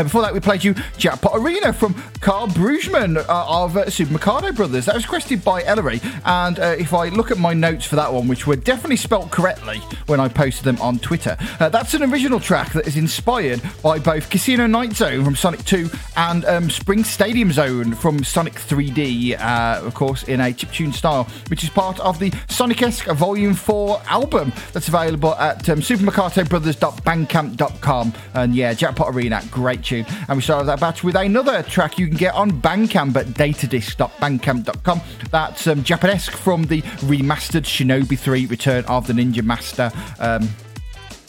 Before 0.03 0.21
that, 0.21 0.33
we 0.33 0.39
played 0.39 0.63
you 0.63 0.75
Jackpot 0.97 1.33
Arena 1.35 1.73
from 1.73 1.93
Carl 2.21 2.47
Brugman 2.47 3.17
uh, 3.17 3.45
of 3.47 3.75
uh, 3.75 3.89
Super 3.89 4.13
Mikado 4.13 4.51
Brothers. 4.51 4.85
That 4.85 4.93
was 4.95 5.03
requested 5.03 5.43
by 5.43 5.63
Ellery. 5.63 5.99
And 6.25 6.59
uh, 6.59 6.75
if 6.77 6.93
I 6.93 7.09
look 7.09 7.31
at 7.31 7.37
my 7.37 7.53
notes 7.53 7.85
for 7.85 7.97
that 7.97 8.13
one, 8.13 8.27
which 8.27 8.45
were 8.47 8.55
definitely 8.55 8.95
spelt 8.97 9.31
correctly 9.31 9.77
when 10.05 10.19
I 10.19 10.27
posted 10.27 10.65
them 10.65 10.79
on 10.81 10.99
Twitter, 10.99 11.37
uh, 11.59 11.69
that's 11.69 11.93
an 11.93 12.03
original 12.03 12.39
track 12.39 12.73
that 12.73 12.87
is 12.87 12.97
inspired 12.97 13.61
by 13.81 13.99
both 13.99 14.29
Casino 14.29 14.67
Night 14.67 14.93
Zone 14.93 15.25
from 15.25 15.35
Sonic 15.35 15.65
2 15.65 15.89
and 16.17 16.45
um, 16.45 16.69
Spring 16.69 17.03
Stadium 17.03 17.51
Zone 17.51 17.93
from 17.93 18.23
Sonic 18.23 18.53
3D, 18.53 19.39
uh, 19.39 19.81
of 19.85 19.95
course, 19.95 20.23
in 20.23 20.39
a 20.39 20.53
chiptune 20.53 20.93
style, 20.93 21.25
which 21.49 21.63
is 21.63 21.69
part 21.69 21.99
of 21.99 22.19
the 22.19 22.31
Sonic 22.47 22.81
Esque 22.81 23.07
Volume 23.07 23.53
4 23.53 24.01
album 24.07 24.53
that's 24.71 24.87
available 24.87 25.35
at 25.35 25.67
um, 25.69 25.79
supermikatobrothers.bandcamp.com. 25.79 28.13
And 28.33 28.55
yeah, 28.55 28.73
Jackpot 28.73 29.13
Arena, 29.13 29.43
great 29.51 29.81
tune. 29.89 30.05
And 30.27 30.37
we 30.37 30.41
started 30.41 30.65
that 30.65 30.79
batch 30.79 31.03
with 31.03 31.15
another 31.15 31.63
track 31.63 31.97
you 31.97 32.07
can 32.07 32.15
get 32.15 32.35
on 32.35 32.51
Bandcamp 32.51 33.15
at 33.15 33.25
datadisc.bandcamp.com. 33.27 35.01
That's 35.31 35.67
um, 35.67 35.83
Japanesque 35.83 36.31
from 36.31 36.63
the 36.63 36.81
remastered 36.81 37.63
Shinobi 37.63 38.17
3 38.17 38.45
Return 38.45 38.85
of 38.85 39.07
the 39.07 39.13
Ninja 39.13 39.43
Master. 39.43 39.91
Um, 40.19 40.47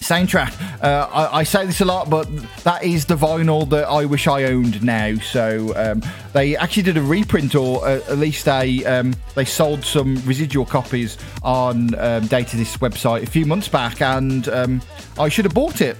soundtrack. 0.00 0.82
Uh, 0.82 1.08
I, 1.12 1.40
I, 1.40 1.42
say 1.42 1.66
this 1.66 1.80
a 1.80 1.84
lot, 1.84 2.08
but 2.08 2.24
that 2.64 2.82
is 2.82 3.04
the 3.04 3.16
vinyl 3.16 3.68
that 3.70 3.86
I 3.86 4.06
wish 4.06 4.26
I 4.26 4.44
owned 4.44 4.82
now. 4.82 5.14
So 5.16 5.72
um, 5.76 6.02
they 6.32 6.56
actually 6.56 6.84
did 6.84 6.96
a 6.96 7.02
reprint, 7.02 7.54
or 7.54 7.86
uh, 7.86 8.00
at 8.08 8.18
least 8.18 8.44
they 8.46 8.84
um, 8.86 9.14
they 9.34 9.44
sold 9.44 9.84
some 9.84 10.16
residual 10.24 10.64
copies 10.64 11.18
on 11.42 11.94
um, 11.96 12.26
Data 12.26 12.56
Disc 12.56 12.80
website 12.80 13.22
a 13.22 13.26
few 13.26 13.46
months 13.46 13.68
back, 13.68 14.00
and 14.00 14.48
um, 14.48 14.82
I 15.18 15.28
should 15.28 15.44
have 15.44 15.54
bought 15.54 15.80
it 15.80 15.96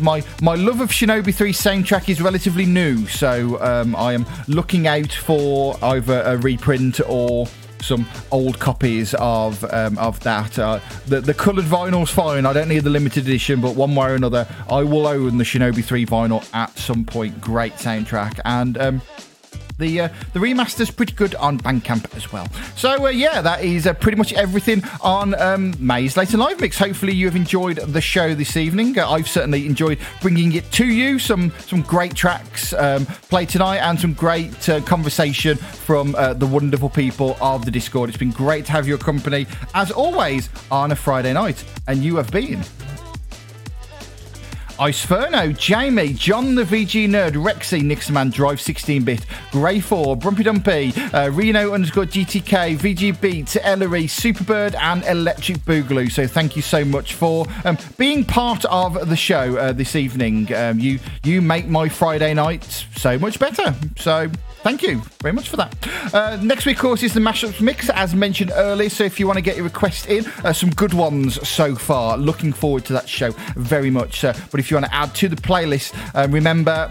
my 0.00 0.22
my 0.42 0.54
love 0.54 0.80
of 0.80 0.90
Shinobi 0.90 1.34
3 1.34 1.52
soundtrack 1.52 2.08
is 2.08 2.20
relatively 2.20 2.66
new, 2.66 3.06
so 3.06 3.60
um, 3.62 3.94
I 3.96 4.12
am 4.12 4.26
looking 4.48 4.86
out 4.86 5.12
for 5.12 5.76
either 5.82 6.22
a 6.24 6.36
reprint 6.36 7.00
or 7.08 7.46
some 7.82 8.06
old 8.30 8.58
copies 8.58 9.14
of 9.18 9.64
um, 9.72 9.98
of 9.98 10.20
that. 10.20 10.58
Uh, 10.58 10.80
the 11.06 11.20
the 11.20 11.34
coloured 11.34 11.64
vinyl's 11.64 12.10
fine. 12.10 12.46
I 12.46 12.52
don't 12.52 12.68
need 12.68 12.84
the 12.84 12.90
limited 12.90 13.24
edition, 13.24 13.60
but 13.60 13.74
one 13.74 13.94
way 13.94 14.10
or 14.10 14.14
another, 14.14 14.46
I 14.68 14.82
will 14.82 15.06
own 15.06 15.38
the 15.38 15.44
Shinobi 15.44 15.84
3 15.84 16.06
vinyl 16.06 16.48
at 16.54 16.76
some 16.78 17.04
point. 17.04 17.40
Great 17.40 17.74
soundtrack, 17.74 18.40
and 18.44 18.78
um, 18.78 19.02
the 19.80 20.02
uh, 20.02 20.08
the 20.32 20.40
remaster's 20.40 20.90
pretty 20.90 21.14
good 21.14 21.34
on 21.34 21.58
Bandcamp 21.58 22.14
as 22.16 22.32
well. 22.32 22.46
So 22.76 23.06
uh, 23.06 23.10
yeah, 23.10 23.40
that 23.42 23.64
is 23.64 23.86
uh, 23.86 23.94
pretty 23.94 24.16
much 24.16 24.32
everything 24.34 24.84
on 25.00 25.34
um, 25.40 25.74
May's 25.80 26.16
Late 26.16 26.30
and 26.30 26.40
Live 26.40 26.60
Mix. 26.60 26.78
Hopefully 26.78 27.12
you 27.12 27.26
have 27.26 27.36
enjoyed 27.36 27.78
the 27.78 28.00
show 28.00 28.34
this 28.34 28.56
evening. 28.56 28.98
Uh, 28.98 29.10
I've 29.10 29.28
certainly 29.28 29.66
enjoyed 29.66 29.98
bringing 30.22 30.52
it 30.52 30.70
to 30.72 30.86
you. 30.86 31.18
Some 31.18 31.52
some 31.66 31.82
great 31.82 32.14
tracks 32.14 32.72
um, 32.74 33.06
played 33.06 33.48
tonight 33.48 33.78
and 33.78 33.98
some 33.98 34.12
great 34.12 34.68
uh, 34.68 34.80
conversation 34.82 35.56
from 35.56 36.14
uh, 36.14 36.34
the 36.34 36.46
wonderful 36.46 36.90
people 36.90 37.36
of 37.40 37.64
the 37.64 37.70
Discord. 37.70 38.10
It's 38.10 38.18
been 38.18 38.30
great 38.30 38.66
to 38.66 38.72
have 38.72 38.86
your 38.86 38.98
company 38.98 39.46
as 39.74 39.90
always 39.90 40.48
on 40.70 40.92
a 40.92 40.96
Friday 40.96 41.32
night, 41.32 41.64
and 41.88 42.04
you 42.04 42.16
have 42.16 42.30
been 42.30 42.62
Iceferno, 44.80 45.54
Jamie, 45.58 46.14
John 46.14 46.54
the 46.54 46.62
VG 46.62 47.06
Nerd, 47.06 47.32
Rexy, 47.32 47.82
Nixman, 47.82 48.32
Drive 48.32 48.62
16 48.62 49.04
bit, 49.04 49.20
Grey4, 49.50 50.18
Brumpy 50.18 50.42
Dumpy, 50.42 50.94
uh, 51.12 51.28
Reno 51.28 51.74
underscore 51.74 52.06
GTK, 52.06 52.78
VG 52.78 53.20
Beats, 53.20 53.58
Ellery, 53.60 54.04
Superbird, 54.04 54.74
and 54.76 55.04
Electric 55.04 55.58
Boogaloo. 55.58 56.10
So 56.10 56.26
thank 56.26 56.56
you 56.56 56.62
so 56.62 56.82
much 56.82 57.12
for 57.12 57.44
um, 57.66 57.76
being 57.98 58.24
part 58.24 58.64
of 58.64 59.10
the 59.10 59.16
show 59.16 59.58
uh, 59.58 59.72
this 59.72 59.96
evening. 59.96 60.50
Um, 60.54 60.80
you 60.80 60.98
you 61.24 61.42
make 61.42 61.68
my 61.68 61.90
Friday 61.90 62.32
night 62.32 62.64
so 62.96 63.18
much 63.18 63.38
better. 63.38 63.74
So 63.96 64.30
Thank 64.62 64.82
you 64.82 65.00
very 65.22 65.32
much 65.32 65.48
for 65.48 65.56
that. 65.56 65.74
Uh, 66.12 66.38
next 66.42 66.66
week, 66.66 66.76
of 66.76 66.82
course, 66.82 67.02
is 67.02 67.14
the 67.14 67.20
mashups 67.20 67.62
mix, 67.62 67.88
as 67.88 68.14
mentioned 68.14 68.52
earlier. 68.54 68.90
So 68.90 69.04
if 69.04 69.18
you 69.18 69.26
want 69.26 69.38
to 69.38 69.42
get 69.42 69.56
your 69.56 69.64
request 69.64 70.06
in, 70.06 70.26
uh, 70.44 70.52
some 70.52 70.68
good 70.70 70.92
ones 70.92 71.48
so 71.48 71.74
far. 71.74 72.18
Looking 72.18 72.52
forward 72.52 72.84
to 72.86 72.92
that 72.92 73.08
show 73.08 73.30
very 73.56 73.90
much. 73.90 74.22
Uh, 74.22 74.34
but 74.50 74.60
if 74.60 74.70
you 74.70 74.76
want 74.76 74.86
to 74.86 74.94
add 74.94 75.14
to 75.14 75.28
the 75.28 75.36
playlist, 75.36 75.94
uh, 76.14 76.28
remember 76.28 76.90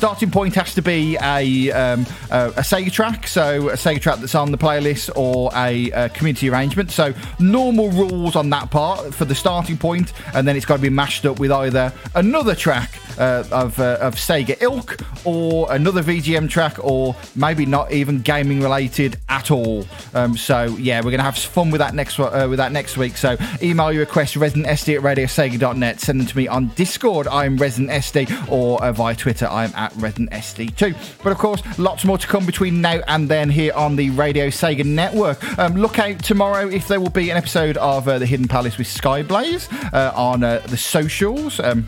starting 0.00 0.30
point 0.30 0.54
has 0.54 0.72
to 0.72 0.80
be 0.80 1.18
a 1.20 1.70
um, 1.72 2.06
a, 2.30 2.46
a, 2.46 2.62
Sega 2.62 2.90
track, 2.90 3.26
so 3.26 3.68
a 3.68 3.74
Sega 3.74 4.00
track 4.00 4.18
that's 4.18 4.34
on 4.34 4.50
the 4.50 4.56
playlist, 4.56 5.14
or 5.14 5.50
a, 5.54 5.90
a, 5.90 6.08
community 6.08 6.48
arrangement. 6.48 6.90
So 6.90 7.12
normal 7.38 7.90
rules 7.90 8.34
on 8.34 8.48
that 8.48 8.70
part 8.70 9.12
for 9.12 9.26
the 9.26 9.34
starting 9.34 9.76
point, 9.76 10.14
and 10.32 10.48
then 10.48 10.56
it's 10.56 10.64
got 10.64 10.76
to 10.76 10.82
be 10.82 10.88
mashed 10.88 11.26
up 11.26 11.38
with 11.38 11.52
either 11.52 11.92
another 12.14 12.54
track 12.54 12.98
uh, 13.18 13.44
of 13.52 13.78
uh, 13.78 13.98
of 14.00 14.14
Sega 14.14 14.56
ilk, 14.62 14.96
or 15.26 15.70
another 15.70 16.02
VGM 16.02 16.48
track, 16.48 16.82
or 16.82 17.14
maybe 17.36 17.66
not 17.66 17.92
even 17.92 18.22
gaming 18.22 18.62
related 18.62 19.18
at 19.28 19.50
all. 19.50 19.84
Um, 20.14 20.34
so 20.34 20.64
yeah, 20.78 21.02
we're 21.04 21.10
gonna 21.10 21.24
have 21.24 21.36
fun 21.36 21.70
with 21.70 21.80
that 21.80 21.92
next 21.92 22.18
uh, 22.18 22.46
with 22.48 22.56
that 22.56 22.72
next 22.72 22.96
week. 22.96 23.18
So 23.18 23.36
email 23.60 23.92
your 23.92 24.00
request 24.00 24.36
residentsd 24.36 24.96
at 24.96 25.02
radiosega.net. 25.02 26.00
Send 26.00 26.20
them 26.20 26.26
to 26.26 26.36
me 26.38 26.48
on 26.48 26.68
Discord. 26.68 27.28
I'm 27.28 27.58
residentsd, 27.58 28.50
or 28.50 28.82
uh, 28.82 28.92
via 28.92 29.14
Twitter. 29.14 29.46
I'm 29.46 29.74
at 29.74 29.89
Resident 29.96 30.30
SD2. 30.30 31.22
But 31.22 31.32
of 31.32 31.38
course, 31.38 31.62
lots 31.78 32.04
more 32.04 32.18
to 32.18 32.26
come 32.26 32.46
between 32.46 32.80
now 32.80 33.00
and 33.08 33.28
then 33.28 33.50
here 33.50 33.72
on 33.74 33.96
the 33.96 34.10
Radio 34.10 34.48
Sega 34.48 34.84
Network. 34.84 35.42
Um, 35.58 35.74
look 35.74 35.98
out 35.98 36.22
tomorrow 36.22 36.68
if 36.68 36.88
there 36.88 37.00
will 37.00 37.10
be 37.10 37.30
an 37.30 37.36
episode 37.36 37.76
of 37.78 38.08
uh, 38.08 38.18
The 38.18 38.26
Hidden 38.26 38.48
Palace 38.48 38.78
with 38.78 38.86
Skyblaze 38.86 39.68
uh, 39.92 40.12
on 40.14 40.44
uh, 40.44 40.60
the 40.66 40.76
socials. 40.76 41.60
Um, 41.60 41.86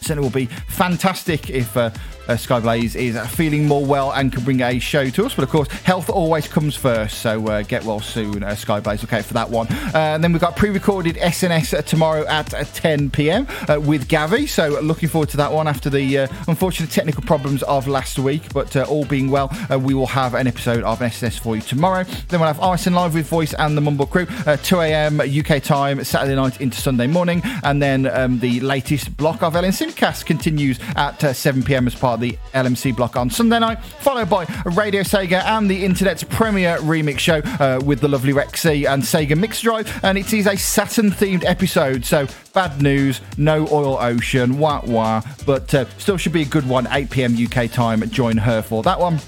certainly 0.00 0.22
will 0.22 0.30
be 0.30 0.46
fantastic 0.46 1.50
if 1.50 1.76
uh, 1.76 1.90
uh, 2.28 2.34
Skyblaze 2.34 2.94
is 2.94 3.16
uh, 3.16 3.26
feeling 3.26 3.66
more 3.66 3.84
well 3.84 4.12
and 4.12 4.32
can 4.32 4.44
bring 4.44 4.60
a 4.60 4.78
show 4.78 5.08
to 5.08 5.24
us. 5.24 5.34
But 5.34 5.44
of 5.44 5.50
course, 5.50 5.68
health 5.68 6.10
always 6.10 6.46
comes 6.46 6.76
first, 6.76 7.18
so 7.18 7.46
uh, 7.48 7.62
get 7.62 7.84
well 7.84 8.00
soon, 8.00 8.42
uh, 8.42 8.50
Skyblaze. 8.50 9.02
Okay, 9.04 9.22
for 9.22 9.34
that 9.34 9.50
one. 9.50 9.66
And 9.94 10.22
then 10.22 10.32
we've 10.32 10.40
got 10.40 10.56
pre-recorded 10.56 11.16
SNS 11.16 11.84
tomorrow 11.86 12.26
at 12.26 12.48
10 12.50 13.10
p.m. 13.10 13.46
with 13.86 14.08
Gavi. 14.08 14.48
So 14.48 14.80
looking 14.80 15.08
forward 15.08 15.30
to 15.30 15.36
that 15.38 15.52
one 15.52 15.66
after 15.66 15.88
the 15.90 16.16
unfortunate 16.46 16.90
technical 16.90 17.22
problems 17.22 17.62
of 17.64 17.88
last 17.88 18.18
week. 18.18 18.52
But 18.52 18.76
all 18.76 19.04
being 19.04 19.30
well, 19.30 19.50
we 19.80 19.94
will 19.94 20.06
have 20.06 20.34
an 20.34 20.46
episode 20.46 20.84
of 20.84 20.98
SNS 20.98 21.40
for 21.40 21.56
you 21.56 21.62
tomorrow. 21.62 22.04
Then 22.28 22.40
we'll 22.40 22.48
have 22.48 22.60
Arson 22.60 22.92
live 22.92 23.14
with 23.14 23.26
Voice 23.26 23.54
and 23.54 23.76
the 23.76 23.80
Mumble 23.80 24.06
Crew, 24.06 24.26
2 24.62 24.80
a.m. 24.80 25.20
UK 25.20 25.62
time, 25.62 26.04
Saturday 26.04 26.34
night 26.34 26.60
into 26.60 26.80
Sunday 26.80 27.06
morning, 27.06 27.40
and 27.62 27.80
then 27.80 28.06
um, 28.06 28.38
the 28.40 28.60
latest 28.60 29.16
block 29.16 29.42
of 29.42 29.54
LN 29.54 29.68
Simcast 29.68 30.26
continues 30.26 30.78
at 30.96 31.20
7 31.20 31.62
p.m. 31.62 31.86
as 31.86 31.94
part 31.94 32.17
the 32.18 32.38
LMC 32.54 32.94
block 32.96 33.16
on 33.16 33.30
Sunday 33.30 33.58
night, 33.58 33.82
followed 33.84 34.28
by 34.28 34.44
Radio 34.64 35.02
Sega 35.02 35.42
and 35.44 35.70
the 35.70 35.84
internet's 35.84 36.22
premier 36.22 36.78
remix 36.78 37.18
show 37.20 37.38
uh, 37.60 37.80
with 37.84 38.00
the 38.00 38.08
lovely 38.08 38.32
Rexy 38.32 38.88
and 38.88 39.02
Sega 39.02 39.36
Mix 39.36 39.60
Drive. 39.60 39.88
And 40.02 40.18
it 40.18 40.32
is 40.32 40.46
a 40.46 40.56
Saturn 40.56 41.10
themed 41.10 41.44
episode, 41.44 42.04
so 42.04 42.26
bad 42.52 42.82
news, 42.82 43.20
no 43.36 43.66
oil 43.68 43.98
ocean, 44.00 44.58
wah 44.58 44.82
wah, 44.84 45.22
but 45.46 45.72
uh, 45.74 45.84
still 45.98 46.16
should 46.16 46.32
be 46.32 46.42
a 46.42 46.46
good 46.46 46.68
one, 46.68 46.86
8 46.90 47.10
pm 47.10 47.36
UK 47.36 47.70
time. 47.70 48.08
Join 48.10 48.36
her 48.36 48.62
for 48.62 48.82
that 48.82 48.98
one. 48.98 49.20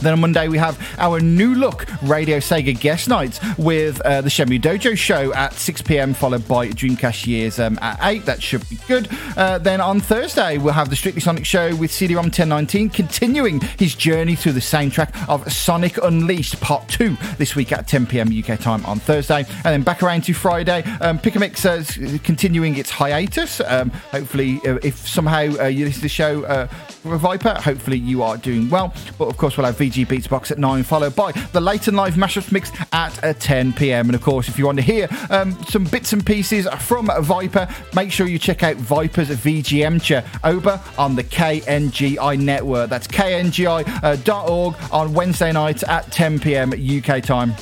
Then 0.00 0.14
on 0.14 0.20
Monday, 0.20 0.48
we 0.48 0.58
have 0.58 0.78
our 0.98 1.20
new 1.20 1.54
look 1.54 1.86
Radio 2.02 2.38
Sega 2.38 2.78
guest 2.78 3.08
nights 3.08 3.38
with 3.58 4.00
uh, 4.02 4.22
the 4.22 4.30
Shenmue 4.30 4.60
Dojo 4.60 4.96
show 4.96 5.32
at 5.34 5.52
6 5.52 5.82
pm, 5.82 6.14
followed 6.14 6.46
by 6.48 6.68
Dreamcast 6.68 7.26
Years 7.26 7.58
um, 7.58 7.78
at 7.82 7.98
8. 8.02 8.24
That 8.24 8.42
should 8.42 8.68
be 8.68 8.78
good. 8.88 9.08
Uh, 9.36 9.58
then 9.58 9.80
on 9.80 10.00
Thursday, 10.00 10.58
we'll 10.58 10.72
have 10.72 10.90
the 10.90 10.96
Strictly 10.96 11.20
Sonic 11.20 11.44
show 11.44 11.74
with 11.76 11.90
CD-ROM 11.90 12.26
1019, 12.26 12.90
continuing 12.90 13.60
his 13.78 13.94
journey 13.94 14.34
through 14.34 14.52
the 14.52 14.60
soundtrack 14.60 15.28
of 15.28 15.50
Sonic 15.52 15.98
Unleashed 16.02 16.60
Part 16.60 16.88
2 16.88 17.16
this 17.38 17.54
week 17.54 17.72
at 17.72 17.86
10 17.86 18.06
pm 18.06 18.28
UK 18.28 18.58
time 18.58 18.84
on 18.86 18.98
Thursday. 18.98 19.44
And 19.64 19.64
then 19.64 19.82
back 19.82 20.02
around 20.02 20.24
to 20.24 20.34
Friday, 20.34 20.82
um, 21.00 21.20
Mix 21.38 21.64
uh, 21.64 21.82
continuing 22.22 22.76
its 22.76 22.90
hiatus. 22.90 23.60
Um, 23.60 23.90
hopefully, 24.10 24.60
uh, 24.66 24.78
if 24.82 24.96
somehow 25.08 25.42
uh, 25.58 25.64
you 25.66 25.84
listen 25.84 26.00
to 26.00 26.02
the 26.02 26.08
show 26.08 26.68
Viper, 27.02 27.54
hopefully 27.54 27.98
you 27.98 28.22
are 28.22 28.36
doing 28.36 28.68
well. 28.68 28.92
But 29.18 29.28
of 29.28 29.36
course, 29.36 29.56
we'll 29.56 29.66
have 29.66 29.76
VG 29.76 30.08
Beats 30.08 30.26
Box 30.26 30.50
at 30.50 30.58
9, 30.58 30.82
followed 30.82 31.16
by 31.16 31.32
the 31.32 31.60
late 31.60 31.88
and 31.88 31.96
live 31.96 32.14
mashups 32.14 32.52
mix 32.52 32.70
at 32.92 33.22
uh, 33.24 33.32
10 33.34 33.72
pm. 33.72 34.08
And 34.08 34.14
of 34.14 34.22
course, 34.22 34.48
if 34.48 34.58
you 34.58 34.66
want 34.66 34.78
to 34.78 34.84
hear 34.84 35.08
um, 35.30 35.60
some 35.64 35.84
bits 35.84 36.12
and 36.12 36.24
pieces 36.24 36.66
from 36.80 37.10
Viper, 37.22 37.68
make 37.94 38.12
sure 38.12 38.26
you 38.26 38.38
check 38.38 38.62
out 38.62 38.76
Viper's 38.76 39.28
VGM 39.28 40.02
chair 40.02 40.24
over 40.44 40.80
on 40.98 41.16
the 41.16 41.24
KNGI 41.24 42.38
network. 42.38 42.90
That's 42.90 43.06
kngi.org 43.06 44.76
on 44.92 45.14
Wednesday 45.14 45.52
nights 45.52 45.84
at 45.84 46.10
10 46.12 46.38
pm 46.40 46.72
UK 46.72 47.22
time. 47.22 47.54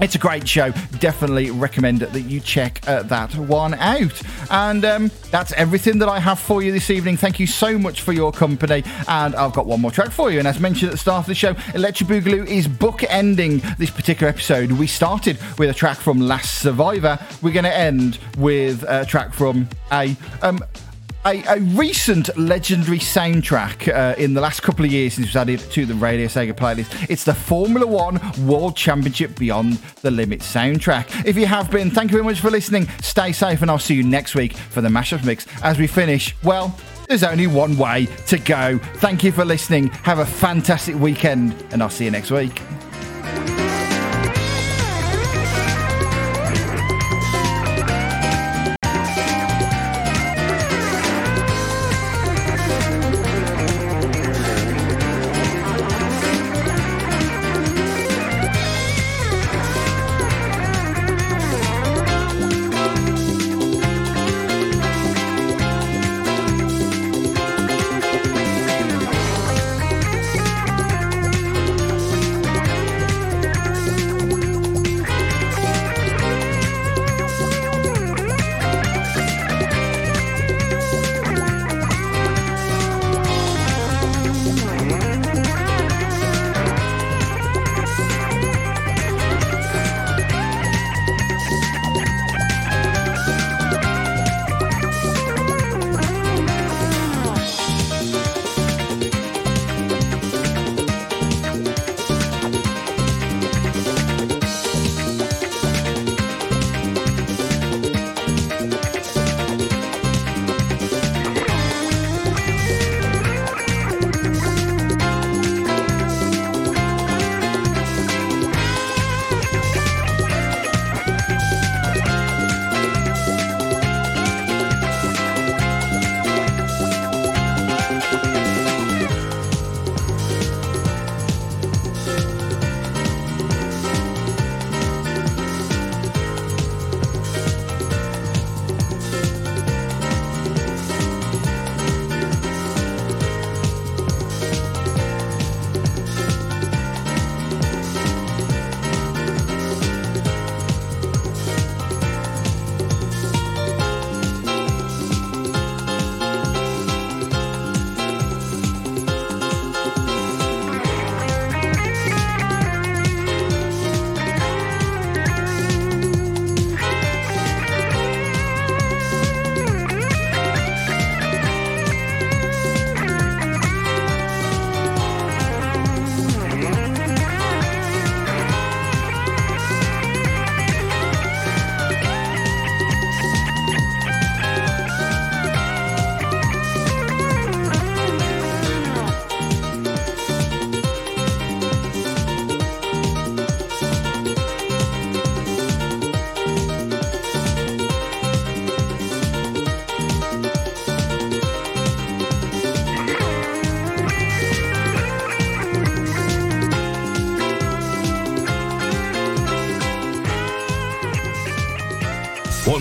It's 0.00 0.14
a 0.14 0.18
great 0.18 0.48
show. 0.48 0.70
Definitely 0.98 1.50
recommend 1.50 2.00
that 2.00 2.22
you 2.22 2.40
check 2.40 2.80
uh, 2.88 3.02
that 3.04 3.36
one 3.36 3.74
out. 3.74 4.22
And 4.50 4.82
um, 4.84 5.10
that's 5.30 5.52
everything 5.52 5.98
that 5.98 6.08
I 6.08 6.18
have 6.18 6.40
for 6.40 6.62
you 6.62 6.72
this 6.72 6.88
evening. 6.88 7.18
Thank 7.18 7.38
you 7.38 7.46
so 7.46 7.78
much 7.78 8.00
for 8.00 8.12
your 8.12 8.32
company. 8.32 8.82
And 9.08 9.34
I've 9.34 9.52
got 9.52 9.66
one 9.66 9.82
more 9.82 9.90
track 9.90 10.10
for 10.10 10.30
you. 10.30 10.38
And 10.38 10.48
as 10.48 10.58
mentioned 10.58 10.88
at 10.88 10.92
the 10.92 10.98
start 10.98 11.24
of 11.24 11.26
the 11.26 11.34
show, 11.34 11.54
Electric 11.74 12.08
Boogaloo 12.08 12.46
is 12.46 12.66
bookending 12.66 13.76
this 13.76 13.90
particular 13.90 14.30
episode. 14.30 14.72
We 14.72 14.86
started 14.86 15.38
with 15.58 15.68
a 15.68 15.74
track 15.74 15.98
from 15.98 16.18
Last 16.18 16.62
Survivor. 16.62 17.18
We're 17.42 17.52
going 17.52 17.64
to 17.64 17.76
end 17.76 18.18
with 18.38 18.82
a 18.88 19.04
track 19.04 19.34
from 19.34 19.68
a. 19.92 20.16
Um, 20.40 20.60
a, 21.26 21.42
a, 21.44 21.60
recent 21.60 22.36
legendary 22.38 22.98
soundtrack 22.98 23.92
uh, 23.92 24.14
in 24.16 24.34
the 24.34 24.40
last 24.40 24.62
couple 24.62 24.84
of 24.84 24.92
years 24.92 25.14
since 25.14 25.26
it 25.26 25.30
was 25.30 25.36
added 25.36 25.60
to 25.60 25.84
the 25.84 25.94
Radio 25.94 26.26
Sega 26.26 26.52
playlist. 26.52 27.10
It's 27.10 27.24
the 27.24 27.34
Formula 27.34 27.86
One 27.86 28.20
World 28.46 28.76
Championship 28.76 29.38
Beyond 29.38 29.74
the 30.02 30.10
Limit 30.10 30.40
soundtrack. 30.40 31.26
If 31.26 31.36
you 31.36 31.46
have 31.46 31.70
been, 31.70 31.90
thank 31.90 32.10
you 32.10 32.16
very 32.16 32.24
much 32.24 32.40
for 32.40 32.50
listening. 32.50 32.88
Stay 33.02 33.32
safe, 33.32 33.62
and 33.62 33.70
I'll 33.70 33.78
see 33.78 33.94
you 33.94 34.02
next 34.02 34.34
week 34.34 34.54
for 34.54 34.80
the 34.80 34.88
Mashup 34.88 35.24
Mix 35.24 35.46
as 35.62 35.78
we 35.78 35.86
finish. 35.86 36.34
Well, 36.42 36.74
there's 37.08 37.24
only 37.24 37.46
one 37.46 37.76
way 37.76 38.06
to 38.28 38.38
go. 38.38 38.78
Thank 38.96 39.24
you 39.24 39.32
for 39.32 39.44
listening. 39.44 39.88
Have 39.88 40.20
a 40.20 40.26
fantastic 40.26 40.94
weekend, 40.96 41.54
and 41.72 41.82
I'll 41.82 41.90
see 41.90 42.04
you 42.04 42.10
next 42.10 42.30
week. 42.30 42.62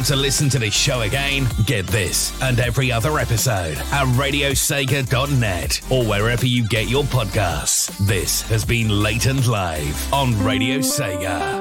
To 0.06 0.16
listen 0.16 0.50
to 0.50 0.60
this 0.60 0.74
show 0.74 1.02
again, 1.02 1.46
get 1.68 1.86
this 1.86 2.34
and 2.42 2.60
every 2.60 2.92
other 2.92 3.20
episode 3.20 3.78
at 3.78 4.08
radiosega.net 4.16 5.82
or 5.92 6.04
wherever 6.04 6.48
you 6.48 6.68
get 6.68 6.90
your 6.90 7.04
podcasts. 7.04 7.96
This 8.08 8.42
has 8.44 8.66
been 8.66 8.90
Late 9.04 9.28
and 9.28 9.46
Live 9.46 10.12
on 10.12 10.42
Radio 10.44 10.80
Sega. 10.80 11.60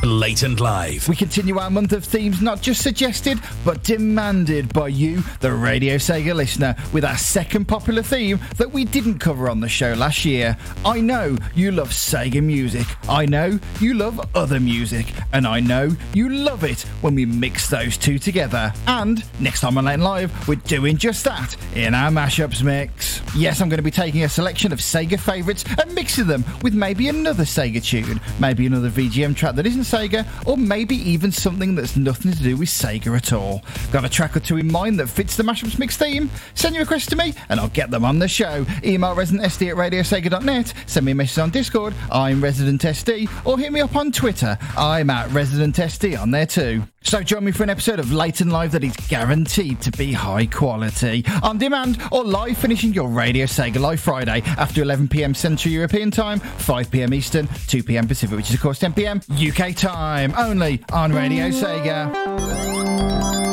Blatant 0.00 0.60
Live. 0.60 1.08
We 1.08 1.16
continue 1.16 1.58
our 1.58 1.70
month 1.70 1.92
of 1.92 2.04
themes 2.04 2.42
not 2.42 2.60
just 2.60 2.82
suggested, 2.82 3.38
but 3.64 3.82
demanded 3.82 4.72
by 4.72 4.88
you, 4.88 5.22
the 5.40 5.52
Radio 5.52 5.96
Sega 5.96 6.34
listener, 6.34 6.76
with 6.92 7.04
our 7.04 7.16
second 7.16 7.66
popular 7.66 8.02
theme 8.02 8.38
that 8.56 8.72
we 8.72 8.84
didn't 8.84 9.18
cover 9.18 9.48
on 9.48 9.60
the 9.60 9.68
show 9.68 9.94
last 9.94 10.24
year. 10.24 10.56
I 10.84 11.00
know 11.00 11.36
you 11.54 11.72
love 11.72 11.90
Sega 11.90 12.42
music. 12.42 12.86
I 13.08 13.26
know 13.26 13.58
you 13.80 13.94
love 13.94 14.20
other 14.34 14.60
music. 14.60 15.12
And 15.32 15.46
I 15.46 15.60
know 15.60 15.90
you 16.12 16.28
love 16.28 16.64
it 16.64 16.82
when 17.00 17.14
we 17.14 17.26
mix 17.26 17.68
those 17.68 17.96
two 17.96 18.18
together. 18.18 18.72
And 18.86 19.24
next 19.40 19.60
time 19.60 19.78
on 19.78 19.86
Late 19.86 20.00
Live, 20.00 20.48
we're 20.48 20.56
doing 20.56 20.96
just 20.96 21.24
that 21.24 21.56
in 21.74 21.94
our 21.94 22.10
mashups 22.10 22.62
mix. 22.62 23.20
Yes, 23.36 23.60
I'm 23.60 23.68
going 23.68 23.78
to 23.78 23.82
be 23.82 23.90
taking 23.90 24.22
a 24.22 24.28
selection 24.28 24.72
of 24.72 24.78
Sega 24.78 25.18
favourites 25.18 25.64
and 25.82 25.92
mixing 25.92 26.28
them 26.28 26.44
with 26.62 26.72
maybe 26.72 27.08
another 27.08 27.42
Sega 27.42 27.82
tune, 27.82 28.20
maybe 28.38 28.64
another 28.64 28.88
VGM 28.88 29.34
track 29.34 29.56
that 29.56 29.66
isn't 29.66 29.82
Sega, 29.82 30.24
or 30.46 30.56
maybe 30.56 30.94
even 30.94 31.32
something 31.32 31.74
that's 31.74 31.96
nothing 31.96 32.30
to 32.30 32.40
do 32.40 32.56
with 32.56 32.68
Sega 32.68 33.16
at 33.16 33.32
all. 33.32 33.64
Got 33.90 34.04
a 34.04 34.08
track 34.08 34.36
or 34.36 34.40
two 34.40 34.58
in 34.58 34.70
mind 34.70 35.00
that 35.00 35.08
fits 35.08 35.36
the 35.36 35.42
Mashups 35.42 35.80
Mix 35.80 35.96
theme? 35.96 36.30
Send 36.54 36.76
your 36.76 36.84
requests 36.84 37.06
to 37.06 37.16
me 37.16 37.34
and 37.48 37.58
I'll 37.58 37.68
get 37.70 37.90
them 37.90 38.04
on 38.04 38.20
the 38.20 38.28
show. 38.28 38.64
Email 38.84 39.16
residentsd 39.16 39.68
at 39.68 39.76
radiosega.net, 39.76 40.72
send 40.86 41.04
me 41.04 41.10
a 41.10 41.16
message 41.16 41.38
on 41.38 41.50
Discord, 41.50 41.92
I'm 42.12 42.40
Resident 42.40 42.82
SD, 42.82 43.28
or 43.44 43.58
hit 43.58 43.72
me 43.72 43.80
up 43.80 43.96
on 43.96 44.12
Twitter, 44.12 44.56
I'm 44.78 45.10
at 45.10 45.28
Resident 45.32 45.74
SD 45.74 46.16
on 46.16 46.30
there 46.30 46.46
too. 46.46 46.84
So 47.02 47.22
join 47.22 47.44
me 47.44 47.52
for 47.52 47.64
an 47.64 47.70
episode 47.70 47.98
of 47.98 48.12
Late 48.12 48.40
and 48.40 48.50
Live 48.50 48.72
that 48.72 48.82
is 48.82 48.96
guaranteed 49.08 49.80
to 49.82 49.90
be 49.90 50.12
high 50.12 50.46
quality, 50.46 51.24
on 51.42 51.58
demand 51.58 52.00
or 52.12 52.24
live 52.24 52.56
finishing 52.56 52.94
your 52.94 53.08
Radio 53.08 53.23
Sega 53.32 53.80
Live 53.80 54.00
Friday 54.00 54.42
after 54.58 54.82
11pm 54.82 55.34
Central 55.34 55.72
European 55.72 56.10
Time, 56.10 56.40
5pm 56.40 57.14
Eastern, 57.14 57.46
2pm 57.46 58.06
Pacific, 58.06 58.36
which 58.36 58.48
is 58.48 58.54
of 58.54 58.60
course 58.60 58.78
10pm 58.78 59.22
UK 59.30 59.74
time, 59.74 60.34
only 60.36 60.82
on 60.92 61.12
Radio 61.12 61.48
Sega. 61.48 63.43